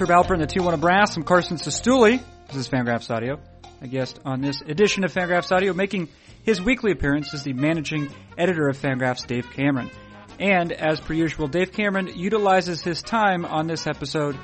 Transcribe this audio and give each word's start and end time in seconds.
Herb 0.00 0.10
Alpert 0.10 0.34
and 0.34 0.42
the 0.42 0.46
Tijuana 0.46 0.80
Brass. 0.80 1.16
I'm 1.16 1.24
Carson 1.24 1.56
Cistulli. 1.56 2.22
This 2.46 2.54
is 2.54 2.68
Fangraphs 2.68 3.10
Audio. 3.10 3.40
A 3.80 3.88
guest 3.88 4.20
on 4.24 4.40
this 4.40 4.60
edition 4.60 5.02
of 5.02 5.12
Fangraphs 5.12 5.50
Audio 5.50 5.72
making 5.72 6.08
his 6.44 6.62
weekly 6.62 6.92
appearance 6.92 7.34
is 7.34 7.42
the 7.42 7.52
managing 7.52 8.08
editor 8.36 8.68
of 8.68 8.76
Fangraphs, 8.76 9.26
Dave 9.26 9.50
Cameron. 9.50 9.90
And 10.38 10.70
as 10.70 11.00
per 11.00 11.14
usual, 11.14 11.48
Dave 11.48 11.72
Cameron 11.72 12.16
utilizes 12.16 12.80
his 12.80 13.02
time 13.02 13.44
on 13.44 13.66
this 13.66 13.88
episode 13.88 14.38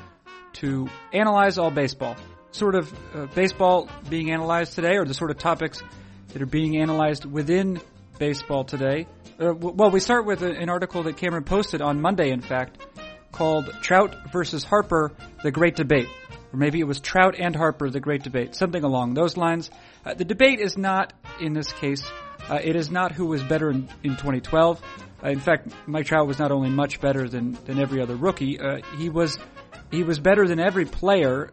to 0.55 0.89
analyze 1.13 1.57
all 1.57 1.71
baseball. 1.71 2.17
Sort 2.51 2.75
of 2.75 2.93
uh, 3.13 3.27
baseball 3.27 3.89
being 4.09 4.31
analyzed 4.31 4.73
today, 4.73 4.97
or 4.97 5.05
the 5.05 5.13
sort 5.13 5.31
of 5.31 5.37
topics 5.37 5.81
that 6.33 6.41
are 6.41 6.47
being 6.47 6.81
analyzed 6.81 7.23
within 7.23 7.79
baseball 8.19 8.65
today. 8.65 9.07
Uh, 9.39 9.53
well, 9.53 9.89
we 9.89 10.01
start 10.01 10.25
with 10.25 10.41
an 10.41 10.69
article 10.69 11.03
that 11.03 11.15
Cameron 11.15 11.45
posted 11.45 11.81
on 11.81 12.01
Monday, 12.01 12.31
in 12.31 12.41
fact, 12.41 12.77
called 13.35 13.69
Trout 13.81 14.31
versus 14.31 14.63
Harper, 14.63 15.11
the 15.43 15.51
Great 15.51 15.75
Debate. 15.75 16.07
Or 16.53 16.57
maybe 16.57 16.79
it 16.79 16.85
was 16.85 17.01
Trout 17.01 17.35
and 17.37 17.53
Harper, 17.53 17.89
the 17.89 17.99
Great 17.99 18.23
Debate, 18.23 18.55
something 18.55 18.83
along 18.83 19.13
those 19.13 19.35
lines. 19.35 19.69
Uh, 20.05 20.13
the 20.13 20.23
debate 20.23 20.61
is 20.61 20.77
not, 20.77 21.11
in 21.41 21.51
this 21.51 21.71
case, 21.73 22.09
uh, 22.49 22.59
it 22.63 22.77
is 22.77 22.89
not 22.89 23.11
who 23.11 23.25
was 23.25 23.43
better 23.43 23.69
in, 23.69 23.89
in 24.03 24.11
2012. 24.11 24.81
Uh, 25.21 25.29
in 25.29 25.41
fact, 25.41 25.67
Mike 25.85 26.05
Trout 26.05 26.27
was 26.27 26.39
not 26.39 26.53
only 26.53 26.69
much 26.69 27.01
better 27.01 27.27
than, 27.27 27.57
than 27.65 27.77
every 27.77 28.01
other 28.01 28.15
rookie, 28.15 28.57
uh, 28.57 28.77
he 28.97 29.09
was 29.09 29.37
he 29.91 30.03
was 30.03 30.19
better 30.19 30.47
than 30.47 30.59
every 30.59 30.85
player 30.85 31.51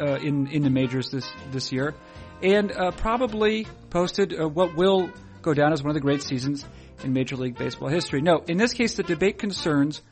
uh, 0.00 0.14
in 0.14 0.46
in 0.48 0.62
the 0.62 0.70
majors 0.70 1.10
this 1.10 1.30
this 1.52 1.70
year, 1.70 1.94
and 2.42 2.72
probably 2.96 3.66
posted 3.90 4.32
what 4.38 4.74
will 4.74 5.10
go 5.42 5.54
down 5.54 5.72
as 5.72 5.82
one 5.82 5.90
of 5.90 5.94
the 5.94 6.00
great 6.00 6.22
seasons 6.22 6.64
in 7.04 7.12
Major 7.12 7.36
League 7.36 7.56
Baseball 7.56 7.88
history. 7.88 8.20
No, 8.20 8.42
in 8.46 8.58
this 8.58 8.72
case, 8.72 8.94
the 8.94 9.02
debate 9.02 9.38
concerns 9.38 10.02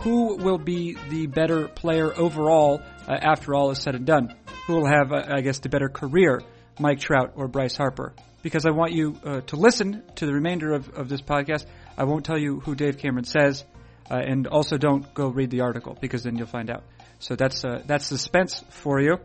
who 0.00 0.36
will 0.36 0.58
be 0.58 0.96
the 1.10 1.26
better 1.26 1.68
player 1.68 2.12
overall 2.16 2.80
uh, 3.06 3.12
after 3.12 3.54
all 3.54 3.70
is 3.70 3.78
said 3.78 3.94
and 3.94 4.06
done. 4.06 4.34
Who 4.66 4.76
will 4.76 4.86
have, 4.86 5.12
uh, 5.12 5.26
I 5.28 5.42
guess, 5.42 5.58
the 5.58 5.68
better 5.68 5.88
career, 5.88 6.42
Mike 6.78 7.00
Trout 7.00 7.32
or 7.36 7.48
Bryce 7.48 7.76
Harper? 7.76 8.14
Because 8.42 8.64
I 8.64 8.70
want 8.70 8.92
you 8.92 9.16
uh, 9.24 9.40
to 9.42 9.56
listen 9.56 10.02
to 10.16 10.26
the 10.26 10.32
remainder 10.32 10.72
of, 10.72 10.88
of 10.90 11.08
this 11.10 11.20
podcast. 11.20 11.66
I 11.98 12.04
won't 12.04 12.24
tell 12.24 12.38
you 12.38 12.60
who 12.60 12.74
Dave 12.74 12.96
Cameron 12.96 13.24
says, 13.24 13.64
uh, 14.10 14.14
and 14.14 14.46
also 14.46 14.78
don't 14.78 15.12
go 15.12 15.28
read 15.28 15.50
the 15.50 15.60
article 15.60 15.98
because 16.00 16.22
then 16.22 16.36
you'll 16.36 16.46
find 16.46 16.70
out. 16.70 16.82
So 17.18 17.36
that's 17.36 17.62
uh, 17.62 17.82
that's 17.84 18.06
suspense 18.06 18.64
for 18.70 19.00
you. 19.00 19.18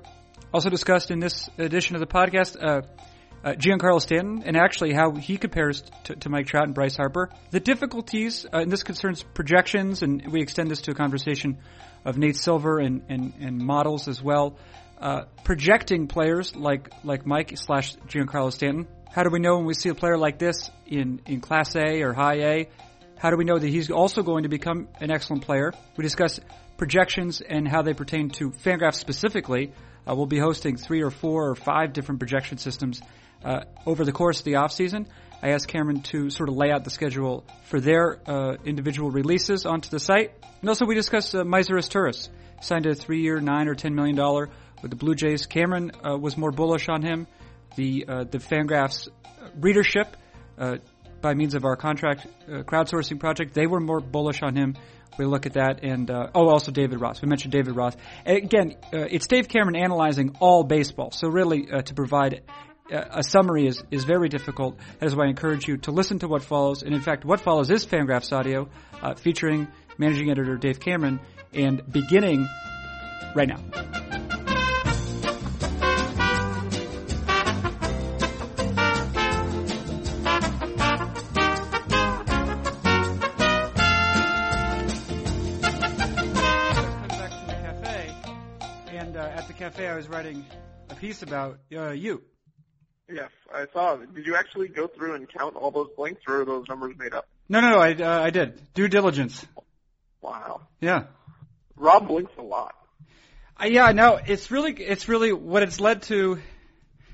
Also 0.54 0.70
discussed 0.70 1.10
in 1.10 1.20
this 1.20 1.50
edition 1.58 1.96
of 1.96 2.02
the 2.02 2.08
podcast 2.08 2.58
uh, 3.46 3.54
Giancarlo 3.54 4.02
Stanton 4.02 4.42
and 4.44 4.58
actually 4.58 4.92
how 4.92 5.12
he 5.12 5.38
compares 5.38 5.84
to, 6.06 6.16
to, 6.16 6.30
Mike 6.30 6.48
Trout 6.48 6.66
and 6.66 6.74
Bryce 6.74 6.98
Harper. 6.98 7.30
The 7.52 7.60
difficulties, 7.60 8.46
uh, 8.52 8.58
and 8.58 8.72
this 8.72 8.82
concerns 8.82 9.22
projections, 9.22 10.02
and 10.02 10.32
we 10.32 10.42
extend 10.42 10.72
this 10.72 10.82
to 10.82 10.92
a 10.92 10.96
conversation 10.96 11.60
of 12.04 12.18
Nate 12.18 12.38
Silver 12.38 12.80
and, 12.80 13.04
and, 13.08 13.34
and 13.40 13.60
models 13.60 14.08
as 14.08 14.22
well. 14.22 14.58
Uh, 15.00 15.26
projecting 15.44 16.08
players 16.08 16.56
like 16.56 16.90
like 17.04 17.26
Mike 17.26 17.58
slash 17.58 17.96
Giancarlo 18.08 18.52
Stanton. 18.52 18.88
How 19.12 19.24
do 19.24 19.30
we 19.30 19.40
know 19.40 19.58
when 19.58 19.66
we 19.66 19.74
see 19.76 19.90
a 19.90 19.96
player 19.96 20.18
like 20.18 20.40
this 20.40 20.72
in, 20.88 21.22
in 21.26 21.40
Class 21.40 21.76
A 21.76 22.02
or 22.02 22.14
High 22.14 22.40
A? 22.40 22.70
How 23.18 23.30
do 23.30 23.38
we 23.38 23.46
know 23.46 23.58
that 23.58 23.68
he's 23.68 23.92
also 23.92 24.24
going 24.24 24.44
to 24.44 24.50
become 24.50 24.88
an 25.00 25.12
excellent 25.12 25.44
player? 25.44 25.74
We 25.96 26.02
discuss 26.04 26.40
projections 26.78 27.42
and 27.42 27.68
how 27.68 27.82
they 27.82 27.94
pertain 27.94 28.30
to 28.32 28.50
Fangraphs 28.52 28.96
specifically. 28.96 29.74
Uh, 30.08 30.16
we'll 30.16 30.26
be 30.26 30.40
hosting 30.40 30.78
three 30.78 31.02
or 31.02 31.12
four 31.12 31.50
or 31.50 31.56
five 31.56 31.94
different 31.94 32.20
projection 32.20 32.58
systems 32.58 33.02
uh, 33.44 33.66
over 33.86 34.06
the 34.06 34.12
course 34.12 34.40
of 34.40 34.46
the 34.46 34.54
offseason. 34.54 35.08
I 35.42 35.50
asked 35.50 35.68
Cameron 35.68 36.02
to 36.04 36.30
sort 36.30 36.50
of 36.50 36.56
lay 36.56 36.72
out 36.72 36.84
the 36.86 36.90
schedule 36.90 37.46
for 37.66 37.80
their 37.80 38.20
uh, 38.26 38.56
individual 38.66 39.12
releases 39.12 39.66
onto 39.66 39.90
the 39.90 40.00
site. 40.00 40.32
And 40.62 40.70
also 40.70 40.86
we 40.86 40.96
discussed 40.96 41.36
uh, 41.36 41.44
Maicer 41.44 41.78
Izturis, 41.78 42.30
signed 42.62 42.88
a 42.88 42.96
three-year, 42.96 43.42
nine 43.42 43.68
or 43.68 43.76
ten 43.76 43.94
million 43.94 44.16
dollar 44.16 44.50
with 44.82 44.90
the 44.90 44.98
Blue 44.98 45.14
Jays. 45.14 45.46
Cameron 45.46 45.92
uh, 46.04 46.18
was 46.18 46.38
more 46.38 46.52
bullish 46.52 46.90
on 46.90 47.04
him. 47.04 47.28
The 47.76 48.06
uh, 48.08 48.24
the 48.24 48.40
Fangraphs 48.40 49.10
readership, 49.60 50.18
uh, 50.58 50.78
by 51.22 51.34
means 51.34 51.54
of 51.54 51.66
our 51.66 51.76
contract 51.76 52.26
uh, 52.48 52.64
crowdsourcing 52.64 53.20
project, 53.20 53.54
they 53.54 53.68
were 53.68 53.80
more 53.80 54.00
bullish 54.00 54.42
on 54.42 54.56
him. 54.56 54.76
We 55.20 55.26
look 55.26 55.46
at 55.46 55.54
that, 55.54 55.84
and 55.84 56.10
uh, 56.10 56.30
oh, 56.34 56.50
also 56.50 56.72
David 56.72 57.00
Ross. 57.00 57.22
We 57.22 57.28
mentioned 57.28 57.52
David 57.52 57.76
Ross. 57.76 57.96
Again, 58.26 58.76
it's 58.92 59.28
Dave 59.28 59.48
Cameron 59.48 59.76
analyzing 59.76 60.36
all 60.40 60.64
baseball. 60.64 61.12
So 61.12 61.30
really, 61.30 61.68
to 61.68 61.94
provide 61.94 62.42
a 62.90 63.24
summary 63.24 63.68
is, 63.68 63.84
is 63.92 64.04
very 64.04 64.30
difficult. 64.30 64.78
That 65.00 65.08
is 65.08 65.16
why 65.16 65.26
I 65.26 65.30
encourage 65.30 65.68
you 65.68 65.78
to 65.78 65.92
listen 65.92 66.20
to 66.20 66.28
what 66.28 66.44
follows. 66.44 66.84
And 66.84 66.94
in 66.94 67.02
fact, 67.02 67.26
what 67.26 67.40
follows 67.40 67.70
is 67.72 67.86
Fangraphs 67.86 68.32
audio 68.32 68.70
uh, 69.02 69.16
featuring 69.16 69.68
managing 69.98 70.30
editor 70.30 70.58
Dave 70.58 70.80
Cameron 70.80 71.20
and 71.54 71.82
beginning 71.92 72.48
right 73.36 73.48
now. 73.48 73.60
And 88.88 89.18
uh, 89.18 89.22
at 89.22 89.48
the 89.48 89.54
cafe, 89.54 89.88
I 89.88 89.96
was 89.96 90.08
writing 90.08 90.46
a 90.90 90.96
piece 90.96 91.22
about 91.22 91.60
uh, 91.76 91.92
you 91.92 92.22
Yes, 93.12 93.30
I 93.54 93.66
saw. 93.72 93.98
Did 93.98 94.26
you 94.26 94.36
actually 94.36 94.68
go 94.68 94.88
through 94.88 95.16
and 95.16 95.30
count 95.32 95.56
all 95.56 95.72
those 95.72 95.90
blinks, 95.96 96.22
or 96.28 96.42
are 96.42 96.46
those 96.46 96.68
numbers 96.68 96.96
made 96.98 97.14
up? 97.14 97.28
No, 97.48 97.62
no, 97.62 97.70
no. 97.72 97.80
I 97.80 97.94
uh, 97.94 98.24
I 98.24 98.30
did 98.32 98.62
due 98.74 98.88
diligence. 98.88 99.46
Wow. 100.22 100.62
Yeah. 100.82 101.04
Rob 101.76 102.08
blinks 102.08 102.32
a 102.38 102.42
lot. 102.42 102.74
Uh, 103.62 103.66
yeah, 103.68 103.92
no. 103.92 104.20
It's 104.26 104.50
really 104.50 104.74
it's 104.74 105.08
really 105.08 105.34
what 105.34 105.64
it's 105.64 105.80
led 105.80 106.04
to. 106.04 106.40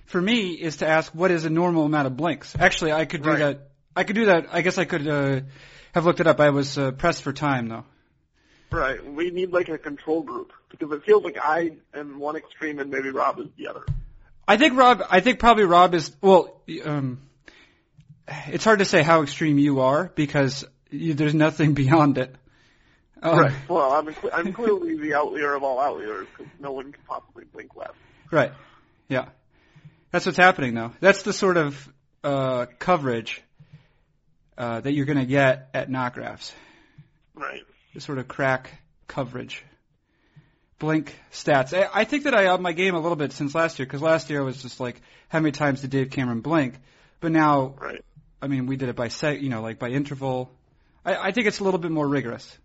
For 0.06 0.22
me, 0.22 0.52
is 0.52 0.78
to 0.78 0.88
ask 0.88 1.14
what 1.16 1.32
is 1.32 1.46
a 1.46 1.50
normal 1.50 1.86
amount 1.86 2.06
of 2.06 2.18
blinks. 2.18 2.54
Actually, 2.60 2.92
I 2.92 3.06
could 3.06 3.24
do 3.24 3.30
right. 3.30 3.40
that. 3.40 3.72
I 3.96 4.04
could 4.04 4.16
do 4.16 4.26
that. 4.26 4.48
I 4.52 4.62
guess 4.62 4.78
I 4.78 4.84
could 4.84 5.08
uh, 5.08 5.42
have 5.94 6.06
looked 6.06 6.20
it 6.20 6.28
up. 6.28 6.42
I 6.42 6.50
was 6.50 6.78
uh, 6.78 6.92
pressed 6.92 7.22
for 7.22 7.32
time 7.32 7.70
though. 7.70 7.86
Right. 8.72 9.06
We 9.06 9.32
need 9.32 9.52
like 9.52 9.70
a 9.70 9.78
control 9.78 10.22
group 10.24 10.52
because 10.70 10.92
it 10.92 11.04
feels 11.06 11.24
like 11.24 11.38
I 11.42 11.78
am 11.94 12.20
one 12.20 12.36
extreme 12.36 12.80
and 12.80 12.90
maybe 12.90 13.10
Rob 13.10 13.40
is 13.40 13.48
the 13.58 13.68
other. 13.68 13.86
I 14.48 14.58
think 14.58 14.78
Rob. 14.78 15.04
I 15.10 15.20
think 15.20 15.40
probably 15.40 15.66
Rob 15.66 15.94
is. 15.94 16.12
Well, 16.22 16.62
um, 16.84 17.22
it's 18.48 18.64
hard 18.64 18.80
to 18.80 18.86
say 18.86 19.02
how 19.02 19.24
extreme 19.24 19.58
you 19.58 19.82
are 19.82 20.12
because 20.16 20.66
you, 20.90 21.14
there's 21.14 21.36
nothing 21.36 21.74
beyond 21.76 22.18
it. 22.18 22.36
Um, 23.22 23.40
right. 23.40 23.54
Well, 23.70 23.92
I'm 23.92 24.16
I'm 24.34 24.54
clearly 24.54 24.98
the 24.98 25.14
outlier 25.14 25.54
of 25.54 25.64
all 25.64 25.80
outliers 25.80 26.28
because 26.36 26.52
no 26.60 26.72
one 26.72 26.92
can 26.92 27.04
possibly 27.08 27.46
blink 27.46 27.76
less. 27.76 27.92
Right. 28.32 28.52
Yeah. 29.08 29.30
That's 30.12 30.26
what's 30.26 30.38
happening 30.38 30.74
though. 30.74 30.92
That's 31.00 31.22
the 31.22 31.34
sort 31.34 31.58
of 31.58 31.94
uh, 32.24 32.66
coverage 32.80 33.42
uh, 34.58 34.82
that 34.82 34.92
you're 34.92 35.06
going 35.06 35.20
to 35.20 35.26
get 35.26 35.70
at 35.74 35.90
NotGraphs. 35.90 36.52
Right. 37.36 37.62
The 37.94 38.02
sort 38.02 38.18
of 38.18 38.28
crack 38.28 38.82
coverage 39.08 39.64
blink 40.82 41.16
stats. 41.32 41.78
I, 41.78 42.02
I 42.02 42.04
think 42.06 42.24
that 42.24 42.34
I 42.34 42.48
upped 42.48 42.62
my 42.62 42.74
game 42.74 42.96
a 42.96 43.00
little 43.00 43.16
bit 43.16 43.32
since 43.32 43.56
last 43.56 43.78
year 43.80 43.86
because 43.86 44.02
last 44.02 44.30
year 44.30 44.42
I 44.42 44.44
was 44.44 44.62
just 44.62 44.80
like, 44.80 45.00
how 45.30 45.40
many 45.40 45.52
times 45.52 45.82
did 45.82 45.92
Dave 45.92 46.10
Cameron 46.10 46.42
blink? 46.42 46.74
But 47.22 47.32
now, 47.32 47.76
right. 47.80 48.04
I 48.42 48.48
mean, 48.48 48.66
we 48.66 48.76
did 48.76 48.90
it 48.90 48.96
by 48.96 49.08
set, 49.08 49.42
you 49.42 49.50
know, 49.50 49.62
like 49.62 49.78
by 49.78 49.90
interval. 49.90 50.52
I, 51.06 51.16
I 51.16 51.32
think 51.32 51.48
it's 51.48 51.60
a 51.60 51.64
little 51.64 51.80
bit 51.80 51.92
more 51.92 52.08
rigorous. 52.08 52.58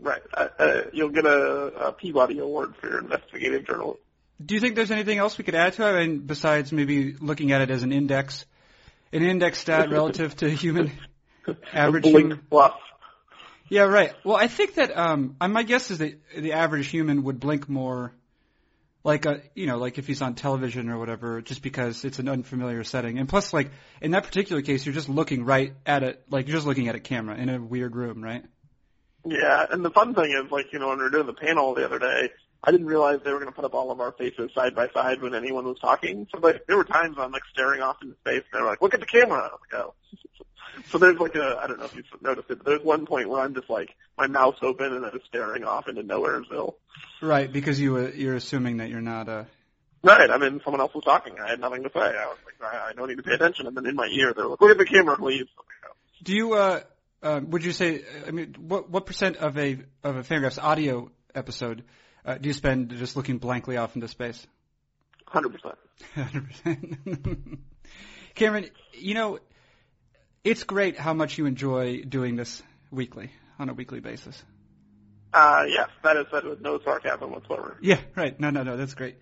Right. 0.00 0.20
Uh, 0.34 0.48
uh, 0.58 0.80
you'll 0.92 1.10
get 1.10 1.26
a, 1.26 1.88
a 1.88 1.92
Peabody 1.92 2.40
Award 2.40 2.74
for 2.80 2.88
your 2.88 2.98
investigative 2.98 3.66
journalism. 3.66 4.00
Do 4.44 4.54
you 4.54 4.60
think 4.60 4.74
there's 4.74 4.90
anything 4.90 5.18
else 5.18 5.38
we 5.38 5.44
could 5.44 5.54
add 5.54 5.74
to 5.74 5.82
it? 5.82 5.92
I 5.92 6.06
mean, 6.06 6.18
besides 6.18 6.72
maybe 6.72 7.14
looking 7.14 7.52
at 7.52 7.60
it 7.60 7.70
as 7.70 7.84
an 7.84 7.92
index, 7.92 8.46
an 9.12 9.22
index 9.22 9.58
stat 9.58 9.90
relative 9.90 10.36
to 10.36 10.50
human 10.50 10.92
average. 11.72 12.02
Blink 12.02 12.18
human? 12.18 12.42
plus. 12.50 12.72
Yeah, 13.68 13.82
right. 13.82 14.14
Well, 14.24 14.36
I 14.36 14.46
think 14.46 14.74
that 14.74 14.96
um, 14.96 15.36
my 15.40 15.62
guess 15.62 15.90
is 15.90 15.98
that 15.98 16.18
the 16.36 16.52
average 16.52 16.86
human 16.86 17.24
would 17.24 17.38
blink 17.38 17.68
more, 17.68 18.14
like 19.04 19.26
a 19.26 19.42
you 19.54 19.66
know, 19.66 19.78
like 19.78 19.98
if 19.98 20.06
he's 20.06 20.22
on 20.22 20.34
television 20.34 20.88
or 20.88 20.98
whatever, 20.98 21.42
just 21.42 21.62
because 21.62 22.04
it's 22.04 22.18
an 22.18 22.28
unfamiliar 22.28 22.84
setting. 22.84 23.18
And 23.18 23.28
plus, 23.28 23.52
like 23.52 23.70
in 24.00 24.12
that 24.12 24.24
particular 24.24 24.62
case, 24.62 24.86
you're 24.86 24.94
just 24.94 25.08
looking 25.08 25.44
right 25.44 25.74
at 25.86 26.02
it, 26.02 26.24
like 26.30 26.48
you're 26.48 26.56
just 26.56 26.66
looking 26.66 26.88
at 26.88 26.94
a 26.94 27.00
camera 27.00 27.36
in 27.36 27.48
a 27.48 27.60
weird 27.60 27.94
room, 27.94 28.22
right? 28.22 28.44
Yeah, 29.24 29.66
and 29.70 29.84
the 29.84 29.90
fun 29.90 30.14
thing 30.14 30.32
is, 30.32 30.50
like 30.50 30.72
you 30.72 30.78
know, 30.78 30.88
when 30.88 30.98
we 30.98 31.04
were 31.04 31.10
doing 31.10 31.26
the 31.26 31.34
panel 31.34 31.74
the 31.74 31.84
other 31.84 31.98
day, 31.98 32.30
I 32.64 32.70
didn't 32.70 32.86
realize 32.86 33.20
they 33.24 33.32
were 33.32 33.38
going 33.38 33.50
to 33.50 33.54
put 33.54 33.64
up 33.64 33.74
all 33.74 33.90
of 33.90 34.00
our 34.00 34.12
faces 34.12 34.50
side 34.54 34.74
by 34.74 34.88
side 34.88 35.20
when 35.20 35.34
anyone 35.34 35.64
was 35.64 35.78
talking. 35.78 36.26
So 36.32 36.40
like, 36.40 36.66
there 36.66 36.76
were 36.76 36.84
times 36.84 37.16
I'm 37.18 37.32
like 37.32 37.42
staring 37.52 37.82
off 37.82 37.96
into 38.02 38.16
space, 38.16 38.44
and 38.50 38.60
they're 38.60 38.64
like, 38.64 38.80
"Look 38.80 38.94
at 38.94 39.00
the 39.00 39.06
camera." 39.06 39.42
I'm 39.42 39.50
like, 39.50 39.84
"Oh." 39.84 39.94
So 40.86 40.98
there's 40.98 41.18
like 41.18 41.34
a, 41.34 41.58
I 41.62 41.66
don't 41.66 41.78
know 41.78 41.84
if 41.84 41.94
you've 41.94 42.06
noticed 42.20 42.50
it, 42.50 42.58
but 42.58 42.66
there's 42.66 42.82
one 42.82 43.06
point 43.06 43.28
where 43.28 43.40
I'm 43.40 43.54
just 43.54 43.70
like, 43.70 43.90
my 44.16 44.26
mouth's 44.26 44.58
open 44.62 44.92
and 44.92 45.04
I'm 45.04 45.12
just 45.12 45.26
staring 45.26 45.64
off 45.64 45.88
into 45.88 46.02
nowheresville. 46.02 46.74
Right, 47.20 47.52
because 47.52 47.80
you 47.80 47.96
uh, 47.96 48.10
you're 48.14 48.36
assuming 48.36 48.78
that 48.78 48.88
you're 48.88 49.00
not 49.00 49.28
uh 49.28 49.44
Right, 50.02 50.30
I 50.30 50.38
mean, 50.38 50.60
someone 50.62 50.80
else 50.80 50.94
was 50.94 51.04
talking. 51.04 51.34
I 51.40 51.48
had 51.50 51.60
nothing 51.60 51.82
to 51.82 51.90
say. 51.92 52.00
I 52.00 52.26
was 52.26 52.38
like, 52.46 52.72
I, 52.72 52.90
I 52.90 52.92
don't 52.92 53.08
need 53.08 53.16
to 53.16 53.22
pay 53.22 53.34
attention. 53.34 53.66
And 53.66 53.76
then 53.76 53.84
in 53.84 53.96
my 53.96 54.06
ear, 54.06 54.32
they're 54.32 54.46
like, 54.46 54.60
look 54.60 54.70
at 54.70 54.78
the 54.78 54.84
camera, 54.84 55.16
please. 55.16 55.46
Do 56.22 56.32
you, 56.34 56.54
uh, 56.54 56.80
uh, 57.20 57.40
would 57.42 57.64
you 57.64 57.72
say, 57.72 58.04
I 58.26 58.30
mean, 58.30 58.54
what, 58.60 58.88
what 58.88 59.06
percent 59.06 59.38
of 59.38 59.58
a, 59.58 59.78
of 60.04 60.16
a 60.16 60.22
Fangraphs 60.22 60.62
audio 60.62 61.10
episode, 61.34 61.82
uh, 62.24 62.38
do 62.38 62.48
you 62.48 62.52
spend 62.52 62.90
just 62.90 63.16
looking 63.16 63.38
blankly 63.38 63.76
off 63.76 63.96
into 63.96 64.06
space? 64.06 64.46
Hundred 65.26 65.50
percent. 65.50 65.74
Hundred 66.14 66.46
percent. 66.48 67.58
Cameron, 68.36 68.70
you 68.92 69.14
know, 69.14 69.40
it's 70.44 70.64
great 70.64 70.98
how 70.98 71.14
much 71.14 71.38
you 71.38 71.46
enjoy 71.46 72.02
doing 72.02 72.36
this 72.36 72.62
weekly 72.90 73.30
on 73.58 73.68
a 73.68 73.74
weekly 73.74 74.00
basis. 74.00 74.42
Uh, 75.32 75.64
yes, 75.68 75.88
that 76.02 76.16
is 76.16 76.26
said 76.30 76.44
with 76.44 76.60
no 76.60 76.80
sarcasm 76.80 77.30
whatsoever. 77.30 77.76
Yeah, 77.82 78.00
right. 78.16 78.38
No, 78.40 78.50
no, 78.50 78.62
no, 78.62 78.76
that's 78.76 78.94
great. 78.94 79.18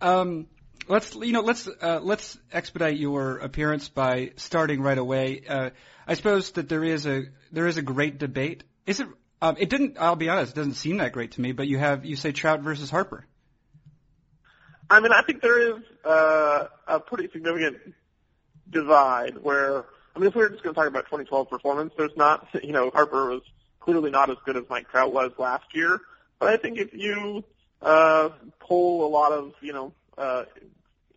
Um, 0.00 0.46
let's 0.88 1.14
you 1.14 1.32
know 1.32 1.42
let's 1.42 1.68
uh, 1.68 2.00
let's 2.02 2.38
expedite 2.52 2.96
your 2.96 3.38
appearance 3.38 3.88
by 3.88 4.32
starting 4.36 4.80
right 4.80 4.96
away. 4.96 5.42
Uh, 5.46 5.70
I 6.06 6.14
suppose 6.14 6.52
that 6.52 6.68
there 6.68 6.84
is 6.84 7.06
a 7.06 7.24
there 7.52 7.66
is 7.66 7.76
a 7.76 7.82
great 7.82 8.18
debate. 8.18 8.64
Is 8.86 9.00
it? 9.00 9.08
Um, 9.42 9.56
it 9.58 9.68
didn't. 9.70 9.96
I'll 9.98 10.16
be 10.16 10.28
honest. 10.28 10.52
It 10.52 10.56
doesn't 10.56 10.74
seem 10.74 10.98
that 10.98 11.12
great 11.12 11.32
to 11.32 11.40
me. 11.40 11.52
But 11.52 11.66
you 11.66 11.78
have 11.78 12.04
you 12.04 12.16
say 12.16 12.32
Trout 12.32 12.60
versus 12.60 12.90
Harper. 12.90 13.26
I 14.88 15.00
mean, 15.00 15.12
I 15.12 15.22
think 15.22 15.40
there 15.40 15.76
is 15.76 15.82
uh, 16.04 16.64
a 16.86 17.00
pretty 17.00 17.28
significant 17.32 17.76
divide 18.68 19.38
where 19.40 19.84
mean, 20.20 20.28
if 20.28 20.34
we 20.34 20.42
were 20.42 20.50
just 20.50 20.62
going 20.62 20.74
to 20.74 20.78
talk 20.78 20.88
about 20.88 21.06
2012 21.06 21.48
performance, 21.48 21.92
there's 21.96 22.16
not 22.16 22.46
you 22.62 22.72
know 22.72 22.90
Harper 22.90 23.30
was 23.30 23.42
clearly 23.80 24.10
not 24.10 24.30
as 24.30 24.36
good 24.44 24.56
as 24.56 24.64
Mike 24.68 24.88
Trout 24.90 25.12
was 25.12 25.32
last 25.38 25.74
year. 25.74 26.00
But 26.38 26.50
I 26.50 26.56
think 26.56 26.78
if 26.78 26.94
you 26.94 27.44
uh, 27.82 28.30
poll 28.60 29.06
a 29.06 29.08
lot 29.08 29.32
of 29.32 29.54
you 29.60 29.72
know 29.72 29.92
uh, 30.16 30.44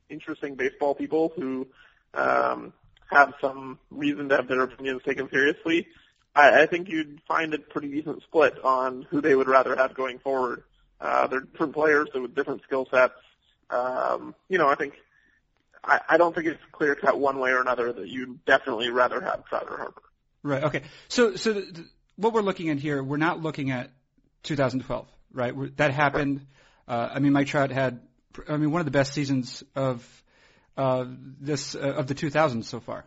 interesting 0.10 0.56
baseball 0.56 0.96
people 0.96 1.34
who 1.36 1.68
um, 2.14 2.74
have 3.12 3.34
some 3.42 3.80
reason 3.92 4.30
to 4.30 4.36
have 4.38 4.48
their 4.48 4.62
opinions 4.62 5.02
taken 5.04 5.30
seriously, 5.30 5.88
I, 6.36 6.64
I 6.64 6.66
think 6.66 6.90
you'd 6.90 7.22
find 7.28 7.54
a 7.54 7.60
pretty 7.60 7.90
decent 7.90 8.24
split 8.24 8.64
on 8.64 9.04
who 9.10 9.22
they 9.22 9.36
would 9.36 9.48
rather 9.48 9.76
have 9.76 9.94
going 9.94 10.20
forward. 10.20 10.64
Uh, 11.00 11.28
they're 11.28 11.42
different 11.42 11.74
players 11.74 12.08
with 12.14 12.34
different 12.34 12.64
skill 12.64 12.88
sets. 12.90 13.14
Um, 13.70 14.36
you 14.50 14.58
know, 14.58 14.70
I 14.70 14.76
think 14.76 14.94
I, 15.84 16.00
I 16.10 16.18
don't 16.18 16.34
think 16.34 16.48
it's 16.48 16.62
clear 16.72 16.96
cut 16.96 17.20
one 17.20 17.40
way 17.40 17.52
or 17.52 17.62
another 17.62 17.92
that 17.92 18.08
you'd 18.08 18.44
definitely 18.46 18.90
rather 18.90 19.22
have 19.22 19.46
Trout 19.46 19.68
or 19.70 19.78
Harper. 19.78 20.02
Right. 20.42 20.64
Okay. 20.64 20.82
So, 21.08 21.36
so 21.36 21.54
th- 21.54 21.74
th- 21.74 21.88
what 22.16 22.34
we're 22.34 22.42
looking 22.42 22.70
at 22.70 22.78
here, 22.78 23.02
we're 23.04 23.18
not 23.18 23.42
looking 23.42 23.72
at 23.72 23.92
2012, 24.44 25.08
right? 25.34 25.56
We're, 25.56 25.70
that 25.70 25.92
happened. 25.92 26.46
Uh, 26.88 27.10
I 27.14 27.20
mean, 27.20 27.34
Mike 27.34 27.48
Trout 27.48 27.72
had, 27.72 28.02
I 28.48 28.58
mean, 28.58 28.72
one 28.72 28.80
of 28.80 28.86
the 28.86 28.92
best 28.92 29.14
seasons 29.14 29.64
of 29.76 30.24
uh, 30.76 31.06
this 31.08 31.76
uh, 31.76 31.80
of 31.80 32.08
the 32.08 32.16
2000s 32.16 32.66
so 32.66 32.80
far. 32.80 33.06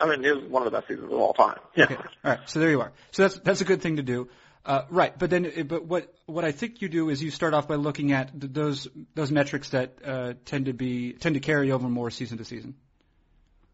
I 0.00 0.06
mean, 0.08 0.24
it 0.24 0.34
was 0.34 0.44
one 0.44 0.64
of 0.64 0.70
the 0.70 0.78
best 0.78 0.88
seasons 0.88 1.12
of 1.12 1.18
all 1.18 1.34
time. 1.34 1.58
Yeah. 1.74 1.84
Okay. 1.84 1.96
All 1.96 2.30
right. 2.30 2.40
So 2.46 2.60
there 2.60 2.70
you 2.70 2.80
are. 2.80 2.92
So 3.10 3.22
that's 3.22 3.38
that's 3.40 3.60
a 3.60 3.64
good 3.64 3.82
thing 3.82 3.96
to 3.96 4.02
do. 4.02 4.28
Uh, 4.64 4.82
right, 4.90 5.18
but 5.18 5.30
then, 5.30 5.66
but 5.66 5.84
what 5.84 6.12
what 6.26 6.44
I 6.44 6.52
think 6.52 6.82
you 6.82 6.88
do 6.88 7.08
is 7.08 7.22
you 7.22 7.30
start 7.30 7.54
off 7.54 7.68
by 7.68 7.76
looking 7.76 8.12
at 8.12 8.38
th- 8.38 8.52
those 8.52 8.88
those 9.14 9.30
metrics 9.30 9.70
that 9.70 9.98
uh, 10.04 10.34
tend 10.44 10.66
to 10.66 10.72
be 10.72 11.12
tend 11.14 11.34
to 11.34 11.40
carry 11.40 11.72
over 11.72 11.88
more 11.88 12.10
season 12.10 12.38
to 12.38 12.44
season. 12.44 12.74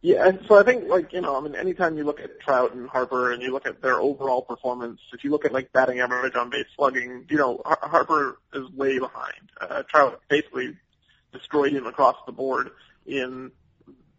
Yeah, 0.03 0.33
so 0.47 0.61
I 0.61 0.65
think 0.65 0.87
like 0.87 1.15
you 1.15 1.23
know, 1.23 1.37
I 1.37 1.41
mean, 1.41 1.55
anytime 1.57 1.97
you 1.97 2.05
look 2.05 2.21
at 2.21 2.39
Trout 2.39 2.75
and 2.75 2.89
Harper 2.89 3.33
and 3.33 3.43
you 3.43 3.53
look 3.53 3.67
at 3.67 3.81
their 3.81 3.99
overall 3.99 4.43
performance, 4.43 5.01
if 5.15 5.25
you 5.25 5.31
look 5.31 5.47
at 5.47 5.53
like 5.53 5.73
batting 5.73 5.99
average 6.01 6.37
on 6.37 6.51
base 6.51 6.67
slugging, 6.77 7.25
you 7.31 7.39
know, 7.39 7.63
Har- 7.65 7.79
Harper 7.83 8.39
is 8.53 8.71
way 8.71 8.99
behind. 8.99 9.51
Uh, 9.59 9.83
Trout 9.89 10.21
basically 10.29 10.77
destroyed 11.33 11.73
him 11.73 11.87
across 11.87 12.17
the 12.27 12.33
board 12.33 12.71
in 13.07 13.51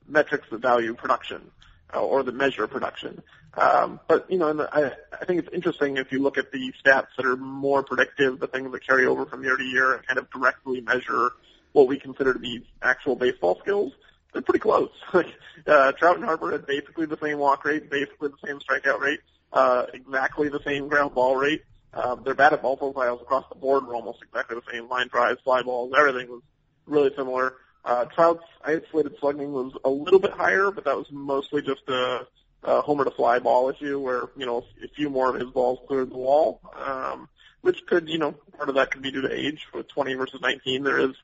metrics 0.07 0.47
that 0.49 0.61
value 0.61 0.95
production 0.95 1.51
uh, 1.93 2.01
or 2.01 2.23
that 2.23 2.33
measure 2.33 2.67
production. 2.67 3.21
Um, 3.57 3.99
but 4.07 4.29
you 4.29 4.37
know, 4.37 4.49
and 4.49 4.61
I, 4.61 4.91
I 5.19 5.25
think 5.25 5.39
it's 5.39 5.53
interesting 5.53 5.97
if 5.97 6.11
you 6.11 6.21
look 6.21 6.37
at 6.37 6.51
the 6.51 6.73
stats 6.83 7.07
that 7.17 7.25
are 7.25 7.37
more 7.37 7.83
predictive, 7.83 8.39
the 8.39 8.47
things 8.47 8.71
that 8.71 8.85
carry 8.85 9.05
over 9.05 9.25
from 9.25 9.43
year 9.43 9.55
to 9.55 9.63
year 9.63 9.93
and 9.93 10.05
kind 10.05 10.19
of 10.19 10.29
directly 10.29 10.81
measure 10.81 11.31
what 11.71 11.87
we 11.87 11.97
consider 11.97 12.33
to 12.33 12.39
be 12.39 12.65
actual 12.81 13.15
baseball 13.15 13.59
skills. 13.59 13.93
They're 14.33 14.41
pretty 14.41 14.59
close. 14.59 14.89
Like 15.13 15.33
uh, 15.65 15.93
Trout 15.93 16.17
and 16.17 16.25
Harper 16.25 16.51
had 16.51 16.65
basically 16.65 17.05
the 17.05 17.17
same 17.21 17.39
walk 17.39 17.63
rate, 17.63 17.89
basically 17.89 18.29
the 18.29 18.47
same 18.47 18.59
strikeout 18.59 18.99
rate, 18.99 19.21
uh, 19.53 19.85
exactly 19.93 20.49
the 20.49 20.59
same 20.65 20.89
ground 20.89 21.15
ball 21.15 21.37
rate. 21.37 21.63
Uh, 21.93 22.15
their 22.15 22.35
batted 22.35 22.61
ball 22.61 22.75
profiles 22.75 23.21
across 23.21 23.45
the 23.47 23.55
board 23.55 23.87
were 23.87 23.95
almost 23.95 24.21
exactly 24.21 24.57
the 24.57 24.71
same. 24.71 24.89
Line 24.89 25.07
drives, 25.07 25.39
fly 25.41 25.61
balls, 25.61 25.93
everything 25.97 26.29
was 26.29 26.41
really 26.85 27.11
similar. 27.15 27.55
Uh, 27.85 28.03
Trout's 28.05 28.43
isolated 28.63 29.15
slugging 29.19 29.53
was 29.53 29.71
a 29.85 29.89
little 29.89 30.19
bit 30.19 30.31
higher, 30.31 30.71
but 30.71 30.83
that 30.83 30.97
was 30.97 31.09
mostly 31.11 31.61
just 31.61 31.87
a, 31.87 32.27
a 32.65 32.81
homer 32.81 33.05
to 33.05 33.11
fly 33.11 33.39
ball 33.39 33.69
issue 33.69 33.99
where, 33.99 34.23
you 34.35 34.45
know, 34.45 34.65
a 34.83 34.87
few 34.89 35.09
more 35.09 35.29
of 35.29 35.39
his 35.39 35.49
balls 35.51 35.79
cleared 35.87 36.09
the 36.09 36.17
wall, 36.17 36.59
um, 36.75 37.29
which 37.61 37.85
could, 37.85 38.09
you 38.09 38.17
know, 38.17 38.31
part 38.57 38.69
of 38.69 38.75
that 38.75 38.91
could 38.91 39.01
be 39.01 39.11
due 39.11 39.21
to 39.21 39.33
age. 39.33 39.67
With 39.73 39.87
20 39.89 40.15
versus 40.15 40.41
19, 40.41 40.83
there 40.83 40.99
is 40.99 41.15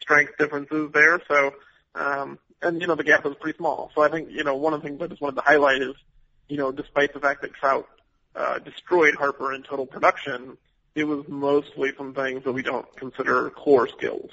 strength 0.00 0.32
differences 0.38 0.90
there. 0.92 1.20
So, 1.28 1.52
um, 1.94 2.38
and, 2.60 2.80
you 2.80 2.88
know, 2.88 2.96
the 2.96 3.04
gap 3.04 3.24
is 3.26 3.34
pretty 3.40 3.56
small. 3.56 3.90
So 3.94 4.02
I 4.02 4.08
think, 4.08 4.30
you 4.30 4.42
know, 4.42 4.56
one 4.56 4.74
of 4.74 4.82
the 4.82 4.88
things 4.88 5.00
I 5.00 5.06
just 5.06 5.20
wanted 5.20 5.36
to 5.36 5.42
highlight 5.42 5.82
is, 5.82 5.94
you 6.48 6.56
know, 6.56 6.72
despite 6.72 7.14
the 7.14 7.20
fact 7.20 7.42
that 7.42 7.54
Trout 7.54 7.88
uh, 8.34 8.58
destroyed 8.58 9.14
Harper 9.14 9.54
in 9.54 9.62
total 9.62 9.86
production, 9.86 10.58
it 10.94 11.04
was 11.04 11.26
mostly 11.28 11.92
from 11.92 12.14
things 12.14 12.42
that 12.44 12.52
we 12.52 12.62
don't 12.62 12.86
consider 12.96 13.50
core 13.50 13.86
skills. 13.86 14.30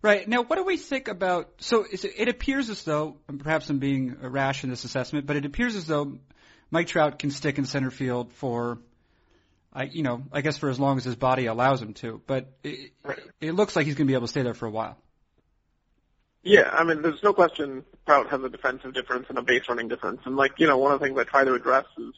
Right. 0.00 0.28
Now, 0.28 0.42
what 0.42 0.56
do 0.56 0.64
we 0.64 0.76
think 0.76 1.08
about? 1.08 1.50
So 1.58 1.84
is 1.84 2.04
it, 2.04 2.12
it 2.16 2.28
appears 2.28 2.70
as 2.70 2.84
though, 2.84 3.16
and 3.28 3.40
perhaps 3.42 3.68
I'm 3.68 3.78
being 3.78 4.16
rash 4.20 4.62
in 4.62 4.70
this 4.70 4.84
assessment, 4.84 5.26
but 5.26 5.36
it 5.36 5.44
appears 5.44 5.74
as 5.74 5.86
though 5.86 6.18
Mike 6.70 6.86
Trout 6.86 7.18
can 7.18 7.30
stick 7.30 7.58
in 7.58 7.64
center 7.64 7.90
field 7.90 8.32
for, 8.34 8.78
I, 9.72 9.84
you 9.84 10.02
know, 10.02 10.22
I 10.32 10.40
guess 10.40 10.56
for 10.56 10.68
as 10.68 10.78
long 10.78 10.98
as 10.98 11.04
his 11.04 11.16
body 11.16 11.46
allows 11.46 11.82
him 11.82 11.94
to. 11.94 12.22
But 12.26 12.52
it, 12.62 12.92
Right. 13.02 13.18
it 13.40 13.52
looks 13.52 13.74
like 13.74 13.86
he's 13.86 13.96
going 13.96 14.06
to 14.06 14.10
be 14.10 14.14
able 14.14 14.26
to 14.26 14.30
stay 14.30 14.42
there 14.42 14.54
for 14.54 14.66
a 14.66 14.70
while. 14.70 14.96
Yeah, 16.42 16.70
I 16.72 16.84
mean, 16.84 17.02
there's 17.02 17.22
no 17.22 17.32
question 17.32 17.84
Trout 18.06 18.30
has 18.30 18.42
a 18.42 18.48
defensive 18.48 18.94
difference 18.94 19.26
and 19.28 19.36
a 19.38 19.42
base 19.42 19.62
running 19.68 19.88
difference. 19.88 20.20
And 20.24 20.36
like, 20.36 20.52
you 20.58 20.66
know, 20.68 20.78
one 20.78 20.92
of 20.92 21.00
the 21.00 21.06
things 21.06 21.18
I 21.18 21.24
try 21.24 21.44
to 21.44 21.54
address 21.54 21.84
is 21.98 22.14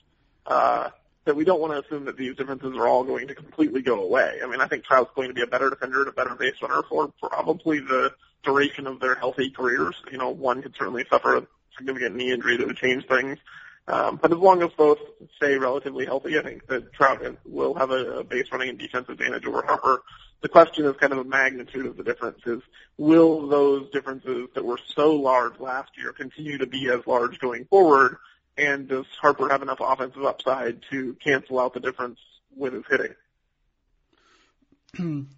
uh, 0.46 0.90
that 1.24 1.36
we 1.36 1.44
don't 1.44 1.60
want 1.60 1.72
to 1.72 1.80
assume 1.80 2.06
that 2.06 2.16
these 2.16 2.36
differences 2.36 2.76
are 2.76 2.88
all 2.88 3.04
going 3.04 3.28
to 3.28 3.34
completely 3.34 3.82
go 3.82 4.02
away. 4.02 4.38
I 4.42 4.46
mean, 4.46 4.60
I 4.60 4.66
think 4.66 4.84
Trout's 4.84 5.10
going 5.14 5.28
to 5.28 5.34
be 5.34 5.42
a 5.42 5.46
better 5.46 5.68
defender 5.68 6.00
and 6.00 6.08
a 6.08 6.12
better 6.12 6.34
base 6.34 6.54
runner 6.62 6.82
for 6.88 7.12
probably 7.22 7.80
the 7.80 8.12
duration 8.42 8.86
of 8.86 9.00
their 9.00 9.14
healthy 9.14 9.50
careers. 9.50 9.94
You 10.10 10.18
know, 10.18 10.30
one 10.30 10.62
could 10.62 10.74
certainly 10.78 11.04
suffer 11.10 11.36
a 11.36 11.46
significant 11.76 12.16
knee 12.16 12.32
injury 12.32 12.56
that 12.56 12.66
would 12.66 12.76
change 12.76 13.06
things. 13.06 13.38
Um, 13.86 14.16
but 14.22 14.30
as 14.30 14.38
long 14.38 14.62
as 14.62 14.70
both 14.76 14.98
stay 15.36 15.58
relatively 15.58 16.06
healthy, 16.06 16.38
I 16.38 16.42
think 16.42 16.66
that 16.68 16.92
Trout 16.92 17.22
will 17.44 17.74
have 17.74 17.90
a, 17.90 18.18
a 18.18 18.24
base 18.24 18.46
running 18.52 18.68
and 18.68 18.78
defensive 18.78 19.10
advantage 19.10 19.46
over 19.46 19.62
Harper. 19.62 20.02
The 20.42 20.48
question 20.48 20.86
is 20.86 20.96
kind 20.96 21.12
of 21.12 21.18
the 21.18 21.24
magnitude 21.24 21.86
of 21.86 21.96
the 21.96 22.04
differences. 22.04 22.62
Will 22.96 23.48
those 23.48 23.90
differences 23.90 24.48
that 24.54 24.64
were 24.64 24.78
so 24.94 25.14
large 25.14 25.58
last 25.58 25.90
year 25.98 26.12
continue 26.12 26.58
to 26.58 26.66
be 26.66 26.88
as 26.88 27.06
large 27.06 27.38
going 27.40 27.64
forward? 27.66 28.16
And 28.60 28.88
does 28.88 29.06
Harper 29.20 29.48
have 29.48 29.62
enough 29.62 29.78
offensive 29.80 30.22
upside 30.22 30.82
to 30.90 31.16
cancel 31.24 31.58
out 31.58 31.72
the 31.72 31.80
difference 31.80 32.18
with 32.54 32.74
his 32.74 32.84
hitting? 32.90 33.14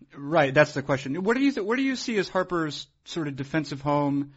right. 0.17 0.53
That's 0.53 0.75
the 0.75 0.83
question. 0.83 1.15
What 1.23 1.37
do 1.37 1.43
you 1.43 1.53
th- 1.53 1.65
where 1.65 1.77
do 1.77 1.85
you 1.85 1.95
see 1.95 2.17
as 2.19 2.29
Harper's 2.29 2.89
sort 3.05 3.29
of 3.29 3.37
defensive 3.37 3.81
home? 3.81 4.33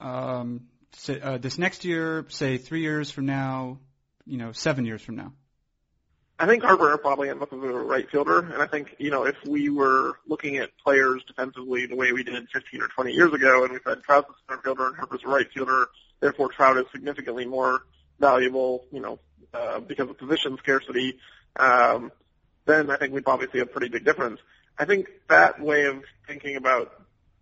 Um, 0.00 0.68
say, 0.92 1.20
uh, 1.20 1.36
this 1.36 1.58
next 1.58 1.84
year, 1.84 2.24
say 2.28 2.56
three 2.56 2.80
years 2.80 3.10
from 3.10 3.26
now, 3.26 3.78
you 4.24 4.38
know, 4.38 4.52
seven 4.52 4.86
years 4.86 5.02
from 5.02 5.16
now. 5.16 5.32
I 6.38 6.46
think 6.46 6.62
Harper 6.62 6.96
probably 6.98 7.28
ends 7.30 7.42
up 7.42 7.52
as 7.52 7.58
a 7.58 7.66
right 7.66 8.08
fielder, 8.10 8.40
and 8.40 8.62
I 8.62 8.66
think 8.66 8.94
you 8.98 9.10
know 9.10 9.24
if 9.24 9.36
we 9.46 9.68
were 9.68 10.18
looking 10.26 10.56
at 10.58 10.70
players 10.82 11.22
defensively 11.26 11.86
the 11.86 11.96
way 11.96 12.12
we 12.12 12.22
did 12.22 12.46
15 12.50 12.82
or 12.82 12.88
20 12.88 13.12
years 13.12 13.32
ago, 13.32 13.64
and 13.64 13.72
we 13.72 13.78
said 13.86 14.02
Trout's 14.02 14.30
a 14.30 14.34
center 14.48 14.62
fielder 14.62 14.86
and 14.86 14.96
Harper's 14.96 15.24
a 15.24 15.28
right 15.28 15.46
fielder, 15.52 15.86
therefore 16.20 16.50
Trout 16.50 16.76
is 16.76 16.84
significantly 16.92 17.46
more 17.46 17.82
valuable, 18.18 18.84
you 18.92 19.00
know, 19.00 19.18
uh, 19.54 19.80
because 19.80 20.08
of 20.10 20.18
position 20.18 20.56
scarcity, 20.58 21.18
um, 21.56 22.12
then 22.66 22.90
I 22.90 22.96
think 22.96 23.12
we'd 23.12 23.24
probably 23.24 23.48
see 23.52 23.60
a 23.60 23.66
pretty 23.66 23.88
big 23.88 24.04
difference. 24.04 24.40
I 24.78 24.84
think 24.84 25.08
that 25.28 25.60
way 25.60 25.84
of 25.84 26.02
thinking 26.26 26.56
about 26.56 26.92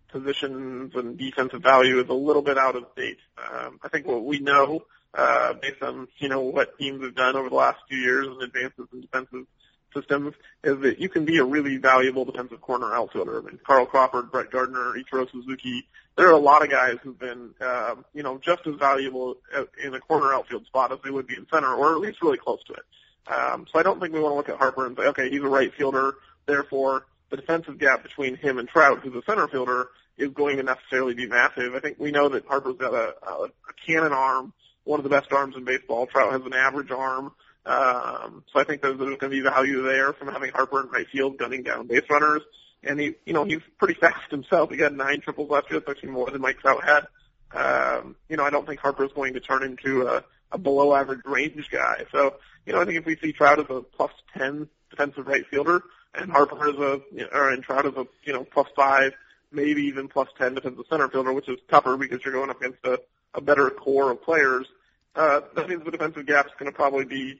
positions 0.09 0.95
and 0.95 1.17
defensive 1.17 1.61
value 1.61 1.99
is 1.99 2.07
a 2.07 2.13
little 2.13 2.41
bit 2.41 2.57
out 2.57 2.75
of 2.75 2.83
date. 2.95 3.17
Um, 3.37 3.79
I 3.83 3.89
think 3.89 4.07
what 4.07 4.23
we 4.23 4.39
know, 4.39 4.83
uh, 5.13 5.53
based 5.53 5.81
on, 5.81 6.07
you 6.19 6.29
know, 6.29 6.41
what 6.41 6.77
teams 6.77 7.03
have 7.03 7.15
done 7.15 7.35
over 7.35 7.49
the 7.49 7.55
last 7.55 7.79
few 7.89 7.97
years 7.97 8.27
and 8.27 8.41
advances 8.41 8.87
in 8.93 9.01
defensive 9.01 9.45
systems 9.93 10.33
is 10.63 10.79
that 10.81 10.99
you 10.99 11.09
can 11.09 11.25
be 11.25 11.37
a 11.37 11.43
really 11.43 11.77
valuable 11.77 12.25
defensive 12.25 12.61
corner 12.61 12.93
outfielder. 12.93 13.39
I 13.39 13.41
mean, 13.41 13.59
Carl 13.65 13.85
Crawford, 13.85 14.31
Brett 14.31 14.51
Gardner, 14.51 14.93
Ichiro 14.93 15.29
Suzuki. 15.31 15.87
There 16.17 16.27
are 16.27 16.33
a 16.33 16.37
lot 16.37 16.63
of 16.63 16.69
guys 16.69 16.97
who've 17.03 17.19
been, 17.19 17.53
uh, 17.59 17.95
you 18.13 18.23
know, 18.23 18.37
just 18.37 18.65
as 18.65 18.75
valuable 18.75 19.35
in 19.83 19.93
a 19.93 19.99
corner 19.99 20.33
outfield 20.33 20.65
spot 20.65 20.91
as 20.91 20.99
they 21.03 21.09
would 21.09 21.27
be 21.27 21.35
in 21.35 21.45
center, 21.51 21.73
or 21.73 21.93
at 21.93 21.99
least 21.99 22.21
really 22.21 22.37
close 22.37 22.63
to 22.65 22.73
it. 22.73 22.83
Um, 23.27 23.65
so 23.71 23.79
I 23.79 23.83
don't 23.83 23.99
think 23.99 24.13
we 24.13 24.19
want 24.19 24.31
to 24.31 24.37
look 24.37 24.49
at 24.49 24.57
Harper 24.57 24.85
and 24.85 24.95
say, 24.95 25.03
okay, 25.07 25.29
he's 25.29 25.41
a 25.41 25.47
right 25.47 25.73
fielder, 25.73 26.15
therefore 26.45 27.05
the 27.29 27.37
defensive 27.37 27.77
gap 27.79 28.03
between 28.03 28.35
him 28.35 28.57
and 28.57 28.67
Trout, 28.67 28.99
who's 29.01 29.15
a 29.15 29.23
center 29.25 29.47
fielder, 29.47 29.89
is 30.17 30.29
going 30.29 30.57
to 30.57 30.63
necessarily 30.63 31.13
be 31.13 31.27
massive. 31.27 31.73
I 31.73 31.79
think 31.79 31.99
we 31.99 32.11
know 32.11 32.29
that 32.29 32.45
Harper's 32.45 32.77
got 32.77 32.93
a, 32.93 33.15
a, 33.27 33.49
cannon 33.85 34.13
arm, 34.13 34.53
one 34.83 34.99
of 34.99 35.03
the 35.03 35.09
best 35.09 35.31
arms 35.33 35.55
in 35.57 35.65
baseball. 35.65 36.07
Trout 36.07 36.31
has 36.31 36.41
an 36.45 36.53
average 36.53 36.91
arm. 36.91 37.33
Um, 37.65 38.43
so 38.53 38.59
I 38.59 38.63
think 38.63 38.81
there's 38.81 38.97
going 38.97 39.17
to 39.17 39.29
be 39.29 39.41
value 39.41 39.81
there 39.81 40.13
from 40.13 40.27
having 40.29 40.51
Harper 40.51 40.81
in 40.81 40.89
right 40.89 41.07
field 41.07 41.37
gunning 41.37 41.63
down 41.63 41.87
base 41.87 42.03
runners. 42.09 42.43
And 42.85 42.99
he, 42.99 43.15
you 43.25 43.33
know, 43.33 43.43
he's 43.43 43.61
pretty 43.77 43.95
fast 43.95 44.29
himself. 44.29 44.69
He 44.69 44.77
got 44.77 44.93
nine 44.93 45.21
triples 45.21 45.49
last 45.49 45.69
year. 45.69 45.79
That's 45.79 45.97
actually 45.97 46.11
more 46.11 46.29
than 46.29 46.41
Mike 46.41 46.59
Trout 46.59 46.83
had. 46.83 47.07
Um, 47.51 48.15
you 48.29 48.37
know, 48.37 48.43
I 48.43 48.49
don't 48.49 48.67
think 48.67 48.79
Harper's 48.79 49.11
going 49.13 49.33
to 49.33 49.39
turn 49.39 49.63
into 49.63 50.07
a, 50.07 50.23
a 50.51 50.57
below 50.57 50.93
average 50.93 51.21
range 51.25 51.69
guy. 51.71 52.05
So, 52.11 52.35
you 52.65 52.73
know, 52.73 52.81
I 52.81 52.85
think 52.85 52.97
if 52.97 53.05
we 53.05 53.15
see 53.17 53.31
Trout 53.31 53.59
as 53.59 53.65
a 53.69 53.81
plus 53.81 54.11
10 54.37 54.67
defensive 54.89 55.25
right 55.25 55.45
fielder 55.47 55.83
and 56.13 56.31
Harper 56.31 56.69
as 56.69 56.75
a, 56.75 57.01
or 57.33 57.51
and 57.51 57.63
Trout 57.63 57.85
as 57.85 57.93
a, 57.95 58.05
you 58.23 58.33
know, 58.33 58.43
plus 58.43 58.67
five, 58.75 59.13
maybe 59.51 59.83
even 59.83 60.07
plus 60.07 60.29
10 60.37 60.55
defensive 60.55 60.85
center 60.89 61.07
fielder, 61.07 61.33
which 61.33 61.49
is 61.49 61.59
tougher 61.69 61.97
because 61.97 62.23
you're 62.23 62.33
going 62.33 62.49
up 62.49 62.61
against 62.61 62.85
a, 62.85 62.99
a 63.33 63.41
better 63.41 63.69
core 63.69 64.11
of 64.11 64.21
players, 64.21 64.67
uh, 65.15 65.41
that 65.55 65.69
means 65.69 65.83
the 65.83 65.91
defensive 65.91 66.25
gap's 66.25 66.51
going 66.59 66.71
to 66.71 66.75
probably 66.75 67.05
be 67.05 67.39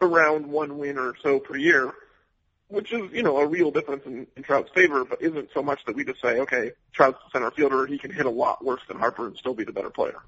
around 0.00 0.46
one 0.46 0.78
win 0.78 0.98
or 0.98 1.14
so 1.22 1.40
per 1.40 1.56
year, 1.56 1.92
which 2.68 2.92
is, 2.92 3.10
you 3.12 3.22
know, 3.22 3.38
a 3.38 3.46
real 3.46 3.70
difference 3.70 4.04
in, 4.04 4.26
in 4.36 4.42
Trout's 4.42 4.70
favor, 4.74 5.04
but 5.04 5.22
isn't 5.22 5.48
so 5.54 5.62
much 5.62 5.80
that 5.86 5.96
we 5.96 6.04
just 6.04 6.20
say, 6.20 6.40
okay, 6.40 6.72
Trout's 6.92 7.18
the 7.24 7.38
center 7.38 7.50
fielder, 7.50 7.86
he 7.86 7.98
can 7.98 8.12
hit 8.12 8.26
a 8.26 8.30
lot 8.30 8.62
worse 8.62 8.82
than 8.88 8.98
Harper 8.98 9.26
and 9.26 9.36
still 9.36 9.54
be 9.54 9.64
the 9.64 9.72
better 9.72 9.90
player. 9.90 10.20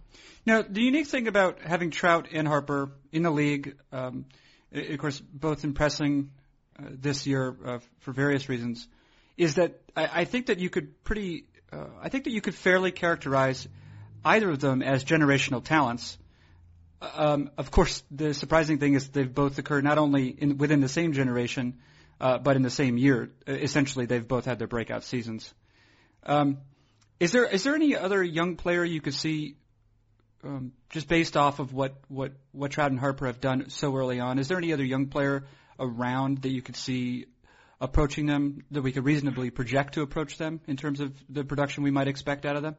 Now, 0.47 0.63
the 0.63 0.81
unique 0.81 1.07
thing 1.07 1.29
about 1.29 1.61
having 1.61 1.91
Trout 1.91 2.29
and 2.33 2.49
Harper 2.49 2.93
in 3.13 3.23
the 3.23 3.31
league, 3.31 3.77
um, 3.93 4.25
of 4.73 4.99
course, 4.99 5.21
both 5.21 5.65
impressing 5.65 6.31
uh, 6.79 6.85
this 6.91 7.27
year 7.27 7.55
uh, 7.65 7.79
for 8.01 8.13
various 8.13 8.49
reasons, 8.49 8.89
is 9.37 9.57
that 9.57 9.79
I, 9.95 10.23
I 10.23 10.25
think 10.25 10.47
that 10.47 10.59
you 10.59 10.71
could 10.71 11.05
pretty, 11.05 11.45
uh, 11.71 11.85
I 12.01 12.09
think 12.09 12.25
that 12.25 12.33
you 12.33 12.41
could 12.41 12.55
fairly 12.55 12.91
characterize 12.91 13.69
either 14.25 14.49
of 14.49 14.61
them 14.61 14.83
as 14.83 15.05
generational 15.05 15.63
talents. 15.63 16.17
Um, 17.03 17.51
of 17.59 17.71
course, 17.71 18.03
the 18.11 18.33
surprising 18.33 18.79
thing 18.79 18.95
is 18.95 19.09
they've 19.11 19.35
both 19.35 19.59
occurred 19.59 19.85
not 19.85 19.99
only 19.99 20.29
in, 20.29 20.57
within 20.57 20.81
the 20.81 20.89
same 20.89 21.13
generation, 21.13 21.75
uh, 21.79 21.85
but 22.21 22.57
in 22.57 22.63
the 22.63 22.71
same 22.71 22.99
year. 22.99 23.31
Essentially, 23.47 24.07
they've 24.07 24.27
both 24.27 24.45
had 24.45 24.59
their 24.59 24.69
breakout 24.69 25.05
seasons. 25.05 25.53
Um, 26.23 26.59
is 27.19 27.33
there 27.33 27.47
is 27.47 27.65
there 27.65 27.75
any 27.75 27.97
other 27.97 28.23
young 28.23 28.57
player 28.57 28.85
you 28.85 29.01
could 29.01 29.15
see, 29.15 29.57
um, 30.45 30.73
just 30.91 31.09
based 31.09 31.37
off 31.37 31.59
of 31.59 31.73
what 31.73 31.95
what 32.09 32.33
what 32.53 32.71
Trout 32.71 32.91
and 32.91 33.01
Harper 33.01 33.27
have 33.27 33.41
done 33.41 33.71
so 33.71 33.97
early 33.97 34.21
on? 34.21 34.39
Is 34.39 34.49
there 34.49 34.59
any 34.59 34.73
other 34.73 34.85
young 34.85 35.07
player 35.07 35.45
around 35.79 36.43
that 36.43 36.51
you 36.51 36.63
could 36.63 36.77
see 36.77 37.27
approaching 37.81 38.27
them 38.27 38.65
that 38.71 38.83
we 38.83 38.93
could 38.93 39.05
reasonably 39.05 39.51
project 39.51 39.95
to 39.95 40.03
approach 40.03 40.37
them 40.37 40.61
in 40.67 40.77
terms 40.77 41.01
of 41.01 41.15
the 41.31 41.45
production 41.45 41.83
we 41.83 41.91
might 41.91 42.09
expect 42.09 42.45
out 42.45 42.57
of 42.57 42.63
them? 42.63 42.77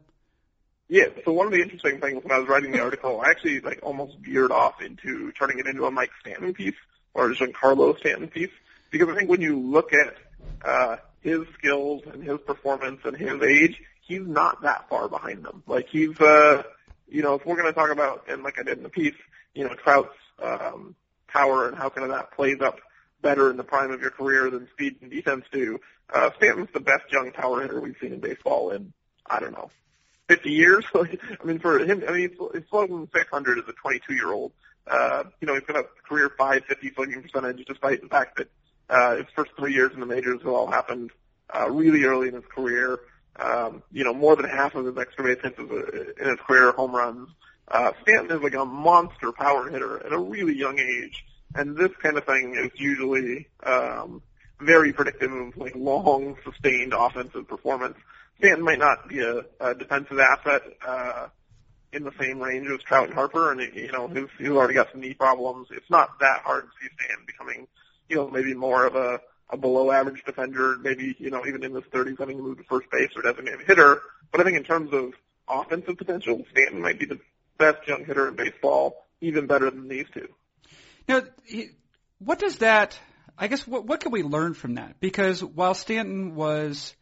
Yeah, 0.87 1.05
so 1.23 1.31
one 1.31 1.47
of 1.47 1.53
the 1.53 1.61
interesting 1.61 1.99
things 1.99 2.23
when 2.23 2.31
I 2.31 2.37
was 2.37 2.49
writing 2.49 2.71
the 2.73 2.81
article, 2.81 3.21
I 3.21 3.29
actually 3.29 3.61
like 3.61 3.79
almost 3.81 4.17
veered 4.19 4.51
off 4.51 4.81
into 4.81 5.31
turning 5.31 5.59
it 5.59 5.65
into 5.65 5.85
a 5.85 5.91
Mike 5.91 6.11
Stanton 6.19 6.53
piece 6.53 6.75
or 7.13 7.31
a 7.31 7.35
Giancarlo 7.35 7.97
Stanton 7.99 8.27
piece 8.27 8.51
because 8.91 9.09
I 9.09 9.15
think 9.15 9.29
when 9.29 9.41
you 9.41 9.59
look 9.59 9.93
at 9.93 10.15
uh, 10.63 10.97
his 11.21 11.41
skills 11.57 12.03
and 12.11 12.23
his 12.23 12.39
performance 12.45 13.01
and 13.03 13.17
his 13.17 13.41
age, 13.41 13.81
he's 14.01 14.25
not 14.25 14.61
that 14.63 14.87
far 14.89 15.07
behind 15.07 15.43
them. 15.43 15.63
Like 15.65 15.87
he's, 15.89 16.19
uh, 16.19 16.63
you 17.07 17.23
know, 17.23 17.35
if 17.35 17.45
we're 17.45 17.55
going 17.55 17.67
to 17.67 17.73
talk 17.73 17.89
about 17.89 18.25
and 18.27 18.43
like 18.43 18.59
I 18.59 18.63
did 18.63 18.77
in 18.77 18.83
the 18.83 18.89
piece, 18.89 19.15
you 19.53 19.63
know, 19.63 19.73
Trout's 19.75 20.15
um, 20.41 20.95
power 21.27 21.67
and 21.67 21.77
how 21.77 21.89
kind 21.89 22.03
of 22.03 22.15
that 22.15 22.31
plays 22.31 22.61
up 22.61 22.79
better 23.21 23.49
in 23.49 23.57
the 23.57 23.63
prime 23.63 23.91
of 23.91 24.01
your 24.01 24.11
career 24.11 24.49
than 24.49 24.67
speed 24.73 24.97
and 25.01 25.11
defense 25.11 25.45
do. 25.51 25.79
Uh, 26.13 26.31
Stanton's 26.37 26.69
the 26.73 26.79
best 26.79 27.03
young 27.11 27.31
power 27.31 27.61
hitter 27.61 27.79
we've 27.79 27.95
seen 28.01 28.13
in 28.13 28.19
baseball 28.19 28.71
in 28.71 28.93
I 29.25 29.39
don't 29.39 29.53
know 29.53 29.69
50 30.27 30.49
years. 30.49 30.85
I 30.95 31.07
mean, 31.43 31.59
for 31.59 31.79
him, 31.79 32.03
I 32.07 32.11
mean, 32.11 32.29
he's, 32.29 32.63
slugging 32.69 33.09
600 33.13 33.59
as 33.59 33.65
a 33.67 33.73
22 33.73 34.13
year 34.13 34.31
old. 34.31 34.51
Uh, 34.87 35.23
you 35.39 35.45
know, 35.47 35.53
he's 35.53 35.63
got 35.63 35.77
a 35.77 35.85
career 36.07 36.29
550 36.37 36.93
slugging 36.95 37.21
percentage 37.21 37.65
despite 37.65 38.01
the 38.01 38.07
fact 38.07 38.37
that, 38.37 38.49
uh, 38.89 39.17
his 39.17 39.25
first 39.35 39.51
three 39.57 39.73
years 39.73 39.91
in 39.93 39.99
the 39.99 40.05
majors 40.05 40.41
all 40.45 40.69
happened, 40.69 41.11
uh, 41.53 41.69
really 41.69 42.03
early 42.03 42.27
in 42.27 42.35
his 42.35 42.45
career. 42.53 42.99
Um, 43.37 43.81
you 43.91 44.03
know, 44.03 44.13
more 44.13 44.35
than 44.35 44.49
half 44.49 44.75
of 44.75 44.85
his 44.85 44.97
extra 44.97 45.23
base 45.23 45.41
hits 45.41 45.57
in 45.57 46.27
his 46.27 46.39
career 46.45 46.69
are 46.69 46.73
home 46.73 46.95
runs. 46.95 47.29
Uh, 47.67 47.91
Stanton 48.01 48.37
is 48.37 48.43
like 48.43 48.53
a 48.53 48.65
monster 48.65 49.31
power 49.31 49.69
hitter 49.69 50.05
at 50.05 50.11
a 50.11 50.19
really 50.19 50.55
young 50.55 50.77
age. 50.79 51.23
And 51.55 51.77
this 51.77 51.91
kind 52.01 52.17
of 52.17 52.25
thing 52.25 52.55
is 52.55 52.71
usually, 52.79 53.47
um, 53.63 54.21
very 54.61 54.93
predictive 54.93 55.31
of 55.31 55.57
like 55.57 55.75
long 55.75 56.37
sustained 56.43 56.93
offensive 56.93 57.47
performance. 57.47 57.97
Stanton 58.37 58.63
might 58.63 58.79
not 58.79 59.07
be 59.09 59.19
a, 59.19 59.41
a 59.59 59.75
defensive 59.75 60.19
asset 60.19 60.61
uh, 60.85 61.27
in 61.93 62.03
the 62.03 62.11
same 62.19 62.39
range 62.39 62.67
as 62.71 62.81
Trout 62.81 63.05
and 63.05 63.13
Harper, 63.13 63.51
and 63.51 63.61
you 63.75 63.91
know 63.91 64.07
he's, 64.07 64.27
he's 64.37 64.49
already 64.49 64.73
got 64.73 64.91
some 64.91 65.01
knee 65.01 65.13
problems. 65.13 65.67
It's 65.71 65.89
not 65.89 66.19
that 66.19 66.41
hard 66.43 66.63
to 66.63 66.69
see 66.81 66.89
Stanton 66.95 67.25
becoming, 67.25 67.67
you 68.11 68.17
know, 68.17 68.29
maybe 68.29 68.53
more 68.53 68.85
of 68.85 68.95
a, 68.95 69.19
a 69.49 69.57
below 69.57 69.91
average 69.91 70.23
defender, 70.23 70.77
maybe 70.77 71.15
you 71.17 71.31
know 71.31 71.45
even 71.47 71.63
in 71.63 71.73
his 71.73 71.83
30s 71.85 72.19
having 72.19 72.37
to 72.37 72.43
move 72.43 72.57
to 72.57 72.63
first 72.63 72.89
base 72.91 73.09
or 73.15 73.23
designated 73.23 73.61
hitter. 73.65 74.01
But 74.31 74.41
I 74.41 74.43
think 74.43 74.57
in 74.57 74.63
terms 74.63 74.93
of 74.93 75.13
offensive 75.47 75.97
potential, 75.97 76.43
Stanton 76.51 76.81
might 76.81 76.99
be 76.99 77.05
the 77.05 77.19
best 77.57 77.87
young 77.87 78.05
hitter 78.05 78.27
in 78.27 78.35
baseball, 78.35 79.07
even 79.19 79.47
better 79.47 79.69
than 79.69 79.87
these 79.87 80.05
two. 80.13 80.27
Now, 81.07 81.23
what 82.19 82.39
does 82.39 82.59
that? 82.59 82.99
I 83.37 83.47
guess 83.47 83.65
what 83.65 83.85
what 83.85 84.01
can 84.01 84.11
we 84.11 84.23
learn 84.23 84.53
from 84.53 84.75
that? 84.75 84.99
Because 84.99 85.43
while 85.43 85.73
Stanton 85.73 86.35
was 86.35 86.93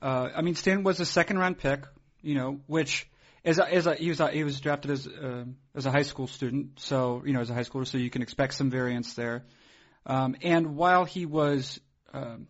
uh, 0.00 0.28
I 0.34 0.42
mean, 0.42 0.54
Stan 0.54 0.84
was 0.84 1.00
a 1.00 1.04
second 1.04 1.38
round 1.38 1.58
pick, 1.58 1.84
you 2.22 2.34
know, 2.34 2.60
which 2.66 3.08
as 3.44 3.58
a, 3.58 3.72
as 3.72 3.86
a, 3.86 3.94
he 3.94 4.08
was 4.08 4.20
a, 4.20 4.28
he 4.28 4.44
was 4.44 4.60
drafted 4.60 4.90
as 4.90 5.06
uh, 5.06 5.44
as 5.74 5.86
a 5.86 5.90
high 5.90 6.02
school 6.02 6.26
student, 6.26 6.80
so 6.80 7.22
you 7.24 7.32
know 7.32 7.40
as 7.40 7.50
a 7.50 7.54
high 7.54 7.62
schooler, 7.62 7.86
so 7.86 7.98
you 7.98 8.10
can 8.10 8.22
expect 8.22 8.54
some 8.54 8.70
variance 8.70 9.14
there. 9.14 9.44
Um, 10.08 10.36
and 10.42 10.74
while 10.74 11.04
he 11.04 11.26
was 11.26 11.78
um, 12.14 12.48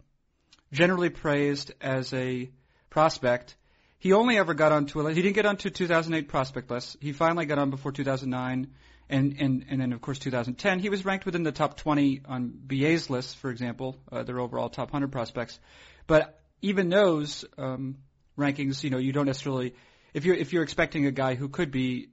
generally 0.72 1.10
praised 1.10 1.72
as 1.80 2.12
a 2.14 2.50
prospect, 2.88 3.56
he 3.98 4.12
only 4.12 4.38
ever 4.38 4.54
got 4.54 4.70
onto 4.70 5.00
a 5.00 5.12
he 5.12 5.22
didn't 5.22 5.34
get 5.34 5.44
onto 5.44 5.68
2008 5.68 6.28
prospect 6.28 6.70
list. 6.70 6.96
He 7.00 7.12
finally 7.12 7.46
got 7.46 7.58
on 7.58 7.70
before 7.70 7.90
2009, 7.90 8.68
and 9.10 9.36
and 9.40 9.66
and 9.68 9.80
then 9.80 9.92
of 9.92 10.00
course 10.00 10.20
2010 10.20 10.78
he 10.78 10.88
was 10.88 11.04
ranked 11.04 11.26
within 11.26 11.42
the 11.42 11.52
top 11.52 11.76
20 11.76 12.22
on 12.26 12.52
BA's 12.64 13.10
list, 13.10 13.36
for 13.38 13.50
example, 13.50 13.96
uh, 14.12 14.22
their 14.22 14.38
overall 14.38 14.68
top 14.68 14.92
100 14.92 15.10
prospects. 15.10 15.58
But 16.06 16.40
even 16.62 16.88
those 16.88 17.44
um, 17.58 17.98
rankings, 18.38 18.84
you 18.84 18.90
know, 18.90 18.98
you 18.98 19.12
don't 19.12 19.26
necessarily 19.26 19.74
if 20.14 20.24
you're 20.24 20.36
if 20.36 20.52
you're 20.52 20.62
expecting 20.62 21.06
a 21.06 21.10
guy 21.10 21.34
who 21.34 21.48
could 21.48 21.72
be, 21.72 22.10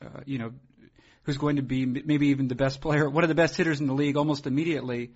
uh, 0.00 0.20
you 0.24 0.38
know, 0.38 0.52
who's 1.24 1.38
going 1.38 1.56
to 1.56 1.62
be 1.62 1.84
maybe 1.84 2.28
even 2.28 2.48
the 2.48 2.54
best 2.54 2.80
player, 2.80 3.08
one 3.08 3.24
of 3.24 3.28
the 3.28 3.34
best 3.34 3.56
hitters 3.56 3.80
in 3.80 3.86
the 3.86 3.94
league 3.94 4.16
almost 4.16 4.46
immediately. 4.46 5.12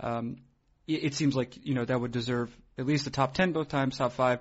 Um, 0.00 0.38
it, 0.86 1.04
it 1.04 1.14
seems 1.14 1.34
like 1.34 1.64
you 1.64 1.74
know 1.74 1.84
that 1.84 2.00
would 2.00 2.12
deserve 2.12 2.54
at 2.78 2.86
least 2.86 3.04
the 3.04 3.10
top 3.10 3.34
ten 3.34 3.52
both 3.52 3.68
times, 3.68 3.98
top 3.98 4.12
five. 4.12 4.40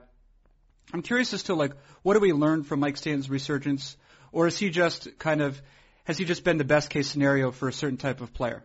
I'm 0.93 1.01
curious 1.01 1.33
as 1.33 1.43
to 1.43 1.55
like 1.55 1.73
what 2.01 2.15
do 2.15 2.19
we 2.19 2.33
learn 2.33 2.63
from 2.63 2.79
Mike 2.79 2.97
Stanton's 2.97 3.29
resurgence, 3.29 3.95
or 4.31 4.47
is 4.47 4.57
he 4.57 4.69
just 4.69 5.17
kind 5.19 5.41
of 5.41 5.61
has 6.03 6.17
he 6.17 6.25
just 6.25 6.43
been 6.43 6.57
the 6.57 6.63
best 6.63 6.89
case 6.89 7.07
scenario 7.07 7.51
for 7.51 7.69
a 7.69 7.73
certain 7.73 7.97
type 7.97 8.21
of 8.21 8.33
player? 8.33 8.63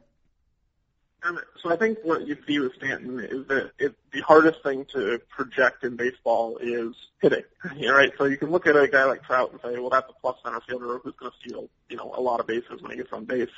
So 1.63 1.73
I 1.73 1.77
think 1.77 1.99
what 2.03 2.27
you 2.27 2.37
see 2.47 2.59
with 2.59 2.75
Stanton 2.75 3.21
is 3.21 3.47
that 3.49 3.73
it, 3.79 3.95
the 4.13 4.21
hardest 4.21 4.63
thing 4.63 4.87
to 4.93 5.21
project 5.29 5.85
in 5.85 5.97
baseball 5.97 6.59
is 6.59 6.95
hitting. 7.21 7.45
Right? 7.89 8.13
So 8.19 8.25
you 8.25 8.37
can 8.37 8.51
look 8.51 8.67
at 8.67 8.77
a 8.77 8.89
guy 8.89 9.05
like 9.05 9.25
Trout 9.25 9.53
and 9.53 9.61
say, 9.61 9.79
well, 9.79 9.91
that's 9.91 10.09
a 10.11 10.21
plus 10.21 10.37
center 10.45 10.61
fielder 10.61 10.99
who's 10.99 11.15
going 11.15 11.33
to 11.33 11.39
steal, 11.39 11.69
you 11.89 11.97
know, 11.97 12.13
a 12.17 12.21
lot 12.21 12.41
of 12.41 12.47
bases 12.47 12.83
when 12.83 12.91
he 12.91 12.97
gets 12.97 13.13
on 13.13 13.25
base. 13.25 13.49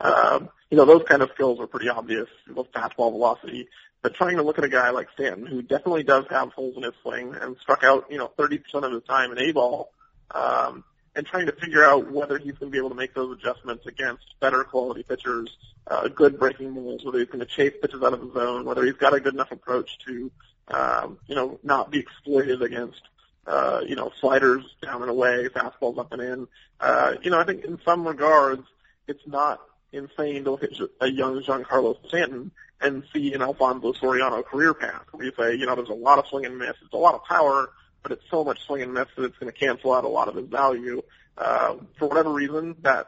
Um, 0.00 0.48
you 0.70 0.76
know, 0.76 0.84
those 0.84 1.02
kind 1.06 1.22
of 1.22 1.30
skills 1.34 1.60
are 1.60 1.66
pretty 1.66 1.88
obvious, 1.88 2.28
both 2.48 2.72
fastball 2.72 3.10
velocity. 3.12 3.68
But 4.02 4.14
trying 4.14 4.36
to 4.36 4.42
look 4.42 4.58
at 4.58 4.64
a 4.64 4.68
guy 4.68 4.90
like 4.90 5.08
Stanton, 5.14 5.46
who 5.46 5.60
definitely 5.60 6.04
does 6.04 6.24
have 6.30 6.52
holes 6.52 6.76
in 6.76 6.84
his 6.84 6.94
swing 7.02 7.34
and 7.38 7.56
struck 7.58 7.84
out, 7.84 8.06
you 8.10 8.16
know, 8.16 8.30
30% 8.38 8.60
of 8.74 8.92
his 8.92 9.02
time 9.04 9.32
in 9.32 9.38
A 9.38 9.52
ball, 9.52 9.92
um, 10.30 10.84
and 11.20 11.26
trying 11.26 11.44
to 11.44 11.52
figure 11.52 11.84
out 11.84 12.10
whether 12.10 12.38
he's 12.38 12.54
going 12.54 12.72
to 12.72 12.74
be 12.74 12.78
able 12.78 12.88
to 12.88 12.94
make 12.94 13.12
those 13.12 13.36
adjustments 13.36 13.84
against 13.84 14.24
better 14.40 14.64
quality 14.64 15.02
pitchers, 15.02 15.54
uh, 15.88 16.08
good 16.08 16.38
breaking 16.38 16.72
balls, 16.72 17.04
whether 17.04 17.18
he's 17.18 17.28
going 17.28 17.40
to 17.40 17.44
chase 17.44 17.74
pitches 17.82 18.02
out 18.02 18.14
of 18.14 18.22
the 18.22 18.32
zone, 18.32 18.64
whether 18.64 18.82
he's 18.86 18.94
got 18.94 19.12
a 19.12 19.20
good 19.20 19.34
enough 19.34 19.52
approach 19.52 19.98
to, 19.98 20.32
um, 20.68 21.18
you 21.26 21.34
know, 21.34 21.60
not 21.62 21.90
be 21.90 21.98
exploited 21.98 22.62
against, 22.62 23.02
uh, 23.46 23.82
you 23.86 23.96
know, 23.96 24.10
sliders 24.18 24.64
down 24.80 25.02
and 25.02 25.10
away, 25.10 25.46
fastballs 25.54 25.98
up 25.98 26.10
and 26.14 26.22
in. 26.22 26.48
Uh, 26.80 27.16
you 27.20 27.30
know, 27.30 27.38
I 27.38 27.44
think 27.44 27.66
in 27.66 27.78
some 27.84 28.08
regards, 28.08 28.62
it's 29.06 29.26
not 29.26 29.60
insane 29.92 30.44
to 30.44 30.52
look 30.52 30.64
at 30.64 30.70
a 31.02 31.06
young 31.06 31.42
Giancarlo 31.42 31.98
Stanton 32.08 32.50
and 32.80 33.02
see 33.12 33.34
an 33.34 33.42
Alfonso 33.42 33.92
Soriano 33.92 34.42
career 34.42 34.72
path 34.72 35.04
where 35.10 35.26
you 35.26 35.32
say, 35.38 35.54
you 35.54 35.66
know, 35.66 35.74
there's 35.74 35.90
a 35.90 35.92
lot 35.92 36.18
of 36.18 36.26
swing 36.28 36.46
and 36.46 36.56
miss, 36.56 36.76
it's 36.82 36.94
a 36.94 36.96
lot 36.96 37.14
of 37.14 37.22
power, 37.24 37.72
but 38.02 38.12
it's 38.12 38.24
so 38.30 38.44
much 38.44 38.64
swing 38.64 38.82
and 38.82 38.94
miss 38.94 39.06
that 39.16 39.24
it's 39.24 39.38
going 39.38 39.52
to 39.52 39.58
cancel 39.58 39.92
out 39.92 40.04
a 40.04 40.08
lot 40.08 40.28
of 40.28 40.36
his 40.36 40.46
value. 40.46 41.02
Uh, 41.36 41.76
for 41.98 42.08
whatever 42.08 42.30
reason, 42.32 42.76
that 42.82 43.06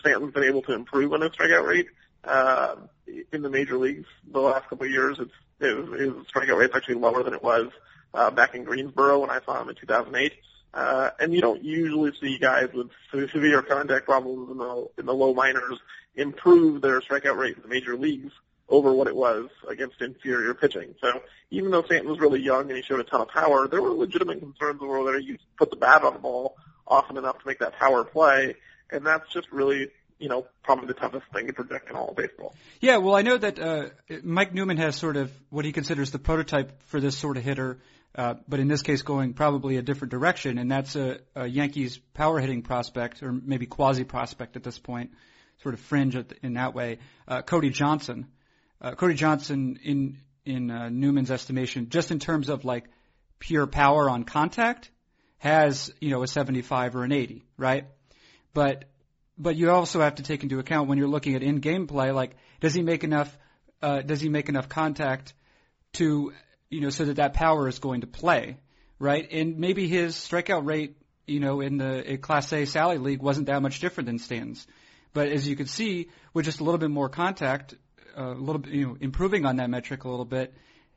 Stanton's 0.00 0.32
been 0.32 0.44
able 0.44 0.62
to 0.62 0.72
improve 0.72 1.12
on 1.12 1.20
his 1.20 1.30
strikeout 1.32 1.66
rate 1.66 1.86
uh, 2.24 2.76
in 3.32 3.42
the 3.42 3.50
major 3.50 3.76
leagues 3.76 4.06
the 4.30 4.40
last 4.40 4.68
couple 4.68 4.86
of 4.86 4.92
years. 4.92 5.18
It's 5.20 5.32
his, 5.60 6.00
his 6.00 6.12
strikeout 6.34 6.58
rate's 6.58 6.74
actually 6.74 6.96
lower 6.96 7.22
than 7.22 7.34
it 7.34 7.42
was 7.42 7.68
uh, 8.12 8.30
back 8.30 8.54
in 8.54 8.64
Greensboro 8.64 9.20
when 9.20 9.30
I 9.30 9.40
saw 9.44 9.60
him 9.60 9.68
in 9.68 9.74
2008. 9.74 10.32
Uh, 10.72 11.10
and 11.20 11.32
you 11.32 11.40
don't 11.40 11.62
usually 11.62 12.12
see 12.20 12.36
guys 12.38 12.68
with 12.72 12.90
severe 13.30 13.62
contact 13.62 14.06
problems 14.06 14.50
in 14.50 14.58
the, 14.58 14.88
in 14.98 15.06
the 15.06 15.14
low 15.14 15.32
minors 15.32 15.78
improve 16.16 16.82
their 16.82 17.00
strikeout 17.00 17.36
rate 17.36 17.56
in 17.56 17.62
the 17.62 17.68
major 17.68 17.96
leagues 17.96 18.32
over 18.68 18.92
what 18.92 19.06
it 19.06 19.14
was 19.14 19.48
against 19.68 20.00
inferior 20.00 20.54
pitching. 20.54 20.94
So 21.00 21.20
even 21.50 21.70
though 21.70 21.82
Stanton 21.82 22.10
was 22.10 22.18
really 22.18 22.40
young 22.40 22.68
and 22.68 22.76
he 22.76 22.82
showed 22.82 23.00
a 23.00 23.04
ton 23.04 23.20
of 23.20 23.28
power, 23.28 23.68
there 23.68 23.82
were 23.82 23.90
legitimate 23.90 24.40
concerns 24.40 24.80
over 24.82 25.02
whether 25.02 25.18
he 25.18 25.38
put 25.58 25.70
the 25.70 25.76
bat 25.76 26.02
on 26.02 26.14
the 26.14 26.18
ball 26.18 26.56
often 26.86 27.16
enough 27.16 27.38
to 27.38 27.46
make 27.46 27.58
that 27.58 27.78
power 27.78 28.04
play. 28.04 28.54
And 28.90 29.06
that's 29.06 29.30
just 29.32 29.50
really 29.52 29.88
you 30.18 30.28
know, 30.28 30.46
probably 30.62 30.86
the 30.86 30.94
toughest 30.94 31.26
thing 31.32 31.46
to 31.48 31.52
project 31.52 31.90
in 31.90 31.96
all 31.96 32.08
of 32.08 32.16
baseball. 32.16 32.54
Yeah, 32.80 32.98
well, 32.98 33.14
I 33.14 33.22
know 33.22 33.36
that 33.36 33.58
uh, 33.58 33.88
Mike 34.22 34.54
Newman 34.54 34.76
has 34.76 34.96
sort 34.96 35.16
of 35.16 35.30
what 35.50 35.64
he 35.64 35.72
considers 35.72 36.12
the 36.12 36.18
prototype 36.18 36.82
for 36.84 37.00
this 37.00 37.18
sort 37.18 37.36
of 37.36 37.42
hitter, 37.42 37.78
uh, 38.14 38.34
but 38.48 38.60
in 38.60 38.68
this 38.68 38.82
case, 38.82 39.02
going 39.02 39.34
probably 39.34 39.76
a 39.76 39.82
different 39.82 40.12
direction, 40.12 40.58
and 40.58 40.70
that's 40.70 40.94
a, 40.94 41.18
a 41.34 41.46
Yankees 41.46 41.98
power 42.14 42.38
hitting 42.38 42.62
prospect, 42.62 43.22
or 43.22 43.32
maybe 43.32 43.66
quasi 43.66 44.04
prospect 44.04 44.56
at 44.56 44.62
this 44.62 44.78
point, 44.78 45.10
sort 45.62 45.74
of 45.74 45.80
fringe 45.80 46.16
in 46.42 46.54
that 46.54 46.74
way. 46.74 46.98
Uh, 47.26 47.42
Cody 47.42 47.70
Johnson. 47.70 48.26
Cody 48.92 49.14
Johnson, 49.14 49.78
in 49.82 50.18
in 50.44 50.70
uh, 50.70 50.88
Newman's 50.90 51.30
estimation, 51.30 51.88
just 51.88 52.10
in 52.10 52.18
terms 52.18 52.48
of 52.48 52.64
like 52.64 52.84
pure 53.38 53.66
power 53.66 54.10
on 54.10 54.24
contact, 54.24 54.90
has 55.38 55.92
you 56.00 56.10
know 56.10 56.22
a 56.22 56.26
75 56.26 56.96
or 56.96 57.04
an 57.04 57.12
80, 57.12 57.44
right? 57.56 57.86
But 58.52 58.84
but 59.36 59.56
you 59.56 59.70
also 59.70 60.00
have 60.00 60.16
to 60.16 60.22
take 60.22 60.42
into 60.42 60.58
account 60.58 60.88
when 60.88 60.98
you're 60.98 61.08
looking 61.08 61.34
at 61.34 61.42
in-game 61.42 61.86
play, 61.86 62.12
like 62.12 62.36
does 62.60 62.74
he 62.74 62.82
make 62.82 63.04
enough, 63.04 63.36
uh, 63.82 64.00
does 64.02 64.20
he 64.20 64.28
make 64.28 64.48
enough 64.48 64.68
contact 64.68 65.34
to, 65.94 66.32
you 66.70 66.80
know, 66.80 66.90
so 66.90 67.04
that 67.06 67.16
that 67.16 67.34
power 67.34 67.68
is 67.68 67.78
going 67.78 68.02
to 68.02 68.06
play, 68.06 68.58
right? 68.98 69.28
And 69.32 69.58
maybe 69.58 69.88
his 69.88 70.14
strikeout 70.14 70.66
rate, 70.66 70.96
you 71.26 71.40
know, 71.40 71.60
in 71.60 71.78
the 71.78 72.18
Class 72.20 72.52
A 72.52 72.64
Sally 72.64 72.98
League 72.98 73.22
wasn't 73.22 73.46
that 73.46 73.60
much 73.62 73.80
different 73.80 74.06
than 74.06 74.18
Stanton's. 74.18 74.66
But 75.12 75.28
as 75.28 75.48
you 75.48 75.56
can 75.56 75.66
see, 75.66 76.10
with 76.32 76.44
just 76.44 76.60
a 76.60 76.64
little 76.64 76.78
bit 76.78 76.90
more 76.90 77.08
contact, 77.08 77.74
uh, 77.74 77.76
a 78.16 78.30
little 78.30 78.60
bit, 78.60 78.72
you 78.72 78.86
know, 78.86 78.96
improving 79.00 79.46
on 79.46 79.56
that 79.56 79.70
metric 79.70 80.04
a 80.04 80.08
little 80.08 80.24
bit, 80.24 80.54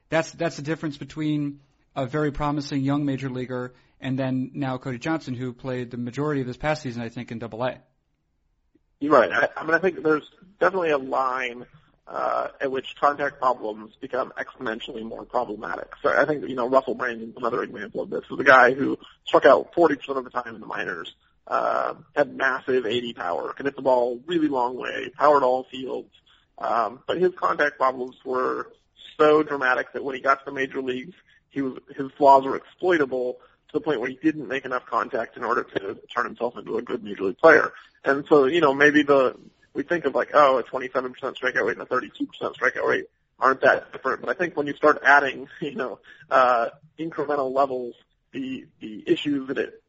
that's 0.10 0.32
that's 0.32 0.56
the 0.56 0.62
difference 0.62 0.98
between 0.98 1.60
a 1.96 2.06
very 2.06 2.32
promising 2.32 2.82
young 2.82 3.06
major 3.06 3.30
leaguer 3.30 3.74
and 4.00 4.18
then 4.18 4.52
now 4.54 4.78
Cody 4.78 5.00
Johnson, 5.00 5.34
who 5.34 5.54
played 5.54 5.92
the 5.92 5.98
majority 5.98 6.42
of 6.42 6.48
this 6.48 6.58
past 6.58 6.84
season, 6.84 7.02
I 7.02 7.10
think, 7.10 7.32
in 7.32 7.40
Double 7.40 7.64
A. 7.64 7.80
You're 9.00 9.12
right. 9.12 9.32
I, 9.32 9.50
I 9.56 9.64
mean, 9.64 9.74
I 9.74 9.80
think 9.80 10.04
there's 10.04 10.30
definitely 10.60 10.92
a 10.92 10.98
line 10.98 11.66
uh, 12.08 12.50
at 12.62 12.72
which 12.72 12.96
contact 13.00 13.40
problems 13.40 13.96
become 14.00 14.32
exponentially 14.38 15.04
more 15.04 15.26
problematic. 15.26 15.94
So 16.02 16.10
I 16.10 16.26
think, 16.26 16.48
you 16.48 16.56
know, 16.56 16.70
Russell 16.70 16.96
Branyan's 16.96 17.36
another 17.38 17.64
example 17.64 18.02
of 18.02 18.10
this. 18.10 18.24
Is 18.32 18.40
a 18.40 18.44
guy 18.44 18.74
who 18.74 18.98
struck 19.26 19.46
out 19.46 19.74
40% 19.74 20.18
of 20.18 20.24
the 20.24 20.30
time 20.30 20.56
in 20.56 20.62
the 20.62 20.68
minors, 20.68 21.14
uh, 21.48 21.96
had 22.16 22.36
massive 22.36 22.86
80 22.86 23.14
power, 23.14 23.54
could 23.54 23.66
hit 23.66 23.76
the 23.76 23.82
ball 23.82 24.22
really 24.26 24.48
long 24.48 24.78
way, 24.78 25.12
powered 25.18 25.44
all 25.44 25.64
fields. 25.70 26.10
Um, 26.58 27.00
but 27.08 27.18
his 27.18 27.34
contact 27.36 27.78
problems 27.78 28.16
were 28.26 28.72
so 29.18 29.44
dramatic 29.44 29.94
that 29.94 30.04
when 30.04 30.16
he 30.16 30.22
got 30.22 30.40
to 30.40 30.46
the 30.46 30.52
major 30.52 30.82
leagues, 30.82 31.16
he 31.50 31.62
was, 31.62 31.80
his 31.96 32.12
flaws 32.18 32.46
were 32.46 32.56
exploitable 32.56 33.34
to 33.68 33.74
the 33.74 33.82
point 33.82 34.00
where 34.00 34.10
he 34.10 34.16
didn't 34.16 34.48
make 34.48 34.66
enough 34.66 34.86
contact 34.86 35.38
in 35.38 35.44
order 35.44 35.64
to 35.64 35.98
turn 36.14 36.26
himself 36.26 36.58
into 36.58 36.78
a 36.78 36.82
good 36.82 37.04
major 37.04 37.24
league 37.24 37.38
player. 37.38 37.74
And 38.04 38.26
so, 38.28 38.46
you 38.46 38.62
know, 38.62 38.74
maybe 38.74 39.04
the 39.04 39.38
we 39.74 39.84
think 39.84 40.06
of 40.06 40.16
like, 40.16 40.32
oh, 40.34 40.58
a 40.58 40.64
27% 40.64 41.14
strikeout 41.36 41.66
rate 41.66 41.78
and 41.78 41.82
a 41.82 41.86
32% 41.86 42.28
strikeout 42.56 42.84
rate 42.84 43.06
aren't 43.40 43.62
that 43.62 43.92
different. 43.94 44.22
But 44.22 44.30
I 44.30 44.34
think 44.34 44.58
when 44.58 44.66
you 44.66 44.74
start 44.74 45.00
adding, 45.04 45.48
you 45.62 45.76
know, 45.76 46.00
uh, 46.32 46.70
incremental 47.00 47.54
levels, 47.54 47.96
the 48.32 48.66
the 48.82 49.04
issues 49.08 49.48
that 49.48 49.58
it 49.58 49.82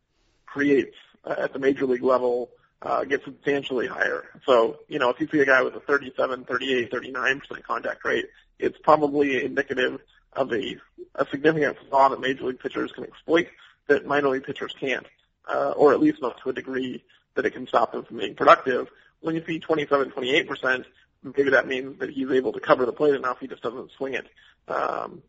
creates 0.46 0.94
uh, 1.24 1.34
at 1.38 1.52
the 1.52 1.58
major 1.58 1.86
league 1.86 2.04
level 2.04 2.50
uh, 2.82 3.04
get 3.04 3.24
substantially 3.24 3.86
higher. 3.86 4.24
So, 4.46 4.78
you 4.88 4.98
know, 4.98 5.10
if 5.10 5.20
you 5.20 5.28
see 5.30 5.40
a 5.40 5.46
guy 5.46 5.62
with 5.62 5.74
a 5.74 5.80
37, 5.80 6.44
38, 6.44 6.90
39% 6.90 7.62
contact 7.64 8.04
rate, 8.04 8.26
it's 8.58 8.78
probably 8.78 9.44
indicative 9.44 10.00
of 10.32 10.52
a, 10.52 10.76
a 11.14 11.26
significant 11.30 11.76
flaw 11.88 12.08
that 12.08 12.20
major 12.20 12.44
league 12.44 12.60
pitchers 12.60 12.92
can 12.92 13.04
exploit 13.04 13.48
that 13.88 14.06
minor 14.06 14.28
league 14.28 14.44
pitchers 14.44 14.74
can't, 14.78 15.06
uh, 15.48 15.72
or 15.76 15.92
at 15.92 16.00
least 16.00 16.20
not 16.22 16.40
to 16.42 16.50
a 16.50 16.52
degree 16.52 17.02
that 17.34 17.46
it 17.46 17.52
can 17.52 17.66
stop 17.66 17.92
them 17.92 18.04
from 18.04 18.18
being 18.18 18.34
productive. 18.34 18.88
When 19.20 19.34
you 19.34 19.42
see 19.46 19.58
27, 19.58 20.10
28%, 20.10 20.84
maybe 21.22 21.50
that 21.50 21.66
means 21.66 21.98
that 21.98 22.10
he's 22.10 22.30
able 22.30 22.52
to 22.52 22.60
cover 22.60 22.86
the 22.86 22.92
plate 22.92 23.14
enough. 23.14 23.38
He 23.40 23.48
just 23.48 23.62
doesn't 23.62 23.90
swing 23.92 24.14
it 24.14 24.26
um, 24.68 25.22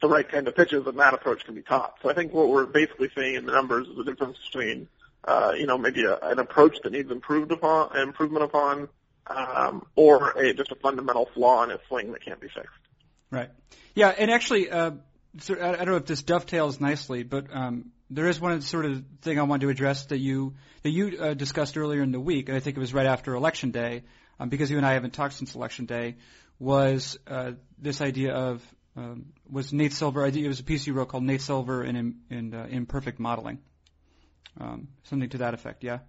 the 0.00 0.08
right 0.08 0.28
kind 0.28 0.46
of 0.48 0.54
pitches, 0.54 0.86
and 0.86 0.98
that 0.98 1.14
approach 1.14 1.44
can 1.44 1.54
be 1.54 1.62
taught. 1.62 1.94
So 2.02 2.10
I 2.10 2.14
think 2.14 2.32
what 2.32 2.48
we're 2.48 2.66
basically 2.66 3.10
seeing 3.14 3.36
in 3.36 3.46
the 3.46 3.52
numbers 3.52 3.88
is 3.88 3.96
the 3.96 4.04
difference 4.04 4.36
between, 4.46 4.88
uh, 5.24 5.52
you 5.56 5.66
know, 5.66 5.78
maybe 5.78 6.04
a, 6.04 6.16
an 6.22 6.38
approach 6.38 6.76
that 6.82 6.92
needs 6.92 7.10
improved 7.10 7.52
upon, 7.52 7.96
improvement 7.96 8.44
upon, 8.44 8.88
um, 9.26 9.86
or 9.94 10.30
a, 10.30 10.52
just 10.54 10.72
a 10.72 10.76
fundamental 10.76 11.28
flaw 11.34 11.62
in 11.64 11.70
his 11.70 11.78
swing 11.88 12.12
that 12.12 12.24
can't 12.24 12.40
be 12.40 12.48
fixed. 12.48 12.70
Right. 13.30 13.50
Yeah, 13.94 14.08
and 14.08 14.30
actually, 14.30 14.70
uh, 14.70 14.92
so 15.38 15.54
I 15.54 15.76
don't 15.76 15.86
know 15.86 15.96
if 15.96 16.06
this 16.06 16.22
dovetails 16.22 16.80
nicely, 16.80 17.22
but 17.22 17.46
um, 17.54 17.92
there 18.10 18.28
is 18.28 18.40
one 18.40 18.60
sort 18.60 18.84
of 18.84 19.02
thing 19.22 19.38
I 19.38 19.42
wanted 19.42 19.62
to 19.62 19.68
address 19.70 20.06
that 20.06 20.18
you 20.18 20.54
that 20.82 20.90
you 20.90 21.18
uh, 21.18 21.34
discussed 21.34 21.78
earlier 21.78 22.02
in 22.02 22.12
the 22.12 22.20
week, 22.20 22.48
and 22.48 22.56
I 22.56 22.60
think 22.60 22.76
it 22.76 22.80
was 22.80 22.92
right 22.92 23.06
after 23.06 23.34
election 23.34 23.70
day, 23.70 24.02
um, 24.38 24.48
because 24.48 24.70
you 24.70 24.76
and 24.76 24.84
I 24.84 24.94
haven't 24.94 25.12
talked 25.12 25.34
since 25.34 25.54
election 25.54 25.86
day. 25.86 26.16
Was 26.58 27.18
uh, 27.26 27.52
this 27.78 28.00
idea 28.00 28.34
of 28.34 28.62
um, 28.96 29.26
was 29.50 29.72
Nate 29.72 29.92
Silver? 29.92 30.26
It 30.26 30.46
was 30.46 30.60
a 30.60 30.64
piece 30.64 30.86
you 30.86 30.92
wrote 30.92 31.08
called 31.08 31.24
Nate 31.24 31.40
Silver 31.40 31.82
in 31.82 32.16
in 32.30 32.54
uh, 32.54 32.66
imperfect 32.68 33.18
modeling, 33.18 33.58
um, 34.60 34.88
something 35.04 35.30
to 35.30 35.38
that 35.38 35.54
effect. 35.54 35.84
Yeah. 35.84 36.00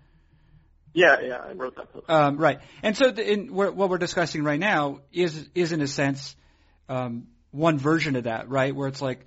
Yeah, 0.94 1.22
yeah, 1.22 1.38
I 1.38 1.54
wrote 1.54 1.76
that. 1.78 1.92
Book. 1.92 2.06
Um, 2.08 2.38
right, 2.38 2.60
and 2.84 2.96
so 2.96 3.10
the, 3.10 3.28
in, 3.28 3.54
what 3.54 3.76
we're 3.76 3.98
discussing 3.98 4.44
right 4.44 4.60
now 4.60 5.00
is 5.12 5.50
is 5.56 5.72
in 5.72 5.82
a 5.82 5.88
sense 5.88 6.36
um, 6.88 7.28
one 7.50 7.80
version 7.80 8.16
of 8.16 8.26
that, 8.26 8.48
right? 8.48 8.76
Where 8.76 8.88
it's 8.88 9.02
like 9.02 9.26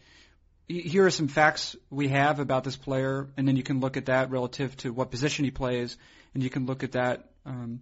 here 0.68 1.07
are 1.07 1.11
some 1.11 1.29
facts 1.29 1.76
we 1.90 2.09
have 2.09 2.40
about 2.40 2.64
this 2.64 2.76
player, 2.76 3.29
and 3.37 3.46
then 3.46 3.57
you 3.57 3.62
can 3.62 3.81
look 3.81 3.96
at 3.96 4.07
that 4.07 4.31
relative 4.31 4.76
to 4.79 4.92
what 4.92 5.11
position 5.11 5.44
he 5.44 5.50
plays, 5.50 5.96
and 6.35 6.42
you 6.42 6.50
can 6.50 6.66
look 6.66 6.83
at 6.83 6.92
that, 6.92 7.31
um, 7.44 7.81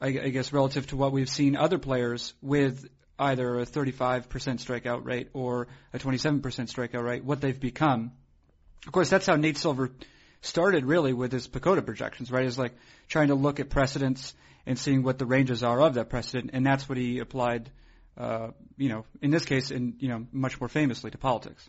I, 0.00 0.08
I 0.08 0.28
guess, 0.28 0.52
relative 0.52 0.86
to 0.88 0.96
what 0.96 1.12
we've 1.12 1.28
seen 1.28 1.56
other 1.56 1.78
players 1.78 2.34
with 2.40 2.88
either 3.18 3.60
a 3.60 3.66
35% 3.66 4.26
strikeout 4.28 5.04
rate 5.04 5.28
or 5.32 5.68
a 5.92 5.98
27% 5.98 6.42
strikeout 6.42 7.04
rate, 7.04 7.24
what 7.24 7.40
they've 7.40 7.58
become. 7.58 8.12
Of 8.86 8.92
course, 8.92 9.08
that's 9.08 9.26
how 9.26 9.36
Nate 9.36 9.56
Silver 9.56 9.90
started 10.46 10.84
really 10.84 11.12
with 11.12 11.32
his 11.32 11.46
PECOTA 11.48 11.84
projections, 11.84 12.30
right? 12.30 12.46
Is 12.46 12.58
like 12.58 12.74
trying 13.08 13.28
to 13.28 13.34
look 13.34 13.60
at 13.60 13.68
precedents 13.68 14.34
and 14.64 14.78
seeing 14.78 15.02
what 15.02 15.18
the 15.18 15.26
ranges 15.26 15.62
are 15.62 15.80
of 15.80 15.94
that 15.94 16.08
precedent, 16.08 16.50
and 16.52 16.66
that's 16.66 16.88
what 16.88 16.98
he 16.98 17.20
applied, 17.20 17.70
uh, 18.16 18.48
you 18.76 18.88
know, 18.88 19.04
in 19.22 19.30
this 19.30 19.44
case, 19.44 19.70
and 19.70 19.94
you 20.00 20.08
know, 20.08 20.26
much 20.32 20.60
more 20.60 20.68
famously 20.68 21.10
to 21.10 21.18
politics. 21.18 21.68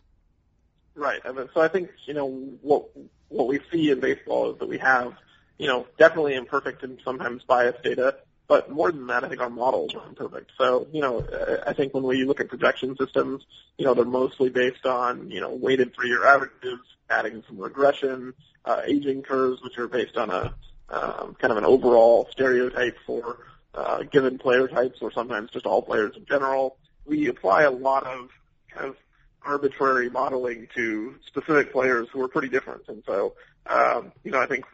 Right. 0.96 1.22
So 1.54 1.62
I 1.62 1.68
think 1.68 1.92
you 2.06 2.14
know 2.14 2.28
what 2.62 2.90
what 3.30 3.48
we 3.48 3.60
see 3.72 3.92
in 3.92 4.00
baseball 4.00 4.54
is 4.54 4.60
that 4.60 4.68
we 4.68 4.80
have 4.80 5.14
you 5.58 5.68
know 5.68 5.86
definitely 5.98 6.36
imperfect 6.36 6.84
and 6.84 7.00
sometimes 7.04 7.44
biased 7.44 7.84
data, 7.84 8.18
but 8.48 8.72
more 8.72 8.92
than 8.92 9.08
that, 9.08 9.24
I 9.24 9.30
think 9.30 9.42
our 9.42 9.50
models 9.50 9.94
are 9.96 10.08
imperfect. 10.08 10.52
So 10.58 10.88
you 10.92 11.02
know, 11.02 11.26
I 11.66 11.74
think 11.74 11.94
when 11.94 12.04
we 12.04 12.24
look 12.26 12.40
at 12.40 12.48
projection 12.48 12.96
systems, 12.98 13.46
you 13.78 13.86
know, 13.86 13.94
they're 13.94 14.06
mostly 14.06 14.50
based 14.50 14.86
on 14.86 15.30
you 15.32 15.42
know 15.42 15.54
weighted 15.54 15.94
three-year 15.94 16.26
averages, 16.26 16.80
adding 17.10 17.44
some 17.48 17.58
regression, 17.58 18.34
uh, 18.66 18.82
aging 18.86 19.24
curves, 19.24 19.62
which 19.62 19.78
are 19.78 19.88
based 19.88 20.18
on 20.18 20.30
a 20.30 20.54
um, 20.90 21.36
kind 21.40 21.52
of 21.52 21.58
an 21.58 21.66
overall 21.66 22.28
stereotype 22.32 22.98
for 23.06 23.40
uh, 23.74 24.04
given 24.04 24.38
player 24.38 24.68
types, 24.68 25.00
or 25.02 25.12
sometimes 25.12 25.52
just 25.52 25.66
all 25.66 25.82
players 25.82 26.16
in 26.16 26.26
general. 26.26 26.78
We 27.06 27.28
apply 27.28 27.64
a 27.64 27.72
lot 27.72 28.06
of 28.06 28.30
kind 28.70 28.88
of 28.88 28.96
arbitrary 29.44 30.10
modeling 30.10 30.68
to 30.76 31.16
specific 31.26 31.72
players 31.72 32.08
who 32.12 32.22
are 32.22 32.28
pretty 32.28 32.50
different. 32.50 32.84
And 32.88 33.04
so, 33.06 33.36
um, 33.66 34.12
you 34.24 34.32
know, 34.32 34.40
I 34.40 34.46
think 34.46 34.66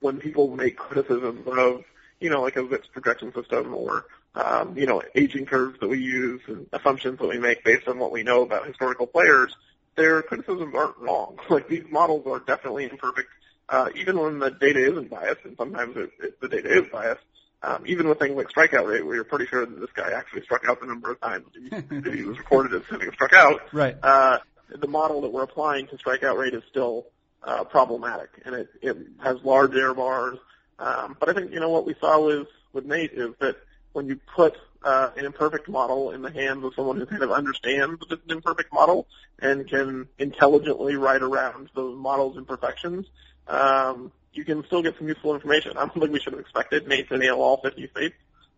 when 0.00 0.18
people 0.18 0.54
make 0.54 0.76
criticisms 0.76 1.46
of, 1.46 1.84
you 2.22 2.30
know, 2.30 2.42
like 2.42 2.56
a 2.56 2.68
Zips 2.68 2.88
projection 2.88 3.32
system 3.34 3.74
or, 3.74 4.06
um, 4.34 4.76
you 4.76 4.86
know, 4.86 5.02
aging 5.14 5.46
curves 5.46 5.78
that 5.80 5.88
we 5.88 5.98
use 5.98 6.40
and 6.46 6.66
assumptions 6.72 7.18
that 7.18 7.28
we 7.28 7.38
make 7.38 7.64
based 7.64 7.88
on 7.88 7.98
what 7.98 8.12
we 8.12 8.22
know 8.22 8.42
about 8.42 8.66
historical 8.66 9.06
players, 9.06 9.54
their 9.96 10.22
criticisms 10.22 10.74
aren't 10.74 10.96
wrong. 10.98 11.38
Like 11.50 11.68
these 11.68 11.84
models 11.90 12.26
are 12.26 12.40
definitely 12.40 12.84
imperfect, 12.84 13.28
uh, 13.68 13.88
even 13.94 14.18
when 14.18 14.38
the 14.38 14.50
data 14.50 14.80
isn't 14.90 15.10
biased, 15.10 15.44
and 15.44 15.56
sometimes 15.56 15.96
it, 15.96 16.10
it, 16.20 16.40
the 16.40 16.48
data 16.48 16.82
is 16.82 16.88
biased 16.90 17.22
um, 17.62 17.84
even 17.86 18.08
with 18.08 18.18
things 18.18 18.34
like 18.34 18.48
strikeout 18.48 18.86
rate, 18.86 19.04
where 19.04 19.14
you're 19.14 19.24
pretty 19.24 19.46
sure 19.46 19.64
that 19.64 19.80
this 19.80 19.90
guy 19.94 20.10
actually 20.12 20.42
struck 20.42 20.68
out 20.68 20.80
the 20.80 20.86
number 20.86 21.12
of 21.12 21.20
times 21.20 21.46
that 21.70 22.12
he 22.14 22.22
was 22.22 22.38
recorded 22.38 22.74
as 22.74 22.82
having 22.90 23.12
struck 23.12 23.32
out, 23.32 23.60
right. 23.72 23.96
uh, 24.02 24.38
the 24.68 24.88
model 24.88 25.20
that 25.20 25.32
we're 25.32 25.44
applying 25.44 25.86
to 25.88 25.96
strikeout 25.96 26.36
rate 26.36 26.54
is 26.54 26.62
still 26.68 27.06
uh, 27.44 27.64
problematic, 27.64 28.30
and 28.44 28.54
it, 28.54 28.68
it 28.80 28.96
has 29.22 29.36
large 29.44 29.74
error 29.74 29.94
bars. 29.94 30.38
Um, 30.82 31.16
but 31.20 31.28
I 31.28 31.32
think 31.32 31.52
you 31.52 31.60
know 31.60 31.70
what 31.70 31.86
we 31.86 31.94
saw 32.00 32.26
with 32.26 32.48
with 32.72 32.84
Nate 32.86 33.12
is 33.12 33.34
that 33.38 33.56
when 33.92 34.08
you 34.08 34.18
put 34.34 34.56
uh, 34.82 35.10
an 35.16 35.24
imperfect 35.24 35.68
model 35.68 36.10
in 36.10 36.22
the 36.22 36.30
hands 36.30 36.64
of 36.64 36.74
someone 36.74 36.96
who 36.96 37.06
kind 37.06 37.22
of 37.22 37.30
understands 37.30 38.02
that 38.08 38.18
imperfect 38.28 38.72
model 38.72 39.06
and 39.38 39.68
can 39.68 40.08
intelligently 40.18 40.96
write 40.96 41.22
around 41.22 41.68
those 41.74 41.96
models' 41.96 42.36
imperfections, 42.36 43.06
um, 43.46 44.10
you 44.32 44.44
can 44.44 44.64
still 44.66 44.82
get 44.82 44.98
some 44.98 45.06
useful 45.06 45.34
information. 45.34 45.76
I 45.76 45.86
don't 45.86 45.94
think 45.94 46.10
we 46.10 46.18
should 46.18 46.32
have 46.32 46.40
expected 46.40 46.88
Nate 46.88 47.08
to 47.10 47.18
nail 47.18 47.40
all 47.40 47.58
50 47.58 47.86
states. 47.88 48.16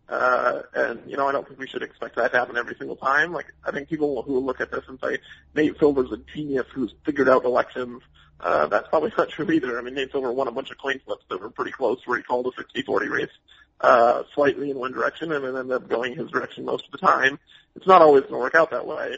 Uh, 0.09 0.63
and, 0.75 1.01
you 1.07 1.17
know, 1.17 1.27
I 1.27 1.33
don't 1.33 1.47
think 1.47 1.59
we 1.59 1.67
should 1.67 1.83
expect 1.83 2.17
that 2.17 2.33
to 2.33 2.39
happen 2.39 2.57
every 2.57 2.75
single 2.77 2.97
time. 2.97 3.33
Like, 3.33 3.47
I 3.65 3.71
think 3.71 3.89
people 3.89 4.23
who 4.23 4.39
look 4.39 4.61
at 4.61 4.71
this 4.71 4.85
and 4.89 4.99
say, 5.03 5.19
Nate 5.55 5.79
Silver's 5.79 6.13
a 6.13 6.19
genius 6.35 6.67
who's 6.73 6.95
figured 7.05 7.29
out 7.29 7.45
elections, 7.45 8.03
uh, 8.41 8.67
that's 8.67 8.89
probably 8.89 9.13
not 9.17 9.31
true 9.31 9.51
either. 9.51 9.79
I 9.79 9.83
mean, 9.83 9.95
Nate 9.95 10.11
Silver 10.11 10.31
won 10.33 10.49
a 10.49 10.53
bunch 10.53 10.71
of 10.71 10.79
coin 10.79 11.01
flips 11.05 11.25
that 11.31 11.41
were 11.41 11.51
pretty 11.51 11.73
close 11.73 12.01
where 12.05 12.19
he 12.19 12.23
called 12.23 12.47
a 12.47 12.81
60-40 12.81 13.11
race, 13.11 13.31
uh, 13.81 14.25
slightly 14.35 14.71
in 14.71 14.79
one 14.79 14.93
direction 14.93 15.33
and 15.33 15.45
then 15.45 15.57
ended 15.57 15.73
up 15.73 15.89
going 15.89 16.15
his 16.15 16.31
direction 16.31 16.65
most 16.65 16.85
of 16.85 16.93
the 16.93 16.99
time. 16.99 17.39
It's 17.75 17.87
not 17.87 18.03
always 18.03 18.23
going 18.23 18.35
to 18.35 18.39
work 18.39 18.55
out 18.55 18.71
that 18.73 18.87
way. 18.87 19.17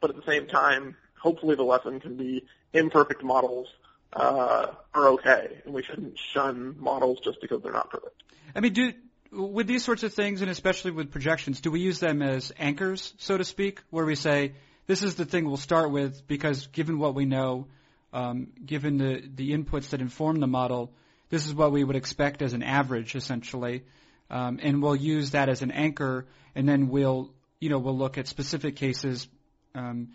But 0.00 0.10
at 0.10 0.16
the 0.16 0.22
same 0.22 0.46
time, 0.46 0.96
hopefully 1.18 1.56
the 1.56 1.64
lesson 1.64 2.00
can 2.00 2.16
be 2.16 2.46
imperfect 2.72 3.22
models 3.22 3.68
uh, 4.12 4.68
are 4.94 5.08
okay, 5.08 5.60
and 5.64 5.74
we 5.74 5.82
shouldn't 5.82 6.18
shun 6.18 6.76
models 6.78 7.20
just 7.22 7.40
because 7.40 7.62
they're 7.62 7.72
not 7.72 7.90
perfect. 7.90 8.22
I 8.54 8.60
mean, 8.60 8.72
do 8.72 8.92
with 9.32 9.66
these 9.66 9.84
sorts 9.84 10.02
of 10.02 10.12
things, 10.12 10.42
and 10.42 10.50
especially 10.50 10.90
with 10.90 11.10
projections, 11.10 11.60
do 11.60 11.70
we 11.70 11.80
use 11.80 12.00
them 12.00 12.22
as 12.22 12.52
anchors, 12.58 13.14
so 13.18 13.36
to 13.36 13.44
speak, 13.44 13.80
where 13.90 14.04
we 14.04 14.14
say 14.14 14.54
this 14.86 15.02
is 15.02 15.14
the 15.14 15.24
thing 15.24 15.46
we'll 15.46 15.56
start 15.56 15.90
with 15.90 16.26
because 16.26 16.66
given 16.68 16.98
what 16.98 17.14
we 17.14 17.24
know, 17.24 17.66
um, 18.12 18.48
given 18.64 18.98
the 18.98 19.22
the 19.34 19.52
inputs 19.52 19.90
that 19.90 20.00
inform 20.00 20.40
the 20.40 20.48
model, 20.48 20.92
this 21.28 21.46
is 21.46 21.54
what 21.54 21.70
we 21.70 21.84
would 21.84 21.96
expect 21.96 22.42
as 22.42 22.54
an 22.54 22.62
average, 22.62 23.14
essentially, 23.14 23.84
um, 24.30 24.58
and 24.62 24.82
we'll 24.82 24.96
use 24.96 25.30
that 25.30 25.48
as 25.48 25.62
an 25.62 25.70
anchor, 25.70 26.26
and 26.54 26.68
then 26.68 26.88
we'll 26.88 27.30
you 27.60 27.68
know 27.68 27.78
we'll 27.78 27.96
look 27.96 28.18
at 28.18 28.26
specific 28.26 28.76
cases. 28.76 29.28
Um, 29.74 30.08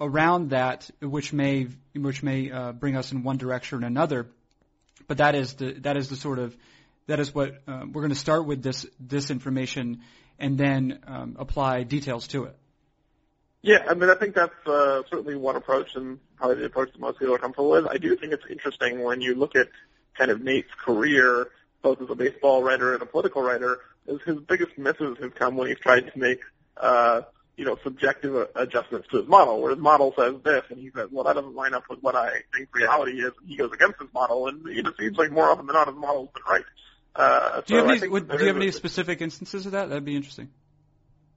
around 0.00 0.50
that, 0.50 0.88
which 1.02 1.32
may 1.32 1.66
which 1.94 2.22
may 2.22 2.50
uh, 2.50 2.72
bring 2.72 2.96
us 2.96 3.12
in 3.12 3.22
one 3.22 3.36
direction 3.36 3.82
or 3.82 3.86
another. 3.86 4.28
But 5.06 5.18
that 5.18 5.34
is 5.34 5.54
the 5.54 5.72
that 5.80 5.96
is 5.96 6.08
the 6.08 6.16
sort 6.16 6.38
of 6.38 6.56
that 7.08 7.18
is 7.18 7.34
what 7.34 7.60
uh, 7.66 7.84
we're 7.92 8.02
going 8.02 8.10
to 8.10 8.14
start 8.14 8.46
with 8.46 8.62
this 8.62 8.86
this 9.00 9.30
information 9.30 10.02
and 10.38 10.56
then 10.56 11.00
um, 11.06 11.36
apply 11.38 11.82
details 11.82 12.28
to 12.28 12.44
it. 12.44 12.56
Yeah, 13.62 13.84
I 13.88 13.94
mean, 13.94 14.08
I 14.08 14.14
think 14.14 14.36
that's 14.36 14.54
uh, 14.66 15.02
certainly 15.10 15.34
one 15.34 15.56
approach, 15.56 15.96
and 15.96 16.20
probably 16.36 16.56
the 16.56 16.66
approach 16.66 16.92
that 16.92 17.00
most 17.00 17.18
people 17.18 17.34
are 17.34 17.38
comfortable 17.38 17.70
with. 17.70 17.86
I 17.86 17.96
do 17.96 18.14
think 18.16 18.32
it's 18.32 18.44
interesting 18.48 19.02
when 19.02 19.20
you 19.20 19.34
look 19.34 19.56
at 19.56 19.68
kind 20.16 20.30
of 20.30 20.40
Nate's 20.40 20.72
career, 20.84 21.48
both 21.82 22.00
as 22.00 22.08
a 22.08 22.14
baseball 22.14 22.62
writer 22.62 22.94
and 22.94 23.02
a 23.02 23.06
political 23.06 23.42
writer, 23.42 23.80
is 24.06 24.20
his 24.24 24.38
biggest 24.38 24.78
misses 24.78 25.18
have 25.20 25.34
come 25.34 25.56
when 25.56 25.68
he's 25.68 25.80
tried 25.80 26.12
to 26.12 26.18
make 26.18 26.40
uh, 26.76 27.22
you 27.58 27.64
know, 27.64 27.76
subjective 27.82 28.48
adjustments 28.54 29.08
to 29.08 29.18
his 29.18 29.26
model, 29.26 29.60
where 29.60 29.70
his 29.70 29.80
model 29.80 30.14
says 30.16 30.34
this, 30.44 30.62
and 30.70 30.78
he 30.78 30.92
says, 30.94 31.08
well, 31.10 31.24
that 31.24 31.34
doesn't 31.34 31.56
line 31.56 31.74
up 31.74 31.82
with 31.90 31.98
what 32.00 32.14
I 32.14 32.30
think 32.54 32.72
reality 32.72 33.20
is, 33.20 33.32
and 33.40 33.48
he 33.48 33.56
goes 33.56 33.72
against 33.72 34.00
his 34.00 34.08
model, 34.14 34.46
and 34.46 34.64
it 34.68 34.86
seems 34.96 35.18
like 35.18 35.32
more 35.32 35.50
often 35.50 35.66
than 35.66 35.74
not 35.74 35.88
his 35.88 35.96
model's 35.96 36.28
been 36.32 36.44
right. 36.48 36.64
Uh, 37.14 37.62
do 37.66 37.74
you 37.74 37.80
have 37.80 37.90
any, 37.90 38.08
would, 38.08 38.28
do 38.28 38.38
you 38.38 38.46
have 38.46 38.56
any 38.56 38.70
specific 38.70 39.20
instances 39.20 39.66
of 39.66 39.72
that? 39.72 39.88
That'd 39.88 40.04
be 40.04 40.16
interesting. 40.16 40.50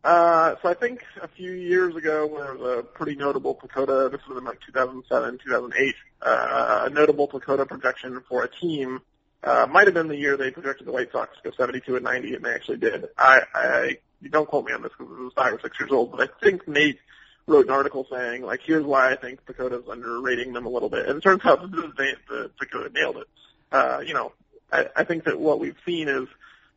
Uh, 0.03 0.55
so 0.62 0.69
I 0.69 0.73
think 0.73 1.03
a 1.21 1.27
few 1.27 1.51
years 1.51 1.95
ago 1.95 2.27
there 2.27 2.55
was 2.55 2.79
a 2.79 2.84
pretty 2.84 3.15
notable 3.15 3.55
PECOTA, 3.55 4.12
this 4.12 4.21
was 4.27 4.38
in 4.38 4.43
like 4.43 4.60
2007, 4.65 5.39
2008, 5.43 5.95
uh, 6.21 6.81
a 6.86 6.89
notable 6.89 7.27
PECOTA 7.27 7.67
projection 7.67 8.21
for 8.27 8.43
a 8.43 8.49
team. 8.49 9.01
Uh, 9.43 9.67
might 9.69 9.88
have 9.88 9.93
been 9.93 10.07
the 10.07 10.15
year 10.15 10.38
they 10.38 10.51
projected 10.51 10.88
the 10.88 10.91
White 10.91 11.12
Sox 11.12 11.36
to 11.38 11.49
go 11.49 11.55
72 11.55 11.95
and 11.95 12.03
90, 12.03 12.36
and 12.36 12.45
they 12.45 12.53
actually 12.53 12.77
did. 12.77 13.10
I, 13.17 13.41
I 13.53 13.97
don't 14.29 14.47
quote 14.47 14.65
me 14.65 14.73
on 14.73 14.81
this 14.81 14.91
because 14.97 15.12
it 15.12 15.23
was 15.23 15.34
five 15.34 15.53
or 15.53 15.60
six 15.62 15.79
years 15.79 15.91
old, 15.91 16.12
but 16.12 16.21
I 16.21 16.45
think 16.45 16.67
Nate 16.67 16.99
wrote 17.47 17.65
an 17.65 17.71
article 17.71 18.05
saying, 18.10 18.43
like, 18.43 18.62
here's 18.63 18.86
why 18.86 19.12
I 19.12 19.15
think 19.15 19.45
PECOTA's 19.45 19.88
underrating 19.88 20.53
them 20.53 20.65
a 20.65 20.69
little 20.69 20.89
bit. 20.89 21.07
And 21.07 21.17
it 21.17 21.21
turns 21.21 21.41
out 21.43 21.62
that 21.62 21.71
the, 21.71 22.51
the 22.60 22.89
nailed 22.93 23.17
it. 23.17 23.27
Uh, 23.71 24.01
you 24.05 24.13
know, 24.13 24.31
I, 24.71 24.88
I 24.95 25.03
think 25.03 25.25
that 25.25 25.39
what 25.39 25.60
we've 25.60 25.77
seen 25.86 26.07
is 26.07 26.27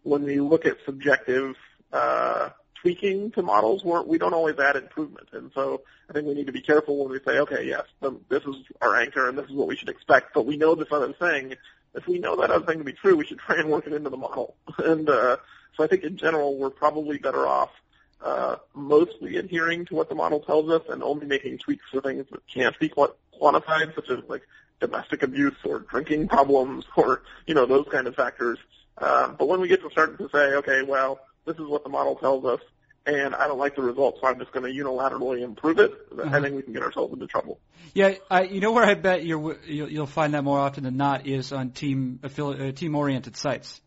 when 0.03 0.25
we 0.25 0.41
look 0.41 0.67
at 0.67 0.77
subjective 0.85 1.57
uh, 1.93 2.51
tweaking 2.75 3.31
to 3.33 3.43
models, 3.43 3.83
we're, 3.85 4.03
we 4.03 4.19
don't 4.19 4.35
always 4.35 4.59
add 4.59 4.77
improvement. 4.77 5.29
And 5.33 5.51
so 5.55 5.83
I 6.09 6.13
think 6.13 6.27
we 6.27 6.35
need 6.35 6.47
to 6.47 6.53
be 6.53 6.61
careful 6.61 6.99
when 6.99 7.13
we 7.13 7.21
say, 7.21 7.39
okay, 7.41 7.67
yes, 7.67 7.85
this 8.29 8.43
is 8.43 8.57
our 8.83 8.97
anchor 8.97 9.29
and 9.29 9.39
this 9.39 9.47
is 9.47 9.53
what 9.53 9.69
we 9.69 9.77
should 9.77 9.89
expect, 9.89 10.35
but 10.35 10.47
we 10.47 10.57
know 10.57 10.75
this 10.75 10.89
other 10.91 11.13
thing. 11.13 11.55
If 11.95 12.07
we 12.07 12.19
know 12.19 12.37
that 12.37 12.51
other 12.51 12.67
thing 12.67 12.79
to 12.79 12.85
be 12.85 12.93
true, 12.93 13.17
we 13.17 13.25
should 13.25 13.39
try 13.39 13.57
and 13.57 13.71
work 13.71 13.87
it 13.87 13.93
into 13.93 14.11
the 14.11 14.17
model. 14.17 14.57
and 14.79 15.09
uh, 15.09 15.37
so 15.77 15.85
I 15.85 15.87
think 15.87 16.03
in 16.03 16.17
general, 16.17 16.59
we're 16.59 16.71
probably 16.71 17.19
better 17.19 17.47
off 17.47 17.71
uh, 18.23 18.57
mostly 18.75 19.37
adhering 19.37 19.85
to 19.87 19.95
what 19.95 20.09
the 20.09 20.15
model 20.15 20.41
tells 20.41 20.71
us 20.71 20.83
and 20.89 21.03
only 21.03 21.27
making 21.27 21.59
tweaks 21.59 21.85
for 21.91 22.01
things 22.01 22.27
that 22.31 22.47
can't 22.47 22.79
be 22.79 22.89
quantified, 22.89 23.95
such 23.95 24.11
as 24.11 24.19
like 24.29 24.43
domestic 24.87 25.23
abuse 25.23 25.57
or 25.65 25.81
drinking 25.81 26.29
problems 26.29 26.85
or, 26.97 27.23
you 27.47 27.55
know, 27.55 27.67
those 27.67 27.87
kind 27.91 28.07
of 28.07 28.15
factors. 28.15 28.59
Uh, 28.99 29.29
but 29.39 29.49
when 29.49 29.61
we 29.61 29.69
get 29.69 29.81
to 29.83 29.91
starting 29.91 30.17
to 30.19 30.29
say, 30.33 30.55
okay, 30.61 30.83
well, 30.83 31.21
this 31.47 31.57
is 31.57 31.67
what 31.67 31.83
the 31.83 31.91
model 31.91 32.15
tells 32.17 32.45
us, 32.45 32.61
and 33.07 33.35
I 33.35 33.47
don't 33.49 33.59
like 33.59 33.77
the 33.77 33.83
results, 33.83 34.19
so 34.21 34.29
I'm 34.29 34.39
just 34.39 34.53
going 34.53 34.65
to 34.65 34.85
unilaterally 34.85 35.43
improve 35.43 35.79
it, 35.79 35.93
uh-huh. 35.93 36.35
I 36.35 36.41
think 36.41 36.57
we 36.57 36.63
can 36.63 36.73
get 36.73 36.83
ourselves 36.83 37.13
into 37.13 37.27
trouble. 37.27 37.59
Yeah, 37.93 38.15
I, 38.31 38.45
you 38.45 38.61
know 38.61 38.73
where 38.73 38.85
I 38.85 38.95
bet 38.95 39.25
you're, 39.25 39.59
you'll, 39.67 39.91
you'll 39.91 40.07
find 40.07 40.33
that 40.35 40.43
more 40.43 40.59
often 40.59 40.85
than 40.85 40.97
not 40.97 41.27
is 41.27 41.53
on 41.53 41.71
team 41.71 42.19
affili- 42.23 42.69
uh, 42.69 42.73
team 42.73 42.95
oriented 42.95 43.37
sites. 43.37 43.81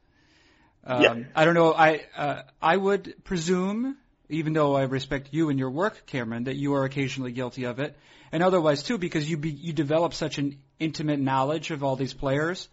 Um, 0.85 1.01
yeah. 1.01 1.15
I 1.35 1.45
don't 1.45 1.55
know. 1.55 1.73
I 1.73 2.05
uh, 2.15 2.41
I 2.61 2.77
would 2.77 3.15
presume, 3.25 3.97
even 4.29 4.53
though 4.53 4.75
I 4.75 4.83
respect 4.83 5.29
you 5.31 5.49
and 5.49 5.59
your 5.59 5.69
work, 5.69 6.05
Cameron, 6.05 6.45
that 6.45 6.55
you 6.55 6.75
are 6.75 6.85
occasionally 6.85 7.33
guilty 7.33 7.65
of 7.65 7.79
it, 7.79 7.97
and 8.31 8.41
otherwise 8.41 8.83
too, 8.83 8.97
because 8.97 9.29
you 9.29 9.35
be, 9.35 9.49
you 9.49 9.73
develop 9.73 10.13
such 10.13 10.37
an 10.37 10.59
intimate 10.79 11.19
knowledge 11.19 11.71
of 11.71 11.83
all 11.83 11.95
these 11.95 12.13
players 12.13 12.67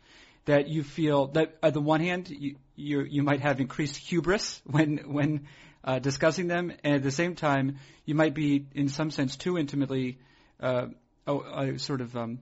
that 0.45 0.69
you 0.69 0.83
feel 0.83 1.29
that 1.29 1.57
on 1.63 1.73
the 1.73 1.81
one 1.81 2.01
hand 2.01 2.29
you 2.29 2.57
you, 2.77 3.03
you 3.03 3.23
might 3.23 3.41
have 3.41 3.61
increased 3.61 3.97
hubris 3.97 4.61
when 4.67 5.13
when 5.13 5.47
uh, 5.85 5.99
discussing 5.99 6.49
them, 6.49 6.73
and 6.83 6.95
at 6.95 7.03
the 7.03 7.11
same 7.11 7.35
time 7.35 7.79
you 8.05 8.15
might 8.15 8.35
be 8.35 8.67
in 8.75 8.89
some 8.89 9.11
sense 9.11 9.37
too 9.37 9.59
intimately 9.59 10.19
uh, 10.61 10.87
uh, 11.27 11.77
sort 11.77 12.01
of 12.01 12.17
um, 12.17 12.39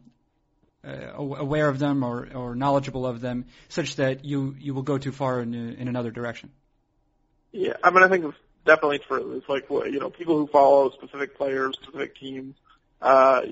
uh, 0.84 1.12
aware 1.16 1.68
of 1.68 1.78
them 1.78 2.04
or, 2.04 2.28
or 2.34 2.54
knowledgeable 2.54 3.06
of 3.06 3.20
them, 3.20 3.46
such 3.68 3.96
that 3.96 4.24
you 4.24 4.54
you 4.58 4.74
will 4.74 4.82
go 4.82 4.98
too 4.98 5.12
far 5.12 5.40
in 5.40 5.54
in 5.54 5.88
another 5.88 6.10
direction. 6.10 6.50
Yeah, 7.52 7.74
I 7.82 7.90
mean, 7.90 8.02
I 8.02 8.08
think 8.08 8.24
it's 8.24 8.36
definitely 8.64 9.00
true. 9.00 9.34
It's 9.36 9.48
like 9.48 9.68
you 9.68 10.00
know, 10.00 10.10
people 10.10 10.38
who 10.38 10.46
follow 10.46 10.90
specific 10.90 11.36
players, 11.36 11.76
specific 11.82 12.16
teams. 12.16 12.54
Uh, 13.00 13.42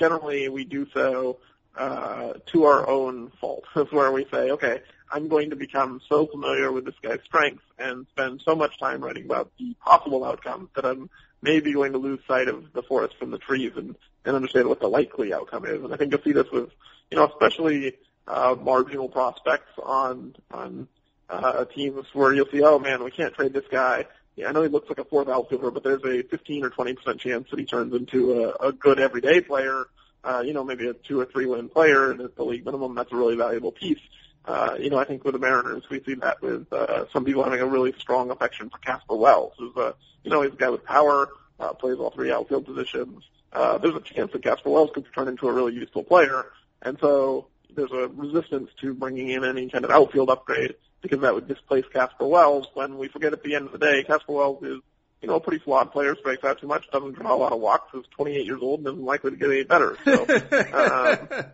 generally, 0.00 0.48
we 0.48 0.64
do 0.64 0.88
so 0.92 1.38
uh, 1.76 2.32
to 2.46 2.64
our 2.64 2.88
own 2.88 3.30
fault. 3.40 3.64
That's 3.74 3.92
where 3.92 4.10
we 4.10 4.26
say, 4.32 4.50
okay, 4.50 4.80
I'm 5.12 5.28
going 5.28 5.50
to 5.50 5.56
become 5.56 6.00
so 6.08 6.26
familiar 6.26 6.72
with 6.72 6.84
this 6.84 6.94
guy's 7.02 7.20
strengths 7.24 7.62
and 7.78 8.06
spend 8.10 8.40
so 8.44 8.56
much 8.56 8.78
time 8.80 9.02
writing 9.04 9.24
about 9.24 9.52
the 9.58 9.74
possible 9.84 10.24
outcomes 10.24 10.70
that 10.74 10.84
I'm 10.84 11.10
maybe 11.42 11.72
going 11.72 11.92
to 11.92 11.98
lose 11.98 12.20
sight 12.26 12.48
of 12.48 12.72
the 12.72 12.82
forest 12.82 13.16
from 13.18 13.30
the 13.30 13.38
trees 13.38 13.72
and, 13.76 13.94
and 14.24 14.36
understand 14.36 14.68
what 14.68 14.80
the 14.80 14.88
likely 14.88 15.32
outcome 15.32 15.64
is. 15.64 15.82
And 15.82 15.92
I 15.92 15.96
think 15.96 16.12
you'll 16.12 16.22
see 16.22 16.32
this 16.32 16.50
with, 16.50 16.70
you 17.10 17.16
know, 17.16 17.26
especially 17.26 17.96
uh, 18.26 18.56
marginal 18.60 19.08
prospects 19.08 19.72
on 19.82 20.36
on 20.52 20.88
uh, 21.28 21.64
teams 21.64 22.06
where 22.12 22.34
you'll 22.34 22.50
see, 22.50 22.62
oh 22.62 22.78
man, 22.78 23.02
we 23.02 23.10
can't 23.10 23.34
trade 23.34 23.52
this 23.52 23.64
guy. 23.70 24.06
Yeah, 24.36 24.48
I 24.48 24.52
know 24.52 24.62
he 24.62 24.68
looks 24.68 24.88
like 24.88 24.98
a 24.98 25.04
fourth 25.04 25.28
outfielder, 25.28 25.70
but 25.70 25.82
there's 25.82 26.04
a 26.04 26.22
15 26.22 26.64
or 26.64 26.70
20 26.70 26.94
percent 26.94 27.20
chance 27.20 27.50
that 27.50 27.58
he 27.58 27.66
turns 27.66 27.94
into 27.94 28.44
a, 28.44 28.68
a 28.68 28.72
good 28.72 29.00
everyday 29.00 29.40
player. 29.40 29.86
Uh, 30.22 30.42
you 30.44 30.52
know, 30.52 30.64
maybe 30.64 30.86
a 30.86 30.92
two 30.92 31.18
or 31.18 31.24
three 31.24 31.46
win 31.46 31.68
player, 31.68 32.10
and 32.10 32.20
at 32.20 32.36
the 32.36 32.44
league 32.44 32.64
minimum, 32.64 32.94
that's 32.94 33.10
a 33.12 33.16
really 33.16 33.36
valuable 33.36 33.72
piece. 33.72 34.00
Uh, 34.44 34.76
you 34.78 34.90
know, 34.90 34.98
I 34.98 35.04
think 35.04 35.24
with 35.24 35.34
the 35.34 35.38
Mariners, 35.38 35.88
we 35.90 36.02
see 36.02 36.14
that 36.14 36.40
with 36.42 36.72
uh, 36.72 37.06
some 37.12 37.24
people 37.24 37.42
having 37.42 37.60
a 37.60 37.66
really 37.66 37.92
strong 37.98 38.30
affection 38.30 38.70
for 38.70 38.78
Casper 38.78 39.16
Wells, 39.16 39.52
who's 39.58 39.76
a, 39.76 39.94
you 40.24 40.30
know, 40.30 40.42
he's 40.42 40.52
a 40.52 40.56
guy 40.56 40.70
with 40.70 40.84
power, 40.84 41.28
uh, 41.58 41.72
plays 41.72 41.98
all 41.98 42.10
three 42.10 42.32
outfield 42.32 42.66
positions. 42.66 43.22
Uh, 43.52 43.78
there's 43.78 43.94
a 43.94 44.00
chance 44.00 44.32
that 44.32 44.42
Casper 44.42 44.70
Wells 44.70 44.90
could 44.94 45.06
turn 45.14 45.28
into 45.28 45.48
a 45.48 45.52
really 45.52 45.74
useful 45.74 46.02
player, 46.02 46.46
and 46.82 46.98
so 47.00 47.46
there's 47.74 47.92
a 47.92 48.08
resistance 48.08 48.70
to 48.80 48.94
bringing 48.94 49.30
in 49.30 49.44
any 49.44 49.68
kind 49.68 49.84
of 49.84 49.90
outfield 49.90 50.30
upgrade 50.30 50.74
because 51.02 51.20
that 51.20 51.34
would 51.34 51.48
displace 51.48 51.84
Casper 51.92 52.26
Wells. 52.26 52.66
When 52.74 52.98
we 52.98 53.08
forget 53.08 53.32
at 53.32 53.42
the 53.42 53.54
end 53.54 53.66
of 53.66 53.72
the 53.72 53.78
day, 53.78 54.04
Casper 54.04 54.32
Wells 54.32 54.62
is, 54.62 54.80
you 55.22 55.28
know, 55.28 55.36
a 55.36 55.40
pretty 55.40 55.62
flawed 55.62 55.92
player, 55.92 56.16
strikes 56.16 56.44
out 56.44 56.60
too 56.60 56.66
much, 56.66 56.90
doesn't 56.90 57.12
draw 57.12 57.34
a 57.34 57.36
lot 57.36 57.52
of 57.52 57.60
walks, 57.60 57.94
is 57.94 58.04
28 58.16 58.46
years 58.46 58.60
old, 58.62 58.80
and 58.80 58.88
isn't 58.88 59.04
likely 59.04 59.30
to 59.32 59.36
get 59.36 59.50
any 59.50 59.64
better. 59.64 59.96
So, 60.04 60.22
um, 60.72 61.44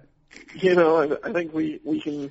you 0.54 0.74
know, 0.74 0.96
I, 0.96 1.28
I 1.28 1.32
think 1.32 1.52
we 1.52 1.80
we 1.84 2.00
can 2.00 2.30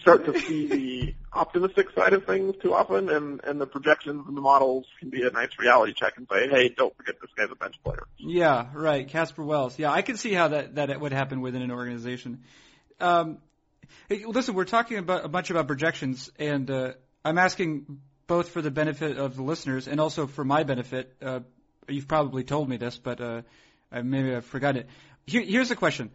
start 0.00 0.24
to 0.26 0.38
see 0.40 0.66
the 0.66 1.14
optimistic 1.32 1.90
side 1.94 2.12
of 2.12 2.24
things 2.24 2.54
too 2.62 2.74
often, 2.74 3.08
and 3.08 3.40
and 3.44 3.60
the 3.60 3.66
projections 3.66 4.26
and 4.26 4.36
the 4.36 4.40
models 4.40 4.86
can 4.98 5.10
be 5.10 5.22
a 5.22 5.30
nice 5.30 5.50
reality 5.58 5.94
check 5.94 6.14
and 6.16 6.26
say, 6.30 6.48
hey, 6.48 6.68
don't 6.68 6.96
forget 6.96 7.16
this 7.20 7.30
guy's 7.36 7.50
a 7.50 7.56
bench 7.56 7.76
player. 7.82 8.04
Yeah, 8.18 8.66
right. 8.74 9.06
Casper 9.06 9.44
Wells. 9.44 9.78
Yeah, 9.78 9.92
I 9.92 10.02
can 10.02 10.16
see 10.16 10.32
how 10.32 10.48
that 10.48 10.76
that 10.76 11.00
would 11.00 11.12
happen 11.12 11.40
within 11.40 11.62
an 11.62 11.70
organization. 11.70 12.42
Um, 13.00 13.38
hey, 14.08 14.24
listen, 14.24 14.54
we're 14.54 14.64
talking 14.64 14.98
about 14.98 15.24
a 15.24 15.28
bunch 15.28 15.50
about 15.50 15.66
projections, 15.66 16.30
and 16.38 16.70
uh, 16.70 16.92
I'm 17.24 17.38
asking 17.38 18.00
both 18.26 18.48
for 18.50 18.62
the 18.62 18.70
benefit 18.70 19.18
of 19.18 19.36
the 19.36 19.42
listeners 19.42 19.88
and 19.88 20.00
also 20.00 20.26
for 20.26 20.44
my 20.44 20.64
benefit. 20.64 21.14
Uh, 21.22 21.40
you've 21.88 22.08
probably 22.08 22.44
told 22.44 22.68
me 22.68 22.76
this, 22.76 22.96
but 22.98 23.20
uh, 23.20 23.42
maybe 23.92 24.34
I've 24.34 24.44
forgotten 24.44 24.82
it. 24.82 24.88
Here, 25.26 25.42
here's 25.42 25.68
the 25.68 25.76
question. 25.76 26.10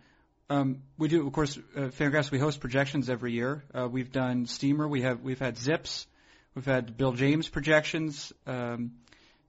Um, 0.50 0.84
we 0.98 1.08
do, 1.08 1.26
of 1.26 1.32
course, 1.32 1.58
uh, 1.78 1.92
Fangraphs. 1.98 2.30
We 2.30 2.40
host 2.40 2.60
projections 2.60 3.10
every 3.10 3.32
year. 3.32 3.64
Uh, 3.74 3.88
we've 3.88 4.12
done 4.12 4.48
Steamer. 4.48 4.88
We 4.88 5.02
have 5.04 5.22
we've 5.22 5.40
had 5.40 5.58
Zips. 5.58 6.08
We've 6.56 6.66
had 6.66 6.98
Bill 6.98 7.14
James 7.14 7.48
projections. 7.48 8.34
Um, 8.46 8.92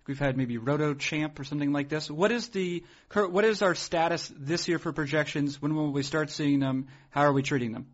we've 0.06 0.18
had 0.18 0.37
maybe 0.37 0.58
RotoChamp 0.58 1.38
or 1.40 1.44
something 1.44 1.72
like 1.72 1.88
this. 1.88 2.08
What 2.08 2.30
is 2.30 2.48
the 2.50 2.85
what 3.14 3.44
is 3.44 3.62
our 3.62 3.74
status 3.74 4.32
this 4.37 4.68
year 4.68 4.78
for 4.78 4.92
projections? 4.92 5.61
When 5.61 5.74
will 5.74 5.90
we 5.90 6.04
start 6.04 6.30
seeing 6.30 6.61
them? 6.61 6.87
How 7.11 7.22
are 7.22 7.32
we 7.32 7.42
treating 7.42 7.72
them? 7.72 7.87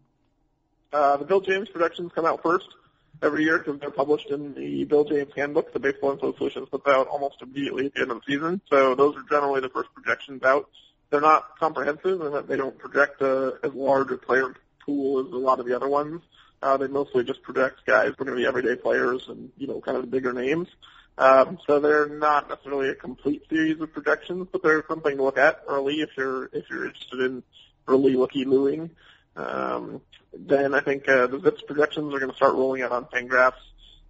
Uh, 0.92 1.16
the 1.16 1.24
Bill 1.24 1.40
James 1.40 1.68
projections 1.68 2.12
come 2.14 2.24
out 2.24 2.42
first 2.42 2.68
every 3.22 3.44
year 3.44 3.58
because 3.58 3.78
they're 3.80 3.90
published 3.90 4.30
in 4.30 4.54
the 4.54 4.84
Bill 4.84 5.04
James 5.04 5.32
Handbook. 5.36 5.72
The 5.72 5.80
Baseball 5.80 6.18
Solutions 6.18 6.68
puts 6.70 6.86
out 6.86 7.08
almost 7.08 7.42
immediately 7.42 7.86
at 7.86 7.94
the 7.94 8.02
end 8.02 8.10
of 8.10 8.20
the 8.24 8.32
season. 8.32 8.60
So 8.70 8.94
those 8.94 9.16
are 9.16 9.22
generally 9.28 9.60
the 9.60 9.68
first 9.68 9.90
projections 9.94 10.42
out. 10.42 10.68
They're 11.10 11.20
not 11.20 11.58
comprehensive 11.58 12.20
and 12.20 12.48
they 12.48 12.56
don't 12.56 12.78
project 12.78 13.20
a, 13.22 13.58
as 13.62 13.72
large 13.74 14.10
a 14.10 14.18
player 14.18 14.54
pool 14.84 15.20
as 15.20 15.32
a 15.32 15.36
lot 15.36 15.60
of 15.60 15.66
the 15.66 15.74
other 15.74 15.88
ones. 15.88 16.22
Uh, 16.62 16.76
they 16.76 16.88
mostly 16.88 17.24
just 17.24 17.42
project 17.42 17.86
guys 17.86 18.12
who 18.16 18.22
are 18.22 18.26
going 18.26 18.36
to 18.36 18.42
be 18.42 18.46
everyday 18.46 18.74
players 18.74 19.26
and, 19.28 19.50
you 19.56 19.66
know, 19.66 19.80
kind 19.80 19.96
of 19.96 20.02
the 20.02 20.10
bigger 20.10 20.32
names. 20.32 20.68
Um, 21.16 21.58
so 21.66 21.80
they're 21.80 22.08
not 22.08 22.48
necessarily 22.48 22.90
a 22.90 22.94
complete 22.94 23.42
series 23.48 23.80
of 23.80 23.92
projections, 23.92 24.48
but 24.50 24.62
they're 24.62 24.84
something 24.88 25.16
to 25.16 25.22
look 25.22 25.38
at 25.38 25.62
early 25.66 25.96
if 25.96 26.10
you're 26.16 26.44
if 26.52 26.70
you're 26.70 26.86
interested 26.86 27.20
in 27.20 27.42
early 27.88 28.14
looky 28.14 28.44
looing. 28.44 28.90
Um, 29.38 30.00
then 30.32 30.74
I 30.74 30.80
think 30.80 31.08
uh, 31.08 31.26
the 31.28 31.40
Zips 31.40 31.62
projections 31.62 32.12
are 32.12 32.18
going 32.18 32.30
to 32.30 32.36
start 32.36 32.54
rolling 32.54 32.82
out 32.82 32.92
on 32.92 33.06
Fangraphs 33.06 33.52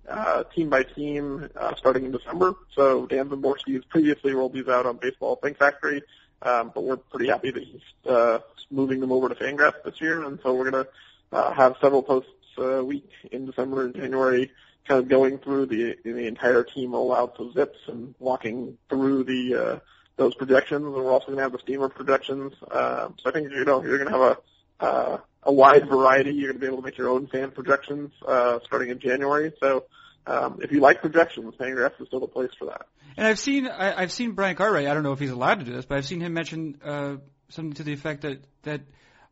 uh, 0.08 0.44
team 0.44 0.70
by 0.70 0.82
team 0.82 1.48
uh, 1.54 1.74
starting 1.76 2.04
in 2.04 2.12
December. 2.12 2.54
So 2.74 3.06
Dan 3.06 3.28
Szymborski 3.28 3.74
has 3.74 3.84
previously 3.84 4.32
rolled 4.32 4.54
these 4.54 4.68
out 4.68 4.86
on 4.86 4.96
Baseball 4.96 5.36
Think 5.36 5.58
Factory, 5.58 6.02
um, 6.42 6.72
but 6.74 6.82
we're 6.82 6.96
pretty 6.96 7.28
happy 7.28 7.50
that 7.50 7.62
he's 7.62 8.10
uh, 8.10 8.38
moving 8.70 9.00
them 9.00 9.12
over 9.12 9.28
to 9.28 9.34
Fangraphs 9.34 9.82
this 9.84 10.00
year, 10.00 10.24
and 10.24 10.38
so 10.42 10.54
we're 10.54 10.70
going 10.70 10.84
to 10.84 10.90
uh, 11.36 11.52
have 11.52 11.76
several 11.80 12.02
posts 12.02 12.30
a 12.56 12.82
week 12.82 13.10
in 13.30 13.46
December 13.46 13.84
and 13.84 13.94
January, 13.94 14.50
kind 14.86 15.00
of 15.00 15.08
going 15.08 15.38
through 15.38 15.66
the 15.66 15.96
the 16.04 16.26
entire 16.26 16.64
team 16.64 16.90
rollouts 16.90 17.38
of 17.38 17.52
Zips 17.52 17.78
and 17.86 18.14
walking 18.18 18.78
through 18.88 19.24
the 19.24 19.54
uh, 19.54 19.78
those 20.16 20.34
projections. 20.34 20.84
And 20.84 20.94
we're 20.94 21.10
also 21.10 21.26
going 21.26 21.36
to 21.36 21.42
have 21.42 21.52
the 21.52 21.58
Steamer 21.58 21.88
projections. 21.88 22.54
Uh, 22.68 23.10
so 23.18 23.30
I 23.30 23.32
think 23.32 23.50
you 23.52 23.64
know 23.64 23.82
you're 23.82 23.98
going 23.98 24.10
to 24.10 24.18
have 24.18 24.32
a 24.32 24.38
uh, 24.80 25.18
a 25.42 25.52
wide 25.52 25.88
variety. 25.88 26.32
You're 26.32 26.52
going 26.52 26.60
to 26.60 26.60
be 26.60 26.66
able 26.66 26.78
to 26.78 26.84
make 26.84 26.98
your 26.98 27.08
own 27.08 27.26
fan 27.26 27.50
projections 27.50 28.12
uh, 28.26 28.58
starting 28.64 28.90
in 28.90 28.98
January. 28.98 29.52
So 29.60 29.84
um, 30.26 30.60
if 30.62 30.72
you 30.72 30.80
like 30.80 31.00
projections, 31.00 31.54
Fangraphs 31.56 32.00
is 32.00 32.08
still 32.08 32.20
the 32.20 32.26
place 32.26 32.50
for 32.58 32.66
that. 32.66 32.86
And 33.16 33.26
I've 33.26 33.38
seen 33.38 33.66
I, 33.66 34.00
I've 34.00 34.12
seen 34.12 34.32
Brian 34.32 34.56
Cartwright. 34.56 34.86
I 34.86 34.94
don't 34.94 35.02
know 35.02 35.12
if 35.12 35.18
he's 35.18 35.30
allowed 35.30 35.60
to 35.60 35.64
do 35.64 35.72
this, 35.72 35.84
but 35.84 35.98
I've 35.98 36.06
seen 36.06 36.20
him 36.20 36.34
mention 36.34 36.80
uh, 36.84 37.16
something 37.48 37.74
to 37.74 37.82
the 37.82 37.92
effect 37.92 38.22
that 38.22 38.44
that 38.62 38.82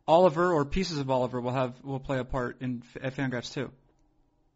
Oliver 0.08 0.52
or 0.52 0.64
pieces 0.64 0.98
of 0.98 1.10
Oliver 1.10 1.40
will 1.40 1.52
have 1.52 1.74
will 1.84 2.00
play 2.00 2.18
a 2.18 2.24
part 2.24 2.56
in 2.60 2.82
at 3.00 3.14
Fangraphs 3.14 3.52
too. 3.52 3.70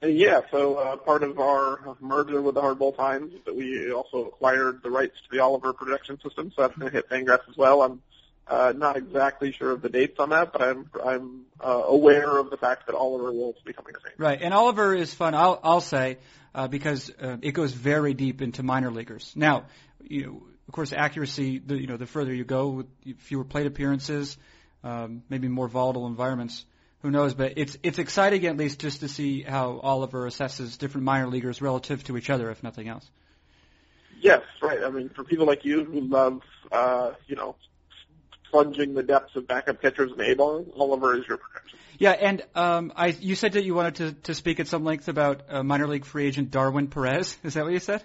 Uh, 0.03 0.07
yeah, 0.07 0.41
so 0.51 0.77
uh, 0.77 0.97
part 0.97 1.23
of 1.23 1.39
our 1.39 1.97
merger 2.01 2.41
with 2.41 2.55
the 2.55 2.63
Hardball 2.63 2.97
Times 2.97 3.35
is 3.35 3.41
that 3.45 3.55
we 3.55 3.93
also 3.93 4.25
acquired 4.25 4.83
the 4.83 4.91
rights 4.91 5.15
to 5.23 5.37
the 5.37 5.43
Oliver 5.43 5.75
projection 5.75 6.19
system, 6.23 6.51
so 6.57 6.63
that's 6.63 6.75
going 6.79 6.91
to 6.91 6.97
hit 6.97 7.11
Fangraphs 7.11 7.49
as 7.51 7.57
well. 7.57 7.83
I'm 7.83 8.01
uh, 8.47 8.73
not 8.77 8.97
exactly 8.97 9.53
sure 9.53 9.71
of 9.71 9.83
the 9.83 9.89
dates 9.89 10.19
on 10.19 10.31
that, 10.31 10.53
but 10.53 10.63
I'm 10.63 10.91
I'm 11.05 11.43
uh, 11.61 11.83
aware 11.87 12.39
of 12.39 12.51
the 12.51 12.57
fact 12.57 12.87
that 12.87 12.95
Oliver 12.97 13.33
will 13.33 13.55
be 13.65 13.73
coming 13.73 13.95
Fangraphs. 13.95 14.19
Right, 14.19 14.43
and 14.43 14.53
Oliver 14.53 14.95
is 14.95 15.15
fun. 15.15 15.35
I'll 15.35 15.61
I'll 15.63 15.81
say 15.81 16.19
uh, 16.55 16.69
because 16.69 17.11
uh, 17.21 17.37
it 17.43 17.53
goes 17.53 17.73
very 17.73 18.15
deep 18.15 18.43
into 18.43 18.63
minor 18.63 18.91
leaguers. 18.91 19.33
Now, 19.37 19.67
you 20.03 20.27
know, 20.27 20.43
of 20.69 20.75
course, 20.75 20.93
accuracy. 20.93 21.59
The, 21.59 21.81
you 21.81 21.87
know, 21.87 21.97
the 21.97 22.07
further 22.07 22.35
you 22.35 22.45
go 22.45 22.69
with 22.69 22.87
fewer 23.19 23.45
plate 23.45 23.67
appearances, 23.67 24.37
um, 24.83 25.23
maybe 25.29 25.49
more 25.49 25.69
volatile 25.69 26.07
environments. 26.07 26.65
Who 27.03 27.11
knows? 27.11 27.35
But 27.35 27.55
it's 27.57 27.79
it's 27.83 27.99
exciting 27.99 28.47
at 28.47 28.57
least 28.57 28.81
just 28.81 29.01
to 29.01 29.09
see 29.09 29.43
how 29.43 29.81
Oliver 29.83 30.27
assesses 30.27 30.77
different 30.77 31.05
minor 31.05 31.29
leaguers 31.29 31.63
relative 31.63 32.05
to 32.05 32.17
each 32.17 32.31
other, 32.31 32.51
if 32.51 32.63
nothing 32.63 32.89
else. 32.89 33.09
Yes, 34.21 34.43
right. 34.61 34.83
I 34.85 34.91
mean, 34.91 35.09
for 35.09 35.25
people 35.25 35.47
like 35.47 35.65
you 35.65 35.85
who 35.85 36.01
love, 36.03 36.43
uh, 36.71 37.13
you 37.27 37.37
know, 37.37 37.57
plunging 38.51 38.95
the 38.95 39.03
depths 39.03 39.37
of 39.37 39.47
backup 39.47 39.81
catchers 39.81 40.13
and 40.13 40.21
A-ball, 40.21 40.67
Oliver 40.77 41.17
is 41.19 41.27
your 41.27 41.39
protection. 41.39 41.79
Yeah, 41.99 42.13
and 42.13 42.43
um, 42.55 42.93
I 42.97 43.09
you 43.09 43.35
said 43.35 43.53
that 43.53 43.65
you 43.65 43.75
wanted 43.75 43.95
to, 43.97 44.13
to 44.13 44.35
speak 44.35 44.59
at 44.59 44.69
some 44.69 44.85
length 44.85 45.09
about 45.09 45.43
uh, 45.51 45.63
minor 45.63 45.87
league 45.87 46.05
free 46.05 46.27
agent 46.27 46.51
Darwin 46.51 46.89
Perez. 46.89 47.37
Is 47.45 47.55
that 47.55 47.65
what 47.65 47.73
you 47.73 47.79
said? 47.79 48.03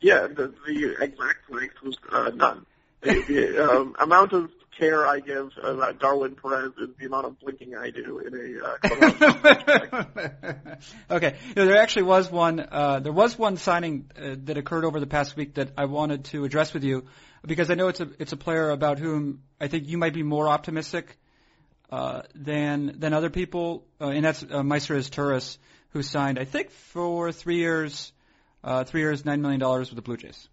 Yeah, 0.00 0.26
the, 0.26 0.52
the 0.66 0.96
exact 1.00 1.50
length 1.50 1.82
was 1.82 1.96
uh, 2.12 2.30
none. 2.34 2.66
The, 3.00 3.22
the 3.22 3.70
um, 3.70 3.96
amount 3.98 4.32
of 4.32 4.50
care 4.78 5.06
I 5.06 5.20
give 5.20 5.50
about 5.62 5.98
Darwin 5.98 6.36
Perez 6.36 6.72
is 6.78 6.90
the 6.98 7.06
amount 7.06 7.26
of 7.26 7.38
blinking 7.40 7.76
I 7.76 7.90
do 7.90 8.18
in 8.18 8.34
a. 8.34 8.64
Uh, 8.64 10.04
okay, 11.16 11.36
you 11.48 11.54
know, 11.54 11.66
there 11.66 11.78
actually 11.78 12.04
was 12.04 12.30
one. 12.30 12.60
Uh, 12.60 13.00
there 13.00 13.12
was 13.12 13.38
one 13.38 13.56
signing 13.56 14.10
uh, 14.16 14.36
that 14.44 14.56
occurred 14.56 14.84
over 14.84 15.00
the 15.00 15.06
past 15.06 15.36
week 15.36 15.54
that 15.54 15.70
I 15.76 15.86
wanted 15.86 16.26
to 16.26 16.44
address 16.44 16.74
with 16.74 16.84
you 16.84 17.06
because 17.46 17.70
I 17.70 17.74
know 17.74 17.88
it's 17.88 18.00
a 18.00 18.08
it's 18.18 18.32
a 18.32 18.36
player 18.36 18.70
about 18.70 18.98
whom 18.98 19.42
I 19.60 19.68
think 19.68 19.88
you 19.88 19.98
might 19.98 20.14
be 20.14 20.22
more 20.22 20.48
optimistic 20.48 21.18
uh, 21.90 22.22
than 22.34 22.98
than 22.98 23.12
other 23.12 23.30
people, 23.30 23.84
uh, 24.00 24.08
and 24.08 24.24
that's 24.24 24.42
uh, 24.42 24.62
Maicer 24.62 24.96
Izturis, 24.96 25.58
who 25.90 26.02
signed 26.02 26.38
I 26.38 26.44
think 26.44 26.70
for 26.70 27.32
three 27.32 27.56
years, 27.56 28.12
uh, 28.64 28.84
three 28.84 29.00
years, 29.00 29.24
nine 29.24 29.42
million 29.42 29.60
dollars 29.60 29.90
with 29.90 29.96
the 29.96 30.02
Blue 30.02 30.16
Jays. 30.16 30.48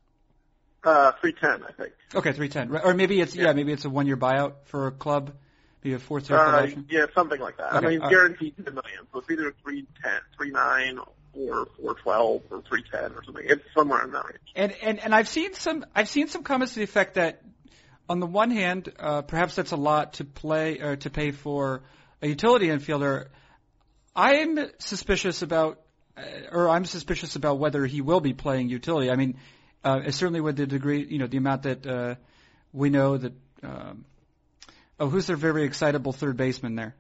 Uh, 0.84 1.14
three 1.22 1.34
ten, 1.34 1.64
I 1.64 1.72
think. 1.72 1.94
Okay, 2.14 2.34
three 2.34 2.50
ten, 2.50 2.76
or 2.76 2.94
maybe 2.94 3.22
it's 3.22 3.36
yeah. 3.36 3.46
yeah, 3.46 3.54
maybe 3.54 3.72
it's 3.72 3.86
a 3.86 3.90
one 3.90 4.06
year 4.06 4.18
buyout 4.18 4.54
for 4.66 4.88
a 4.88 4.92
club, 4.92 5.32
maybe 5.82 5.96
a 5.96 6.00
fourth 6.00 6.30
year 6.30 6.40
uh, 6.40 6.68
Yeah, 6.90 7.06
something 7.16 7.40
like 7.40 7.58
that. 7.58 7.74
Okay. 7.74 7.86
I 7.86 7.90
mean, 7.90 8.02
uh, 8.02 8.10
guaranteed 8.10 8.56
ten 8.58 8.74
million, 8.74 9.08
so 9.14 9.20
it's 9.20 9.32
either 9.32 9.54
three 9.64 9.88
ten, 10.04 10.20
three 10.36 10.52
nine, 10.52 11.00
or 11.34 11.68
four 11.80 11.94
twelve, 11.96 12.42
or 12.52 12.62
three 12.68 12.84
ten, 12.92 13.14
or 13.14 13.24
something. 13.24 13.46
It's 13.48 13.64
somewhere 13.74 14.04
in 14.04 14.12
that 14.12 14.26
range. 14.26 14.40
And 14.56 14.72
and 14.84 15.00
and 15.00 15.16
I've 15.16 15.30
seen 15.30 15.54
some 15.54 15.86
I've 15.96 16.10
seen 16.10 16.28
some 16.28 16.44
comments 16.44 16.74
to 16.74 16.80
the 16.80 16.84
effect 16.84 17.14
that, 17.16 17.42
on 18.10 18.20
the 18.20 18.28
one 18.28 18.52
hand, 18.52 18.92
uh, 19.00 19.22
perhaps 19.22 19.56
that's 19.56 19.72
a 19.72 19.78
lot 19.78 20.14
to 20.14 20.26
play 20.26 20.80
or 20.80 20.98
to 20.98 21.10
pay 21.10 21.32
for 21.32 21.84
a 22.22 22.28
utility 22.28 22.68
infielder. 22.68 23.28
I'm 24.16 24.60
suspicious 24.80 25.42
about, 25.44 25.80
uh, 26.18 26.22
or 26.52 26.70
I'm 26.70 26.84
suspicious 26.84 27.38
about 27.38 27.58
whether 27.58 27.86
he 27.86 28.02
will 28.02 28.20
be 28.20 28.34
playing 28.34 28.68
utility. 28.68 29.10
I 29.10 29.16
mean 29.16 29.38
uh, 29.84 30.12
certainly 30.12 30.42
with 30.42 30.58
the 30.58 30.66
degree, 30.66 31.04
you 31.04 31.18
know, 31.18 31.28
the 31.28 31.38
amount 31.38 31.64
that 31.64 31.86
uh, 31.86 32.16
we 32.72 32.90
know 32.90 33.18
that. 33.18 33.34
Um, 33.62 34.06
oh, 35.00 35.08
who's 35.08 35.28
their 35.28 35.38
very 35.38 35.64
excitable 35.64 36.12
third 36.12 36.36
baseman 36.36 36.76
there? 36.76 36.96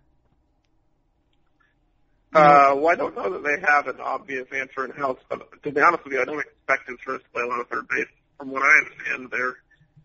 Uh, 2.33 2.73
well, 2.75 2.87
I 2.87 2.95
don't 2.95 3.15
know 3.15 3.29
that 3.29 3.43
they 3.43 3.61
have 3.67 3.87
an 3.87 3.99
obvious 3.99 4.47
answer 4.51 4.85
in 4.85 4.91
house, 4.91 5.19
but 5.29 5.61
to 5.61 5.71
be 5.71 5.81
honest 5.81 6.03
with 6.03 6.13
you, 6.13 6.21
I 6.21 6.25
don't 6.25 6.39
expect 6.39 6.89
first 7.05 7.25
to 7.25 7.29
play 7.31 7.43
a 7.43 7.47
lot 7.47 7.61
of 7.61 7.67
third 7.67 7.87
base. 7.87 8.07
From 8.39 8.49
what 8.49 8.63
I 8.63 8.77
understand, 8.79 9.29
they're 9.29 9.57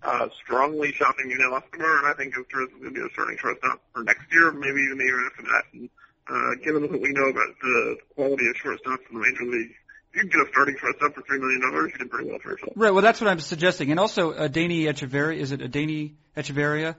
uh, 0.02 0.28
strongly 0.44 0.92
shopping 0.92 1.30
Yunel 1.30 1.56
Escobar, 1.56 1.98
and 1.98 2.06
I 2.06 2.12
think 2.12 2.34
Turris 2.34 2.68
is 2.68 2.76
going 2.76 2.94
to 2.94 3.00
be 3.00 3.00
the 3.00 3.08
starting 3.12 3.38
shortstop 3.38 3.80
for 3.94 4.02
next 4.04 4.30
year, 4.30 4.52
maybe 4.52 4.80
even 4.80 4.98
the 4.98 5.04
year 5.04 5.26
after 5.26 5.42
that. 5.42 5.64
And 5.72 5.90
uh, 6.28 6.54
given 6.62 6.82
what 6.82 7.00
we 7.00 7.12
know 7.12 7.28
about 7.32 7.56
the 7.62 7.96
quality 8.14 8.46
of 8.48 8.56
shortstops 8.56 9.08
in 9.10 9.18
the 9.18 9.24
major 9.24 9.44
league, 9.44 9.74
you 10.18 10.28
can 10.28 10.40
get 10.40 10.48
a 10.48 10.50
starting 10.50 10.76
shortstop 10.80 11.14
for 11.14 11.22
three 11.22 11.38
million 11.38 11.60
dollars. 11.60 11.92
You 11.92 11.98
did 11.98 12.10
pretty 12.10 12.28
well 12.28 12.38
for 12.42 12.50
yourself. 12.50 12.72
Right. 12.74 12.90
Well, 12.90 13.02
that's 13.02 13.20
what 13.20 13.30
I'm 13.30 13.40
suggesting. 13.40 13.90
And 13.90 14.00
also, 14.00 14.32
uh, 14.32 14.48
Adeiny 14.48 14.82
Hechavarria. 14.84 15.36
Is 15.36 15.52
it 15.52 15.60
Adeiny 15.60 16.14
Hechavarria? 16.36 16.96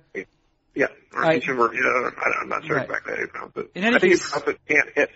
Yeah. 0.76 0.88
Or 1.14 1.26
I, 1.26 1.40
Hechavarria. 1.40 2.14
I'm 2.42 2.50
not 2.50 2.66
sure 2.66 2.78
right. 2.78 2.86
exactly 2.86 3.14
how 3.14 3.20
you 3.20 3.28
pronounce 3.28 3.58
it. 3.58 3.72
In 3.76 3.84
any 3.84 3.96
I 3.96 4.00
think 4.00 4.14
case, 4.14 4.24
you 4.24 4.42
pronounce 4.42 4.60
it 4.68 4.74
can't 4.74 4.90
hit. 4.96 5.10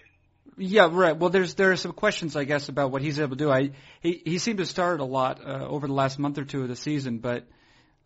Yeah, 0.57 0.89
right. 0.91 1.17
Well, 1.17 1.29
there's 1.29 1.55
there 1.55 1.71
are 1.71 1.77
some 1.77 1.93
questions, 1.93 2.35
I 2.35 2.43
guess, 2.43 2.69
about 2.69 2.91
what 2.91 3.01
he's 3.01 3.19
able 3.19 3.31
to 3.31 3.35
do. 3.35 3.51
I 3.51 3.71
he 4.01 4.21
he 4.23 4.37
seemed 4.37 4.59
to 4.59 4.65
start 4.65 4.99
a 4.99 5.05
lot 5.05 5.41
uh, 5.45 5.65
over 5.67 5.87
the 5.87 5.93
last 5.93 6.19
month 6.19 6.37
or 6.37 6.45
two 6.45 6.61
of 6.61 6.67
the 6.67 6.75
season, 6.75 7.19
but 7.19 7.47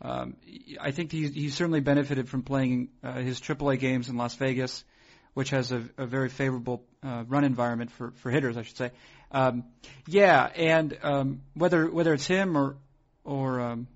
um, 0.02 0.38
I 0.80 0.92
think 0.92 1.12
he 1.12 1.28
he 1.28 1.50
certainly 1.50 1.82
benefited 1.82 2.30
from 2.30 2.44
playing 2.44 2.90
uh, 3.04 3.16
his 3.16 3.42
AAA 3.42 3.80
games 3.80 4.08
in 4.08 4.16
Las 4.16 4.36
Vegas, 4.36 4.86
which 5.34 5.50
has 5.50 5.72
a, 5.72 5.84
a 5.98 6.06
very 6.06 6.30
favorable 6.30 6.86
uh, 7.04 7.26
run 7.28 7.44
environment 7.44 7.92
for 7.92 8.12
for 8.12 8.32
hitters, 8.32 8.56
I 8.56 8.62
should 8.62 8.78
say. 8.78 8.92
Um, 9.32 9.66
yeah, 10.08 10.50
and 10.56 10.98
um, 11.04 11.42
whether 11.54 11.90
whether 11.90 12.14
it's 12.14 12.28
him 12.28 12.58
or 12.58 12.78
or 13.24 13.60
um, 13.60 13.88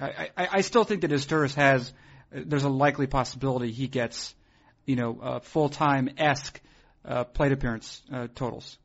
I, 0.00 0.30
I, 0.36 0.48
I 0.52 0.60
still 0.62 0.84
think 0.84 1.02
that 1.02 1.10
Izturis 1.10 1.54
has 1.54 1.92
there's 2.30 2.64
a 2.64 2.68
likely 2.68 3.06
possibility 3.06 3.70
he 3.70 3.88
gets 3.88 4.34
you 4.86 4.96
know 4.96 5.18
uh, 5.22 5.40
full 5.40 5.68
time 5.68 6.10
esque 6.18 6.60
uh, 7.04 7.24
plate 7.24 7.52
appearance 7.52 8.02
uh, 8.12 8.28
totals. 8.34 8.78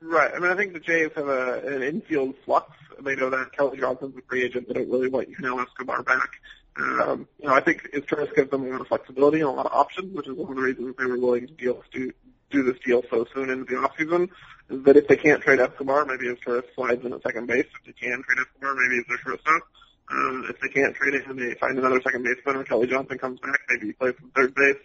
Right. 0.00 0.32
I 0.34 0.38
mean, 0.38 0.50
I 0.50 0.54
think 0.54 0.74
the 0.74 0.80
Jays 0.80 1.10
have 1.16 1.28
a, 1.28 1.60
an 1.66 1.82
infield 1.82 2.34
flux. 2.44 2.70
They 3.00 3.16
know 3.16 3.30
that 3.30 3.52
Kelly 3.52 3.78
Johnson's 3.78 4.16
a 4.16 4.22
free 4.28 4.44
agent. 4.44 4.68
They 4.68 4.74
don't 4.74 4.90
really 4.90 5.08
want 5.08 5.28
Yunel 5.30 5.60
Escobar 5.60 6.02
back. 6.02 6.28
Um, 6.76 7.26
you 7.38 7.48
know, 7.48 7.54
I 7.54 7.60
think 7.60 7.90
Izturis 7.94 8.34
gives 8.34 8.50
them 8.50 8.66
a 8.66 8.68
lot 8.68 8.80
of 8.82 8.88
flexibility 8.88 9.40
and 9.40 9.48
a 9.48 9.52
lot 9.52 9.66
of 9.66 9.72
options, 9.72 10.14
which 10.14 10.26
is 10.26 10.34
one 10.34 10.50
of 10.50 10.56
the 10.56 10.62
reasons 10.62 10.94
they 10.98 11.06
were 11.06 11.18
willing 11.18 11.46
to 11.46 11.52
deal 11.54 11.82
to 11.92 12.12
do 12.50 12.62
this 12.64 12.76
deal 12.84 13.02
so 13.10 13.26
soon 13.32 13.48
into 13.48 13.64
the 13.64 13.80
offseason 13.80 14.28
that 14.68 14.96
if 14.96 15.08
they 15.08 15.16
can't 15.16 15.42
trade 15.42 15.60
Escobar, 15.60 16.06
maybe 16.06 16.26
Izturis 16.26 16.64
slides 16.74 17.04
in 17.04 17.12
at 17.12 17.22
second 17.22 17.46
base. 17.46 17.66
If 17.66 17.86
they 17.86 17.92
can 17.92 18.22
trade 18.22 18.38
Escobar, 18.40 18.74
maybe 18.74 19.00
it's 19.00 19.08
their 19.08 19.18
shortstop. 19.18 19.62
Um, 20.10 20.46
if 20.48 20.60
they 20.60 20.68
can't 20.68 20.94
trade 20.94 21.14
him, 21.14 21.36
they 21.38 21.54
find 21.54 21.78
another 21.78 22.00
second 22.02 22.24
baseman 22.24 22.56
or 22.56 22.64
Kelly 22.64 22.86
Johnson 22.86 23.18
comes 23.18 23.40
back, 23.40 23.58
maybe 23.70 23.86
he 23.86 23.92
plays 23.92 24.14
some 24.20 24.30
third 24.34 24.54
base. 24.54 24.76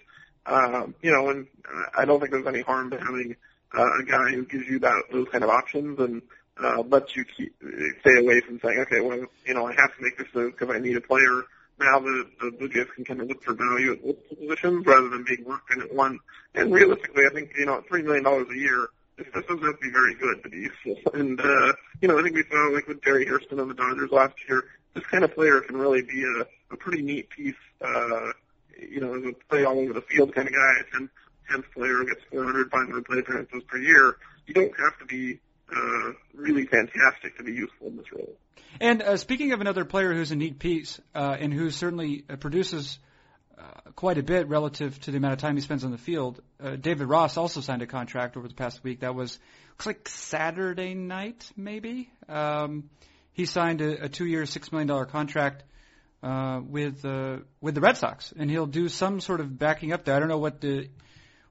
Um, 0.46 0.96
you 1.02 1.12
know, 1.12 1.30
and 1.30 1.48
I 1.98 2.06
don't 2.06 2.20
think 2.20 2.32
there's 2.32 2.48
any 2.48 2.62
harm 2.62 2.89
to 2.92 2.98
having 2.98 3.36
uh, 3.78 4.00
a 4.02 4.04
guy 4.04 4.32
who 4.32 4.46
gives 4.46 4.68
you 4.68 4.80
that 4.80 5.04
those 5.12 5.28
kind 5.30 5.44
of 5.44 5.50
options 5.50 6.00
and 6.00 6.22
uh, 6.63 6.82
lets 6.84 7.15
you 7.15 7.26
keep, 7.26 7.56
stay 8.02 8.18
away 8.18 8.42
from 8.42 8.60
saying, 8.63 8.80
okay, 8.80 9.02
well, 9.02 9.26
you 9.46 9.54
know, 9.54 9.68
I 9.68 9.74
have 9.74 9.96
to 9.96 10.02
make 10.02 10.18
this 10.18 10.28
move 10.34 10.58
because 10.58 10.74
I 10.74 10.80
need 10.80 10.96
a 10.98 11.02
player. 11.02 11.44
Now 11.80 12.00
the, 12.00 12.26
the 12.42 12.52
Blue 12.58 12.70
Jays 12.70 12.88
can 12.96 13.06
kind 13.06 13.22
of 13.22 13.28
look 13.28 13.44
for 13.44 13.54
value 13.54 13.94
at 13.94 14.04
multiple 14.04 14.38
positions 14.38 14.86
rather 14.86 15.10
than 15.10 15.24
being 15.24 15.46
locked 15.48 15.72
in 15.74 15.82
at 15.82 15.94
one. 15.94 16.20
And 16.56 16.74
realistically, 16.74 17.26
I 17.26 17.34
think, 17.34 17.52
you 17.58 17.65
know, 17.65 17.78
at 17.78 17.88
$3 17.88 18.04
million 18.04 18.26
a 18.26 18.56
year, 18.56 18.88
this 19.34 19.45
doesn't 19.45 19.63
have 19.63 19.79
to 19.79 19.82
be 19.82 19.91
very 19.91 20.15
good 20.15 20.43
to 20.43 20.49
be 20.49 20.58
useful. 20.58 20.95
And, 21.13 21.39
uh, 21.39 21.73
you 22.01 22.08
know, 22.08 22.19
I 22.19 22.23
think 22.23 22.36
we 22.36 22.43
saw, 22.49 22.69
like 22.73 22.88
with 22.88 23.03
Jerry 23.03 23.25
Hairston 23.25 23.60
on 23.60 23.67
the 23.67 23.73
Dodgers 23.73 24.12
last 24.12 24.36
year, 24.47 24.63
this 24.93 25.05
kind 25.05 25.23
of 25.23 25.34
player 25.34 25.62
can 25.62 25.77
really 25.77 26.01
be 26.01 26.23
a, 26.23 26.73
a 26.73 26.77
pretty 26.77 27.01
neat 27.01 27.29
piece, 27.29 27.55
uh, 27.82 28.32
you 28.77 28.99
know, 29.01 29.15
as 29.15 29.23
a 29.23 29.34
play 29.49 29.65
all 29.65 29.79
over 29.79 29.93
the 29.93 30.01
field 30.01 30.34
kind 30.34 30.47
of 30.47 30.53
guy, 30.53 30.73
and 30.93 31.10
10th 31.51 31.71
player 31.73 32.03
gets 32.05 32.21
400, 32.32 32.69
500 32.71 33.05
play 33.05 33.19
appearances 33.19 33.63
per 33.67 33.77
year. 33.77 34.17
You 34.47 34.53
don't 34.53 34.73
have 34.79 34.97
to 34.99 35.05
be 35.05 35.39
uh, 35.75 36.12
really 36.34 36.65
fantastic 36.65 37.38
to 37.38 37.43
be 37.43 37.53
useful 37.53 37.88
in 37.88 37.97
this 37.97 38.12
role. 38.12 38.36
And 38.79 39.01
uh, 39.01 39.17
speaking 39.17 39.51
of 39.51 39.62
another 39.62 39.86
player 39.86 40.13
who's 40.13 40.32
a 40.32 40.36
neat 40.36 40.60
piece 40.60 40.99
uh, 41.13 41.36
and 41.39 41.53
who 41.53 41.69
certainly 41.69 42.23
produces 42.39 42.99
uh, 43.60 43.91
quite 43.95 44.17
a 44.17 44.24
bit 44.24 44.48
relative 44.48 45.00
to 45.02 45.12
the 45.12 45.17
amount 45.17 45.34
of 45.34 45.39
time 45.39 45.56
he 45.56 45.62
spends 45.62 45.84
on 45.84 45.91
the 45.91 45.98
field, 45.98 46.41
uh, 46.63 46.76
David 46.76 47.08
Ross 47.08 47.38
also 47.38 47.62
signed 47.62 47.82
a 47.82 47.88
contract 47.88 48.38
over 48.38 48.48
the 48.48 48.54
past 48.54 48.84
week. 48.84 49.02
That 49.02 49.15
was 49.15 49.38
looks 49.72 49.86
like 49.86 50.08
Saturday 50.08 50.93
night, 50.93 51.50
maybe. 51.56 52.10
Um, 52.28 52.89
he 53.34 53.45
signed 53.45 53.82
a, 53.82 54.06
a 54.06 54.10
two-year, 54.10 54.45
six 54.45 54.72
million 54.72 54.88
dollar 54.88 55.06
contract 55.06 55.63
uh, 56.24 56.62
with 56.63 57.04
uh, 57.06 57.38
with 57.62 57.76
the 57.76 57.82
Red 57.82 57.98
Sox, 57.98 58.34
and 58.38 58.50
he'll 58.50 58.65
do 58.65 58.89
some 58.89 59.19
sort 59.19 59.39
of 59.39 59.58
backing 59.58 59.93
up 59.93 60.06
there. 60.06 60.15
I 60.15 60.19
don't 60.19 60.30
know 60.30 60.38
what 60.38 60.62
the 60.62 60.89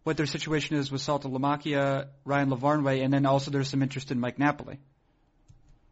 what 0.05 0.16
their 0.16 0.27
situation 0.27 0.77
is 0.77 0.90
with 0.90 1.03
Saltalamacchia, 1.03 2.09
Ryan 2.25 2.51
Lavarnway, 2.51 3.03
and 3.05 3.12
then 3.12 3.27
also 3.27 3.51
there's 3.51 3.68
some 3.68 3.83
interest 3.83 4.11
in 4.11 4.18
Mike 4.18 4.38
Napoli. 4.38 4.79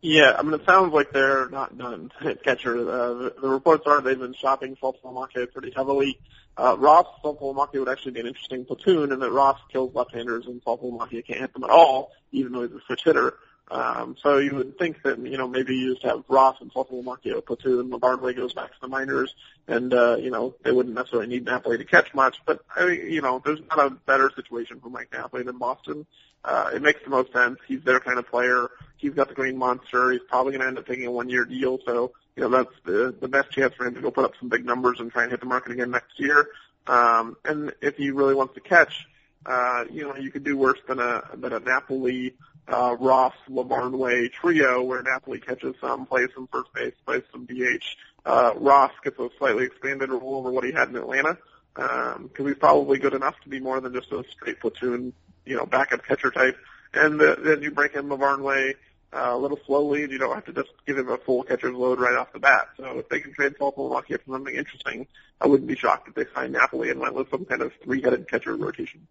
Yeah, 0.03 0.37
I 0.39 0.43
mean, 0.43 0.55
it 0.55 0.65
sounds 0.67 0.93
like 0.93 1.11
they're 1.13 1.49
not 1.49 1.77
done 1.77 2.13
at 2.21 2.43
catcher. 2.43 2.77
Uh, 2.79 3.15
the, 3.15 3.35
the 3.43 3.49
reports 3.49 3.85
are 3.87 4.01
they've 4.01 4.19
been 4.19 4.35
shopping 4.35 4.77
Saltalamacchia 4.77 5.53
pretty 5.53 5.73
heavily. 5.75 6.19
Uh, 6.57 6.77
Ross 6.79 7.07
Saltalamacchia 7.25 7.81
would 7.81 7.89
actually 7.89 8.13
be 8.13 8.21
an 8.21 8.27
interesting 8.27 8.65
platoon 8.65 9.13
in 9.13 9.21
that 9.21 9.31
Ross 9.31 9.59
kills 9.71 9.95
left-handers 9.95 10.47
and 10.47 10.63
Saltalamacchia 10.65 11.27
can't 11.27 11.41
hit 11.41 11.53
them 11.53 11.65
at 11.65 11.71
all, 11.71 12.13
even 12.33 12.53
though 12.53 12.63
he's 12.63 12.73
a 12.73 12.81
switch 12.87 13.03
hitter. 13.05 13.35
Um, 13.69 14.17
so 14.23 14.39
you 14.39 14.55
would 14.55 14.79
think 14.79 15.03
that, 15.03 15.19
you 15.19 15.37
know, 15.37 15.49
maybe 15.49 15.75
you 15.75 15.95
just 15.95 16.07
have 16.07 16.23
Ross 16.29 16.57
and 16.61 16.73
Saltalamacchia 16.73 17.45
platoon, 17.45 17.91
Lavarnway 17.91 18.37
goes 18.37 18.55
back 18.55 18.71
to 18.71 18.81
the 18.81 18.89
minors, 18.89 19.35
and, 19.67 19.93
uh, 19.93 20.17
you 20.21 20.31
know, 20.31 20.55
they 20.63 20.71
wouldn't 20.71 20.95
necessarily 20.95 21.27
need 21.27 21.45
Napoli 21.45 21.79
to 21.79 21.85
catch 21.85 22.15
much, 22.15 22.41
but, 22.47 22.61
I 22.77 22.87
you 22.87 23.23
know, 23.23 23.43
there's 23.45 23.61
not 23.69 23.87
a 23.87 23.91
better 23.91 24.31
situation 24.37 24.79
for 24.81 24.89
Mike 24.89 25.09
Napoli 25.13 25.43
than 25.43 25.59
Boston. 25.59 26.07
Uh, 26.47 26.71
it 26.73 26.81
makes 26.81 27.03
the 27.03 27.11
most 27.11 27.33
sense. 27.33 27.59
He's 27.67 27.83
their 27.83 27.99
kind 27.99 28.19
of 28.19 28.29
player. 28.29 28.69
He's 28.97 29.13
got 29.13 29.29
the 29.29 29.35
green 29.35 29.59
monster. 29.59 30.13
He's 30.13 30.23
probably 30.29 30.53
going 30.53 30.63
to 30.63 30.69
end 30.69 30.79
up 30.79 30.87
taking 30.87 31.07
a 31.07 31.11
one-year 31.11 31.45
deal, 31.45 31.81
so, 31.85 32.13
you 32.37 32.45
know, 32.45 32.49
that's 32.49 32.75
the, 32.85 33.15
the 33.21 33.27
best 33.27 33.51
chance 33.51 33.75
for 33.75 33.85
him 33.85 33.95
to 33.97 34.01
go 34.01 34.13
put 34.13 34.25
up 34.25 34.33
some 34.39 34.49
big 34.49 34.65
numbers 34.65 35.01
and 35.01 35.11
try 35.11 35.25
and 35.25 35.33
hit 35.33 35.41
the 35.41 35.47
market 35.47 35.73
again 35.73 35.91
next 35.91 36.19
year. 36.21 36.47
Um, 36.87 37.37
and 37.45 37.75
if 37.83 37.97
he 37.97 38.11
really 38.11 38.35
wants 38.35 38.55
to 38.55 38.61
catch, 38.61 39.07
uh, 39.45 39.85
you 39.91 40.05
know, 40.05 40.17
you 40.17 40.31
could 40.31 40.45
do 40.45 40.57
worse 40.57 40.79
than 40.87 41.01
a, 41.01 41.23
than 41.35 41.53
a 41.53 41.59
Napoli, 41.59 42.35
uh, 42.69 42.97
Ross 42.99 43.35
Lavarnway 43.51 44.33
trio 44.33 44.83
where 44.83 45.03
Napoli 45.03 45.41
catches 45.41 45.75
some, 45.81 46.07
plays 46.07 46.29
some 46.35 46.49
first 46.53 46.73
base, 46.73 46.95
plays 47.05 47.23
some 47.33 47.47
DH. 47.47 47.85
Uh, 48.25 48.53
Ross 48.57 48.93
gets 49.03 49.19
a 49.19 49.29
slightly 49.39 49.65
expanded 49.65 50.11
role 50.11 50.37
over 50.37 50.51
what 50.51 50.65
he 50.65 50.73
had 50.73 50.89
in 50.89 50.97
Atlanta 50.97 51.39
because 51.75 52.41
um, 52.41 52.47
he's 52.47 52.57
probably 52.57 52.99
good 52.99 53.15
enough 53.15 53.35
to 53.43 53.49
be 53.49 53.61
more 53.61 53.81
than 53.81 53.93
just 53.93 54.11
a 54.13 54.25
straight 54.31 54.61
platoon, 54.61 55.13
you 55.47 55.57
know, 55.57 55.65
backup 55.65 56.05
catcher 56.05 56.31
type. 56.31 56.59
And 56.93 57.21
uh, 57.21 57.37
then 57.39 57.63
you 57.63 57.71
break 57.71 57.95
in 57.95 58.09
Lavarnway 58.09 58.75
uh, 59.13 59.31
a 59.31 59.39
little 59.39 59.59
slowly, 59.67 60.03
and 60.03 60.13
you 60.13 60.19
don't 60.19 60.35
have 60.35 60.45
to 60.47 60.53
just 60.53 60.71
give 60.87 60.99
him 60.99 61.09
a 61.09 61.17
full 61.17 61.43
catcher's 61.43 61.75
load 61.75 62.01
right 62.01 62.17
off 62.17 62.33
the 62.33 62.39
bat. 62.39 62.69
So 62.77 62.99
if 62.99 63.09
they 63.09 63.21
can 63.21 63.33
trade 63.33 63.57
Paul 63.59 63.73
Saltalamacchia 63.73 64.23
for 64.25 64.33
something 64.33 64.55
interesting, 64.55 65.07
I 65.41 65.47
wouldn't 65.47 65.69
be 65.69 65.77
shocked 65.77 66.09
if 66.09 66.15
they 66.15 66.25
signed 66.35 66.53
Napoli 66.53 66.91
and 66.91 67.01
went 67.01 67.15
with 67.15 67.31
some 67.31 67.45
kind 67.45 67.63
of 67.63 67.73
three-headed 67.83 68.29
catcher 68.29 68.55
rotation. 68.57 69.07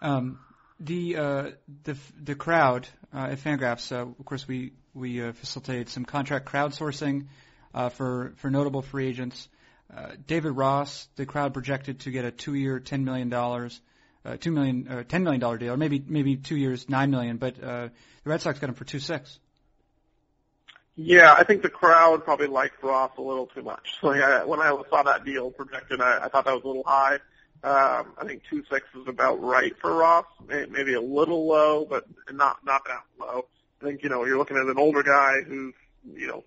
Um, 0.00 0.38
the 0.78 1.16
uh, 1.16 1.50
the 1.84 1.96
the 2.22 2.34
crowd 2.34 2.86
uh, 3.14 3.28
at 3.30 3.38
Fangraphs, 3.38 3.92
uh, 3.92 4.02
of 4.02 4.24
course, 4.24 4.46
we 4.46 4.72
we 4.92 5.22
uh, 5.22 5.32
facilitated 5.32 5.88
some 5.88 6.04
contract 6.04 6.46
crowdsourcing 6.46 7.26
uh, 7.74 7.88
for 7.88 8.34
for 8.36 8.50
notable 8.50 8.82
free 8.82 9.08
agents. 9.08 9.48
Uh, 9.94 10.10
David 10.26 10.50
Ross, 10.50 11.08
the 11.16 11.24
crowd 11.24 11.54
projected 11.54 12.00
to 12.00 12.10
get 12.10 12.24
a 12.24 12.30
two-year, 12.30 12.80
ten 12.80 13.04
million 13.04 13.30
dollars, 13.30 13.80
uh, 14.26 14.36
two 14.36 14.50
million, 14.50 14.88
uh, 14.88 15.04
ten 15.08 15.22
million 15.22 15.40
dollar 15.40 15.58
deal, 15.58 15.74
or 15.74 15.76
maybe 15.76 16.02
maybe 16.06 16.36
two 16.36 16.56
years, 16.56 16.88
nine 16.88 17.10
million. 17.10 17.36
But 17.36 17.62
uh, 17.62 17.88
the 18.24 18.30
Red 18.30 18.40
Sox 18.40 18.58
got 18.58 18.68
him 18.68 18.74
for 18.74 18.84
two 18.84 18.98
six. 18.98 19.38
Yeah, 20.96 21.34
I 21.34 21.44
think 21.44 21.62
the 21.62 21.68
crowd 21.68 22.24
probably 22.24 22.46
liked 22.46 22.82
Ross 22.82 23.12
a 23.18 23.22
little 23.22 23.46
too 23.46 23.62
much. 23.62 23.98
Like 24.02 24.46
when 24.46 24.60
I 24.60 24.74
saw 24.88 25.02
that 25.02 25.24
deal 25.24 25.50
projected, 25.50 26.00
I, 26.00 26.24
I 26.24 26.28
thought 26.28 26.46
that 26.46 26.54
was 26.54 26.64
a 26.64 26.66
little 26.66 26.84
high. 26.86 27.18
Um, 27.62 28.12
I 28.18 28.24
think 28.24 28.42
two 28.48 28.62
six 28.70 28.86
is 28.94 29.06
about 29.06 29.42
right 29.42 29.74
for 29.80 29.94
Ross. 29.94 30.26
Maybe 30.46 30.94
a 30.94 31.00
little 31.00 31.46
low, 31.46 31.84
but 31.84 32.04
not 32.32 32.64
not 32.64 32.82
that 32.86 33.02
low. 33.20 33.46
I 33.80 33.84
think 33.84 34.02
you 34.02 34.08
know 34.08 34.24
you're 34.24 34.38
looking 34.38 34.56
at 34.56 34.66
an 34.66 34.78
older 34.78 35.02
guy 35.02 35.42
who's 35.46 35.74
you 36.14 36.26
know 36.26 36.44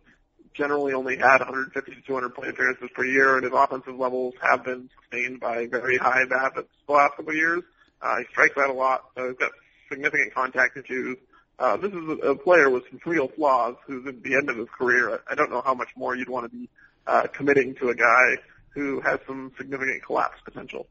generally 0.60 0.94
only 0.94 1.18
had 1.18 1.40
150 1.40 1.96
to 1.96 2.02
200 2.02 2.36
plate 2.36 2.50
appearances 2.50 2.90
per 2.94 3.06
year, 3.06 3.38
and 3.38 3.46
his 3.46 3.54
offensive 3.56 3.96
levels 3.96 4.34
have 4.42 4.64
been 4.64 4.90
sustained 5.00 5.40
by 5.40 5.66
very 5.66 5.98
high 5.98 6.26
BABIPs 6.26 6.68
the 6.86 6.94
last 6.94 7.16
couple 7.16 7.30
of 7.30 7.36
years. 7.36 7.64
Uh, 8.02 8.18
he 8.18 8.26
strikes 8.32 8.58
out 8.58 8.70
a 8.70 8.74
lot, 8.74 9.06
so 9.16 9.28
he's 9.28 9.38
got 9.38 9.52
significant 9.90 10.34
contact 10.34 10.78
issues. 10.78 11.18
Uh, 11.58 11.78
this 11.78 11.92
is 11.92 12.10
a, 12.10 12.32
a 12.32 12.36
player 12.36 12.70
with 12.70 12.84
some 12.90 13.00
real 13.06 13.28
flaws 13.30 13.76
who's 13.88 14.06
at 14.06 14.22
the 14.22 14.36
end 14.36 14.50
of 14.50 14.58
his 14.58 14.68
career. 14.78 15.16
I, 15.16 15.32
I 15.32 15.36
don't 15.36 15.50
know 15.50 15.62
how 15.62 15.74
much 15.74 15.90
more 15.96 16.16
you'd 16.16 16.30
want 16.30 16.52
to 16.52 16.58
be 16.58 16.70
uh, 17.08 17.28
committing 17.34 17.76
to 17.76 17.90
a 17.90 17.96
guy 17.96 18.36
who 18.72 19.02
has 19.02 19.20
some 19.26 19.52
significant 19.58 20.04
collapse 20.04 20.38
potential. 20.44 20.88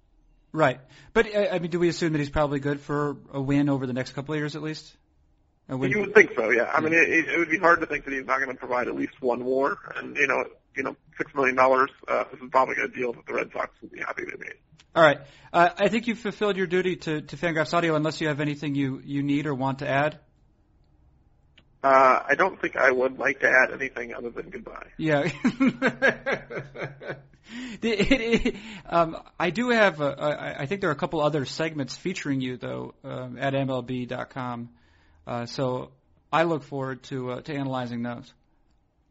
Right, 0.53 0.81
but 1.13 1.35
uh, 1.35 1.49
I 1.53 1.59
mean, 1.59 1.71
do 1.71 1.79
we 1.79 1.89
assume 1.89 2.13
that 2.13 2.19
he's 2.19 2.31
probably 2.31 2.59
good 2.59 2.81
for 2.81 3.17
a 3.33 3.41
win 3.41 3.69
over 3.69 3.87
the 3.87 3.93
next 3.93 4.13
couple 4.13 4.35
of 4.35 4.41
years 4.41 4.57
at 4.57 4.63
least? 4.63 4.97
You 5.69 6.01
would 6.01 6.15
think 6.15 6.31
so, 6.35 6.51
yeah. 6.51 6.71
I 6.73 6.81
mean, 6.81 6.95
it, 6.95 7.29
it 7.29 7.39
would 7.39 7.51
be 7.51 7.59
hard 7.59 7.81
to 7.81 7.87
think 7.87 8.07
that 8.07 8.15
he's 8.15 8.25
not 8.25 8.39
going 8.39 8.49
to 8.49 8.55
provide 8.55 8.89
at 8.89 8.95
least 8.95 9.21
one 9.21 9.41
more, 9.41 9.79
and 9.97 10.17
you 10.17 10.27
know, 10.27 10.45
you 10.75 10.83
know, 10.83 10.97
six 11.19 11.35
million 11.35 11.57
dollars. 11.57 11.91
Uh, 12.07 12.25
this 12.33 12.41
is 12.41 12.49
probably 12.51 12.77
a 12.83 12.89
deal 12.89 13.13
that 13.13 13.27
the 13.27 13.35
Red 13.35 13.51
Sox 13.53 13.71
would 13.83 13.93
be 13.93 13.99
happy 13.99 14.25
to 14.25 14.39
make. 14.39 14.63
All 14.95 15.03
right, 15.03 15.21
uh, 15.53 15.69
I 15.77 15.89
think 15.89 16.07
you've 16.07 16.19
fulfilled 16.19 16.57
your 16.57 16.67
duty 16.67 16.97
to 16.97 17.21
to 17.21 17.37
Fangraphs 17.37 17.75
Audio, 17.75 17.97
unless 17.97 18.19
you 18.23 18.29
have 18.29 18.41
anything 18.41 18.75
you 18.75 19.03
you 19.05 19.23
need 19.23 19.47
or 19.47 19.55
want 19.55 19.81
to 19.81 19.89
add. 19.89 20.19
Uh, 21.85 22.23
I 22.27 22.35
don't 22.35 22.61
think 22.61 22.77
I 22.77 22.91
would 22.91 23.19
like 23.19 23.41
to 23.41 23.49
add 23.49 23.73
anything 23.73 24.15
other 24.15 24.31
than 24.31 24.49
goodbye. 24.51 24.89
Yeah. 24.97 25.31
it, 27.83 27.83
it, 27.83 28.57
um, 28.89 29.17
I 29.39 29.51
do 29.51 29.69
have. 29.69 30.01
A, 30.01 30.57
I 30.59 30.67
think 30.67 30.81
there 30.81 30.91
are 30.91 30.95
a 30.95 30.97
couple 30.97 31.21
other 31.21 31.45
segments 31.45 31.95
featuring 31.95 32.41
you 32.41 32.57
though 32.57 32.95
um, 33.05 33.39
at 33.39 33.53
MLB.com. 33.53 34.71
Uh, 35.29 35.45
so 35.45 35.91
I 36.33 36.45
look 36.45 36.63
forward 36.63 37.03
to 37.05 37.33
uh, 37.33 37.41
to 37.43 37.55
analyzing 37.55 38.03
those. 38.03 38.33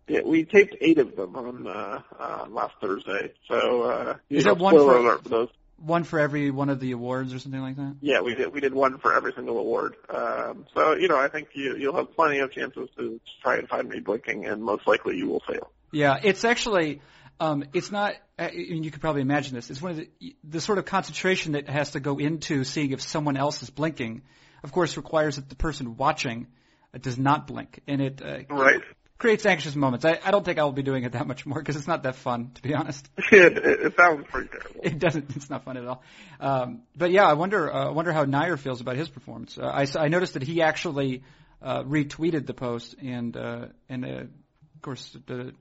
Yeah, 0.07 0.21
we 0.25 0.45
taped 0.45 0.75
eight 0.81 0.97
of 0.97 1.15
them 1.15 1.35
on 1.35 1.67
uh, 1.67 2.01
uh, 2.19 2.45
last 2.49 2.73
Thursday. 2.81 3.33
So 3.47 3.83
uh, 3.83 4.15
is 4.27 4.45
that 4.45 4.57
one 4.57 4.73
for, 4.73 5.19
for 5.19 5.29
those? 5.29 5.49
One 5.77 6.03
for 6.03 6.19
every 6.19 6.49
one 6.49 6.69
of 6.69 6.79
the 6.79 6.93
awards 6.93 7.35
or 7.35 7.39
something 7.39 7.61
like 7.61 7.75
that? 7.75 7.97
Yeah, 8.01 8.21
we 8.21 8.33
did. 8.33 8.51
We 8.51 8.61
did 8.61 8.73
one 8.73 8.97
for 8.97 9.13
every 9.13 9.31
single 9.33 9.59
award. 9.59 9.95
Um, 10.09 10.65
so 10.73 10.95
you 10.95 11.07
know, 11.07 11.17
I 11.17 11.27
think 11.27 11.49
you, 11.53 11.75
you'll 11.77 11.95
have 11.95 12.15
plenty 12.15 12.39
of 12.39 12.51
chances 12.51 12.89
to 12.97 13.21
try 13.43 13.57
and 13.57 13.69
find 13.69 13.87
me 13.87 13.99
blinking, 13.99 14.47
and 14.47 14.63
most 14.63 14.87
likely 14.87 15.17
you 15.17 15.27
will 15.27 15.43
fail. 15.47 15.69
Yeah, 15.91 16.17
it's 16.23 16.43
actually. 16.43 17.01
Um, 17.39 17.65
it's 17.71 17.91
not, 17.91 18.15
and 18.39 18.83
you 18.83 18.89
could 18.89 19.01
probably 19.01 19.21
imagine 19.21 19.53
this. 19.53 19.69
It's 19.69 19.79
one 19.79 19.91
of 19.91 19.97
the 19.97 20.35
the 20.43 20.59
sort 20.59 20.79
of 20.79 20.85
concentration 20.85 21.51
that 21.51 21.69
has 21.69 21.91
to 21.91 21.99
go 21.99 22.17
into 22.17 22.63
seeing 22.63 22.89
if 22.93 23.01
someone 23.03 23.37
else 23.37 23.61
is 23.61 23.69
blinking 23.69 24.23
of 24.63 24.71
course, 24.71 24.97
requires 24.97 25.35
that 25.35 25.49
the 25.49 25.55
person 25.55 25.97
watching 25.97 26.47
uh, 26.93 26.97
does 26.97 27.17
not 27.17 27.47
blink, 27.47 27.81
and 27.87 28.01
it 28.01 28.21
uh, 28.21 28.39
right. 28.49 28.81
creates 29.17 29.45
anxious 29.45 29.75
moments. 29.75 30.05
I, 30.05 30.19
I 30.23 30.31
don't 30.31 30.43
think 30.43 30.59
I 30.59 30.63
will 30.63 30.71
be 30.71 30.83
doing 30.83 31.03
it 31.03 31.13
that 31.13 31.27
much 31.27 31.45
more 31.45 31.59
because 31.59 31.75
it's 31.75 31.87
not 31.87 32.03
that 32.03 32.15
fun, 32.15 32.51
to 32.55 32.61
be 32.61 32.73
honest. 32.73 33.07
it, 33.31 33.57
it 33.57 33.95
sounds 33.95 34.25
pretty 34.29 34.49
terrible. 34.49 34.81
It 34.83 34.99
doesn't. 34.99 35.29
It's 35.35 35.49
not 35.49 35.63
fun 35.63 35.77
at 35.77 35.85
all. 35.85 36.03
Um, 36.39 36.81
but 36.95 37.11
yeah, 37.11 37.25
I 37.25 37.33
wonder. 37.33 37.71
Uh, 37.71 37.87
I 37.87 37.91
wonder 37.91 38.11
how 38.11 38.25
Neyer 38.25 38.57
feels 38.57 38.81
about 38.81 38.95
his 38.95 39.09
performance. 39.09 39.57
Uh, 39.57 39.65
I, 39.65 39.87
I 39.97 40.07
noticed 40.07 40.33
that 40.33 40.43
he 40.43 40.61
actually 40.61 41.23
uh, 41.61 41.83
retweeted 41.83 42.45
the 42.45 42.53
post, 42.53 42.95
and 43.01 43.35
uh, 43.35 43.65
and 43.89 44.05
uh, 44.05 44.09
of 44.09 44.81
course, 44.81 45.17
the, 45.25 45.53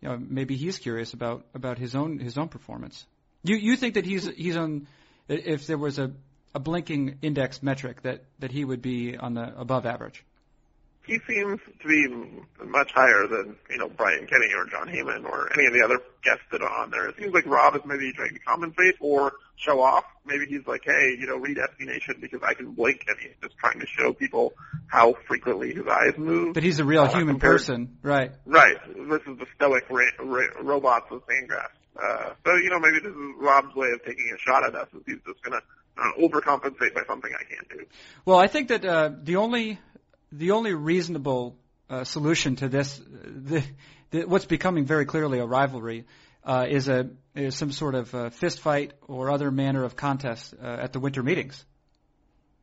you 0.00 0.08
know, 0.08 0.18
maybe 0.18 0.56
he's 0.56 0.78
curious 0.78 1.12
about 1.12 1.46
about 1.54 1.78
his 1.78 1.94
own 1.94 2.18
his 2.18 2.38
own 2.38 2.48
performance. 2.48 3.06
You 3.42 3.56
you 3.56 3.76
think 3.76 3.94
that 3.94 4.04
he's 4.04 4.26
he's 4.26 4.56
on 4.56 4.86
if 5.28 5.66
there 5.66 5.78
was 5.78 5.98
a 5.98 6.12
a 6.54 6.60
blinking 6.60 7.18
index 7.22 7.62
metric 7.62 8.02
that 8.02 8.24
that 8.38 8.50
he 8.52 8.64
would 8.64 8.82
be 8.82 9.16
on 9.16 9.34
the 9.34 9.58
above 9.58 9.86
average? 9.86 10.24
he 11.10 11.18
seems 11.26 11.60
to 11.82 11.88
be 11.88 12.06
much 12.64 12.92
higher 12.92 13.26
than 13.26 13.56
you 13.68 13.78
know 13.78 13.88
Brian 13.88 14.26
Kenny 14.26 14.52
or 14.54 14.64
Jon 14.66 14.86
Heyman 14.86 15.24
or 15.24 15.50
any 15.54 15.66
of 15.66 15.72
the 15.72 15.82
other 15.82 15.98
guests 16.22 16.44
that 16.52 16.62
are 16.62 16.70
on 16.82 16.90
there. 16.90 17.08
It 17.08 17.16
seems 17.18 17.34
like 17.34 17.46
Rob 17.46 17.74
is 17.74 17.82
maybe 17.84 18.12
trying 18.12 18.34
to 18.34 18.38
compensate 18.40 18.94
or 19.00 19.32
show 19.56 19.80
off. 19.80 20.04
Maybe 20.24 20.46
he's 20.46 20.66
like, 20.66 20.82
hey, 20.84 21.16
you 21.18 21.26
know, 21.26 21.36
read 21.36 21.56
SB 21.56 21.86
Nation 21.86 22.16
because 22.20 22.40
I 22.44 22.54
can 22.54 22.72
blink, 22.72 23.04
and 23.08 23.16
he's 23.20 23.34
just 23.42 23.58
trying 23.58 23.80
to 23.80 23.86
show 23.86 24.12
people 24.12 24.52
how 24.86 25.14
frequently 25.26 25.74
his 25.74 25.86
eyes 25.90 26.16
move. 26.16 26.54
But 26.54 26.62
he's 26.62 26.78
a 26.78 26.84
real 26.84 27.02
uh, 27.02 27.08
human 27.08 27.34
compared, 27.34 27.54
person, 27.54 27.98
right? 28.02 28.32
Right. 28.46 28.76
This 28.86 29.22
is 29.26 29.38
the 29.38 29.46
stoic 29.56 29.90
ra- 29.90 30.04
ra- 30.20 30.60
robots 30.62 31.06
of 31.10 31.22
Fangraphs. 31.26 31.74
Uh, 32.00 32.34
so 32.46 32.54
you 32.54 32.70
know, 32.70 32.78
maybe 32.78 33.00
this 33.00 33.12
is 33.12 33.34
Rob's 33.38 33.74
way 33.74 33.88
of 33.92 34.04
taking 34.04 34.30
a 34.32 34.38
shot 34.38 34.64
at 34.64 34.74
us. 34.76 34.86
Is 34.94 35.02
he's 35.06 35.18
just 35.26 35.42
gonna 35.42 35.60
uh, 35.96 36.12
overcompensate 36.18 36.94
by 36.94 37.02
something 37.06 37.30
I 37.32 37.44
can't 37.44 37.68
do. 37.68 37.84
Well, 38.24 38.38
I 38.38 38.46
think 38.46 38.68
that 38.68 38.84
uh, 38.84 39.10
the 39.22 39.36
only 39.36 39.78
the 40.32 40.52
only 40.52 40.74
reasonable 40.74 41.56
uh, 41.88 42.04
solution 42.04 42.56
to 42.56 42.68
this, 42.68 43.00
the, 43.00 43.64
the, 44.10 44.24
what's 44.24 44.44
becoming 44.44 44.84
very 44.84 45.04
clearly 45.04 45.40
a 45.40 45.46
rivalry, 45.46 46.06
uh, 46.44 46.66
is 46.68 46.88
a 46.88 47.10
is 47.34 47.54
some 47.54 47.72
sort 47.72 47.94
of 47.94 48.14
uh, 48.14 48.30
fist 48.30 48.60
fight 48.60 48.92
or 49.06 49.30
other 49.30 49.50
manner 49.50 49.84
of 49.84 49.96
contest 49.96 50.54
uh, 50.62 50.66
at 50.66 50.92
the 50.92 51.00
winter 51.00 51.22
meetings. 51.22 51.64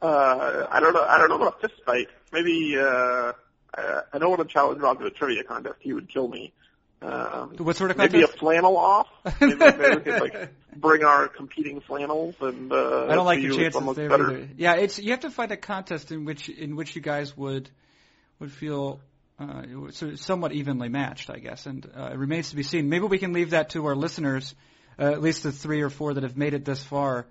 Uh, 0.02 0.68
I 0.70 0.80
don't 0.80 0.94
know. 0.94 1.04
I 1.04 1.18
don't 1.18 1.30
know 1.30 1.42
about 1.42 1.62
fist 1.62 1.82
fight. 1.86 2.08
Maybe 2.32 2.76
uh, 2.78 3.34
I, 3.76 4.02
I 4.14 4.18
don't 4.18 4.30
want 4.30 4.48
to 4.48 4.54
challenge 4.54 4.82
Rob 4.82 5.00
to 5.00 5.06
a 5.06 5.12
trivia 5.12 5.44
contest. 5.44 5.76
He 5.80 5.94
would 5.94 6.12
kill 6.12 6.28
me. 6.28 6.54
Um, 7.02 7.56
what 7.58 7.76
sort 7.76 7.92
of 7.92 7.98
contest? 7.98 8.14
Maybe 8.14 8.24
a 8.24 8.28
flannel 8.28 8.76
off. 8.76 9.08
maybe, 9.42 9.56
maybe 9.56 9.96
we 9.96 10.02
could 10.02 10.22
like 10.22 10.54
bring 10.76 11.04
our 11.04 11.28
competing 11.28 11.80
flannels 11.82 12.36
and. 12.42 12.72
Uh, 12.72 13.08
I 13.08 13.16
don't 13.16 13.26
like 13.26 13.42
the 13.42 13.56
chances 13.56 13.96
there 13.96 14.12
either. 14.12 14.50
Yeah, 14.58 14.76
it's 14.76 14.98
you 14.98 15.12
have 15.12 15.22
to 15.22 15.30
find 15.30 15.52
a 15.52 15.58
contest 15.58 16.12
in 16.12 16.26
which 16.26 16.50
in 16.50 16.76
which 16.76 16.96
you 16.96 17.02
guys 17.02 17.38
would 17.38 17.70
would 18.40 18.52
feel 18.52 19.00
uh, 19.40 19.64
somewhat 20.16 20.54
evenly 20.54 20.90
matched, 20.90 21.30
I 21.30 21.38
guess, 21.38 21.68
and 21.68 21.88
uh, 21.96 22.10
it 22.14 22.18
remains 22.18 22.50
to 22.50 22.56
be 22.56 22.64
seen. 22.64 22.90
Maybe 22.90 23.06
we 23.06 23.20
can 23.20 23.34
leave 23.34 23.52
that 23.52 23.72
to 23.72 23.86
our 23.86 23.96
listeners, 23.96 24.56
uh, 24.98 25.12
at 25.12 25.22
least 25.22 25.44
the 25.44 25.52
three 25.52 25.82
or 25.82 25.92
four 25.92 26.16
that 26.16 26.24
have 26.24 26.38
made 26.38 26.56
it 26.56 26.66
this 26.66 26.82
far. 26.82 27.28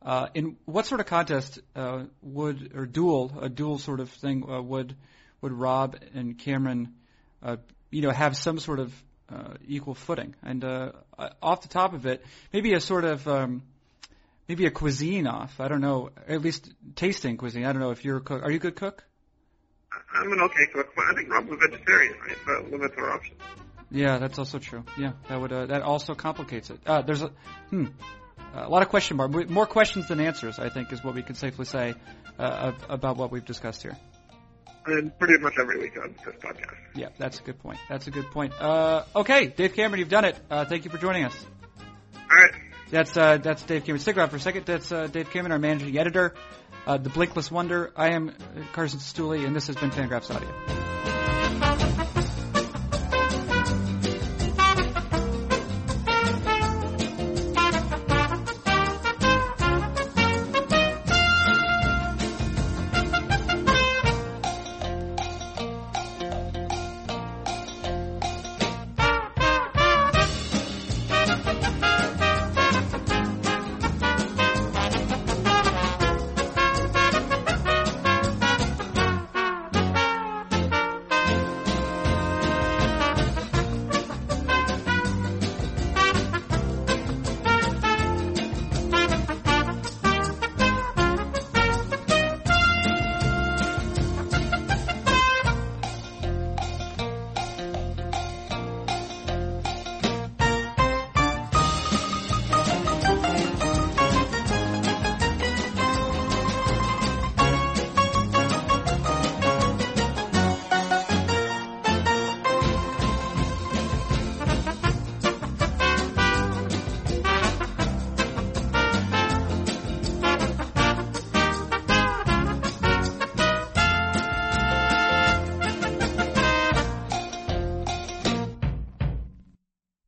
Uh, 0.00 0.28
in 0.34 0.56
what 0.64 0.86
sort 0.86 1.00
of 1.00 1.06
contest 1.06 1.60
uh, 1.76 2.04
would 2.22 2.72
or 2.74 2.86
duel 2.86 3.32
a 3.40 3.48
duel 3.48 3.78
sort 3.78 4.00
of 4.00 4.10
thing 4.10 4.44
uh, 4.50 4.60
would 4.60 4.96
would 5.42 5.52
Rob 5.52 5.96
and 6.14 6.38
Cameron 6.38 6.94
uh, 7.42 7.56
you 7.92 8.02
know, 8.02 8.10
have 8.10 8.36
some 8.36 8.58
sort 8.58 8.80
of 8.80 8.92
uh, 9.30 9.54
equal 9.68 9.94
footing. 9.94 10.34
And 10.42 10.64
uh, 10.64 10.92
off 11.40 11.62
the 11.62 11.68
top 11.68 11.94
of 11.94 12.06
it, 12.06 12.24
maybe 12.52 12.72
a 12.72 12.80
sort 12.80 13.04
of 13.04 13.28
um, 13.28 13.62
maybe 14.48 14.66
a 14.66 14.70
cuisine 14.70 15.26
off. 15.26 15.60
I 15.60 15.68
don't 15.68 15.80
know, 15.80 16.10
at 16.26 16.40
least 16.40 16.72
tasting 16.96 17.36
cuisine. 17.36 17.64
I 17.64 17.72
don't 17.72 17.80
know 17.80 17.90
if 17.90 18.04
you're 18.04 18.16
a 18.16 18.20
cook. 18.20 18.42
Are 18.42 18.50
you 18.50 18.56
a 18.56 18.60
good 18.60 18.76
cook? 18.76 19.04
I'm 20.14 20.32
an 20.32 20.40
okay 20.40 20.66
cook, 20.72 20.88
but 20.96 21.04
I 21.04 21.14
think 21.14 21.30
Rob's 21.30 21.52
a 21.52 21.56
vegetarian, 21.56 22.14
right? 22.26 22.36
So 22.46 22.66
limits 22.70 22.94
our 22.96 23.12
options. 23.12 23.40
Yeah, 23.90 24.18
that's 24.18 24.38
also 24.38 24.58
true. 24.58 24.84
Yeah, 24.96 25.12
that 25.28 25.38
would 25.38 25.52
uh, 25.52 25.66
that 25.66 25.82
also 25.82 26.14
complicates 26.14 26.70
it. 26.70 26.80
Uh, 26.86 27.02
there's 27.02 27.22
a 27.22 27.30
hmm, 27.68 27.86
a 28.54 28.68
lot 28.68 28.82
of 28.82 28.88
question 28.88 29.18
marks, 29.18 29.50
more 29.50 29.66
questions 29.66 30.08
than 30.08 30.18
answers. 30.18 30.58
I 30.58 30.70
think 30.70 30.92
is 30.92 31.04
what 31.04 31.14
we 31.14 31.22
can 31.22 31.34
safely 31.34 31.66
say 31.66 31.94
uh, 32.38 32.72
about 32.88 33.18
what 33.18 33.30
we've 33.30 33.44
discussed 33.44 33.82
here 33.82 33.96
and 34.86 35.16
pretty 35.18 35.38
much 35.42 35.54
every 35.60 35.78
week 35.78 35.92
on 36.02 36.14
this 36.24 36.34
podcast. 36.36 36.74
Yeah, 36.94 37.08
that's 37.18 37.40
a 37.40 37.42
good 37.42 37.58
point. 37.58 37.78
That's 37.88 38.06
a 38.06 38.10
good 38.10 38.30
point. 38.30 38.52
Uh, 38.60 39.04
okay, 39.16 39.46
Dave 39.46 39.74
Cameron, 39.74 40.00
you've 40.00 40.08
done 40.08 40.24
it. 40.24 40.36
Uh, 40.50 40.64
thank 40.64 40.84
you 40.84 40.90
for 40.90 40.98
joining 40.98 41.24
us. 41.24 41.46
All 42.14 42.36
right. 42.36 42.52
That's 42.90 43.16
uh, 43.16 43.38
that's 43.38 43.62
Dave 43.62 43.84
Cameron. 43.84 44.00
Stick 44.00 44.16
around 44.16 44.28
for 44.28 44.36
a 44.36 44.40
second. 44.40 44.66
That's 44.66 44.92
uh, 44.92 45.06
Dave 45.06 45.30
Cameron, 45.30 45.52
our 45.52 45.58
managing 45.58 45.96
editor, 45.98 46.34
uh, 46.86 46.98
the 46.98 47.10
Blinkless 47.10 47.50
Wonder. 47.50 47.90
I 47.96 48.10
am 48.10 48.34
Carson 48.72 48.98
Cistulli, 48.98 49.46
and 49.46 49.56
this 49.56 49.68
has 49.68 49.76
been 49.76 49.90
Fangraphs 49.90 50.34
Audio. 50.34 50.81